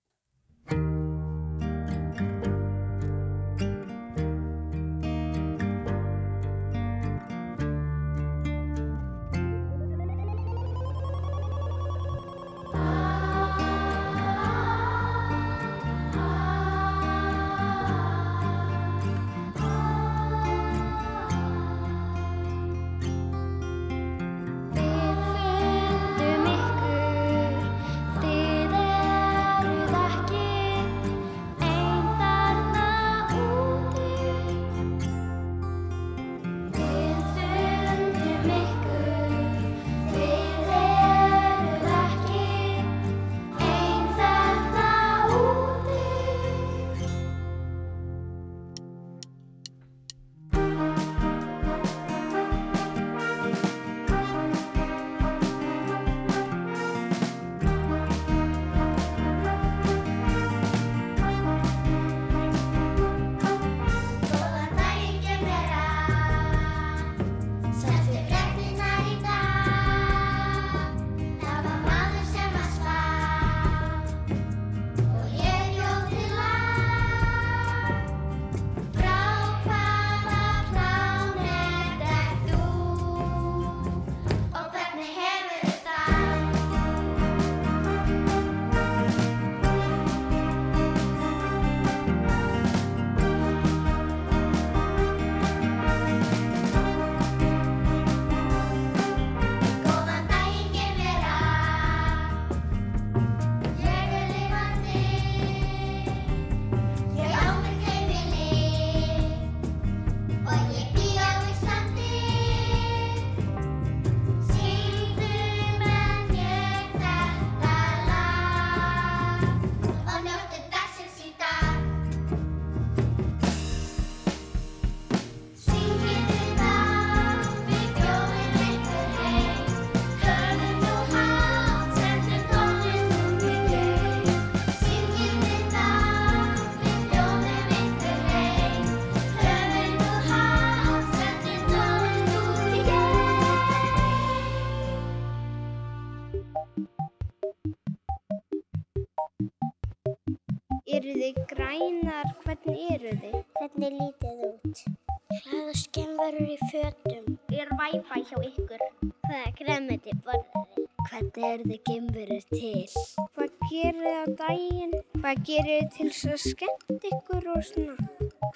[156.30, 157.38] Skemmverur í fötum?
[157.50, 158.82] Er Wi-Fi hjá ykkur?
[159.26, 160.86] Hvaða gremmiti borðið?
[161.10, 162.90] Hvernig eru þið gemverur til?
[163.34, 164.94] Hvað gerir þið á daginn?
[165.16, 167.96] Hvað gerir þið til að skemmt ykkur og svona?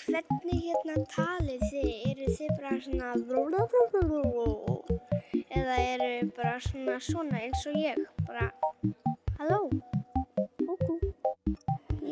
[0.04, 1.90] Hvernig hérna talið þið?
[2.12, 3.10] Eru þið bara svona
[5.54, 7.98] eða eru þið bara svona svona eins og ég?
[8.28, 8.46] Bara,
[9.40, 9.93] halló?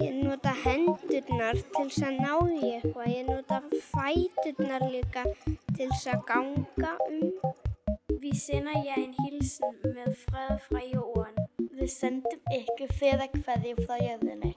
[0.02, 3.10] Ég nota hendurnar til þess að ná í eitthvað.
[3.12, 3.60] Ég nota
[3.92, 7.54] fæturnar líka til þess að ganga um.
[8.24, 11.48] Vi sender jer en hilsen med fred fra jorden.
[11.78, 14.56] Vi sendte ikke fædrekvæði fra jødene.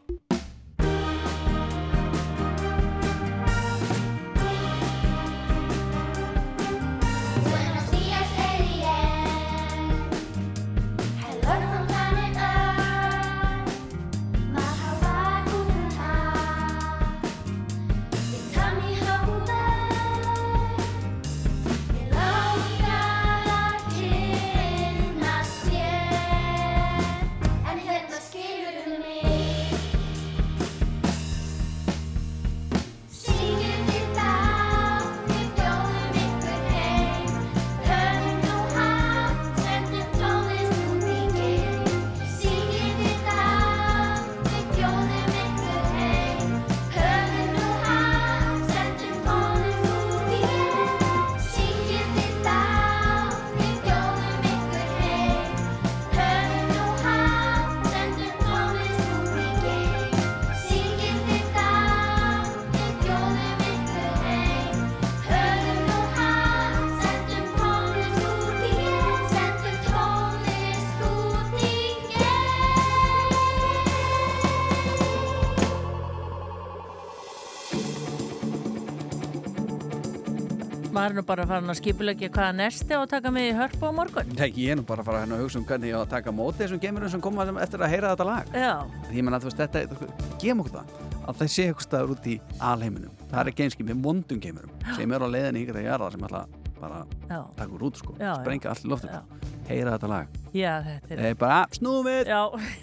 [81.05, 83.93] Er nú bara farin að skipulegja hvaða nesti á að taka með í hörpu á
[83.97, 84.35] morgun.
[84.39, 86.35] Nei, ég er nú bara að fara að hugsa um hvernig ég á að taka
[86.35, 88.53] móti þessum gemurum sem koma eftir að heyra þetta lag.
[88.55, 88.73] Já.
[89.11, 90.13] Ég menna að þú veist, þetta,
[90.43, 90.95] gefum okkur það
[91.25, 92.37] að það sé eitthvað staður út í
[92.73, 93.17] alheiminum.
[93.31, 96.29] Það er ekki einskip með vondum gemurum sem eru á leiðinni ykkur að gera sem
[96.29, 96.45] ætla
[96.81, 97.39] bara Já.
[97.41, 99.54] að taka úr út sko, sprengja allt í loftum.
[99.69, 100.36] Heyra þetta lag.
[100.55, 101.35] Já, þetta er...
[101.41, 102.31] Bara, snúum við,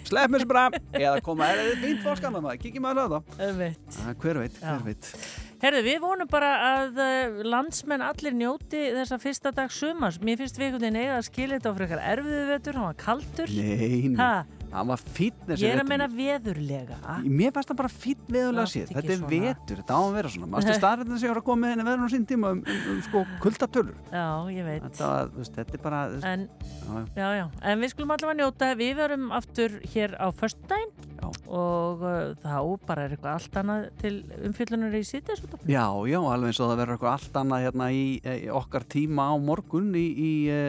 [0.08, 3.32] slepp mér sem bara, eða koma, er þetta fínt fórskan maður, kíkjum maður á það.
[3.38, 5.10] Hver veit, hver veit.
[5.62, 10.18] Herðu, við vonum bara að uh, landsmenn allir njóti þessa fyrsta dag sumars.
[10.18, 12.98] Mér finnst við einhvern veginn eiga að skilja þetta á frekar erfiðu vetur, hann var
[12.98, 13.54] kaldur.
[13.54, 14.32] Nei, nei, Ha?
[14.72, 16.98] Hann var þessi Ég er að meina veðurlega.
[17.26, 18.90] Mér fannst það bara fínn veðurlega sér.
[18.92, 19.40] Þetta er svona.
[19.46, 20.50] vetur, þetta á að vera svona.
[20.54, 22.82] Mástu starfinn sem ég var að koma með henni veðurinn á sín tíma um, um,
[22.92, 23.96] um sko kuldatölur.
[24.12, 24.26] Já,
[24.56, 24.86] ég veit.
[24.88, 26.02] Þetta, veist, þetta er bara...
[26.32, 26.46] En,
[27.18, 27.44] já, já.
[27.72, 30.26] en við skulum allavega njóta, við verum aftur hér á
[31.22, 34.12] föstudaginn og uh, þá bara er eitthvað allt annað til
[34.48, 38.04] umfyllunar í sítið Já, já, alveg eins og það verður eitthvað allt annað hérna í,
[38.18, 40.60] í okkar tíma á morgun í, í e,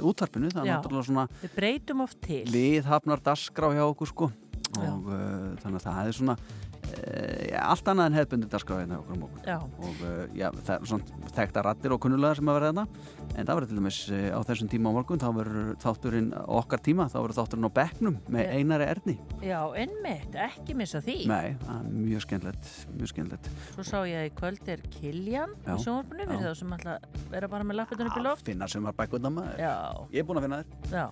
[0.00, 0.50] útvarpinu.
[0.54, 0.76] Það er Já.
[0.76, 2.42] náttúrulega svona Við breytum oft til.
[2.52, 4.30] liðhafnar dasgrá hjá okkur sko.
[4.76, 6.36] Og uh, þannig að það er svona
[7.66, 9.42] allt annað en hefðbundi dasgrá hérna okkur á morgun.
[9.46, 9.56] Já.
[9.60, 13.14] Og uh, já, það er svona þekkta rattir og kunnulegar sem að vera þetta.
[13.36, 16.82] En það verður til dæmis eh, á þessum tíma á morgun, þá verður þátturinn okkar
[16.86, 19.16] tíma, þá verður þátturinn á bekknum með einari erni.
[19.44, 21.18] Já, einmitt, ekki missa því.
[21.28, 23.50] Nei, það er mjög skemmtilegt, mjög skemmtilegt.
[23.74, 26.30] Svo sá ég að í kvöld er Kiljan í sjónvarpinu Já.
[26.32, 26.88] fyrir þá sem að
[27.34, 28.48] vera bara með lappetunum upp í loft.
[28.48, 29.60] Finna sumar bækuna maður.
[29.60, 29.76] Já.
[30.14, 30.68] Ég er búinn að finna þér.
[30.96, 31.06] Já.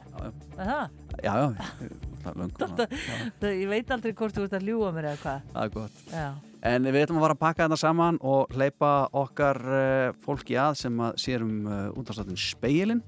[1.25, 1.35] Já,
[2.31, 2.97] að,
[3.41, 5.47] Það, ég veit aldrei hvort þú ert að ljúa mér eða hvað.
[5.53, 6.03] það er gott.
[6.13, 6.27] Já.
[6.65, 10.79] En við ætlum að fara að pakka þetta saman og hleypa okkar uh, fólki að
[10.81, 13.03] sem að sér um uh, útastáttin speilin.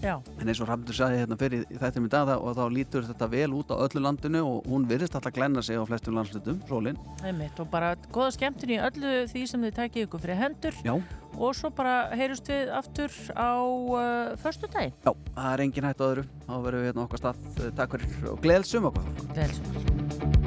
[0.00, 0.14] Já.
[0.40, 3.50] En eins og Rafndur sagði hérna fyrir þetta með dada og þá lítur þetta vel
[3.58, 6.98] út á öllu landinu og hún virðist alltaf glenna sig á flestum landslutum, sólinn.
[7.20, 10.94] Einmitt, og bara góða skemmtun í öllu því sem þið takið ykkur fyrir hendur Já.
[11.36, 14.96] og svo bara heyrust við aftur á uh, förstu daginn.
[15.04, 16.28] Já, það er engin hætt á öðru.
[16.48, 17.48] Þá verðum við hérna okkar stað.
[17.76, 19.10] Takk fyrir og gleðsum okkur.
[19.34, 20.39] Gleðsum.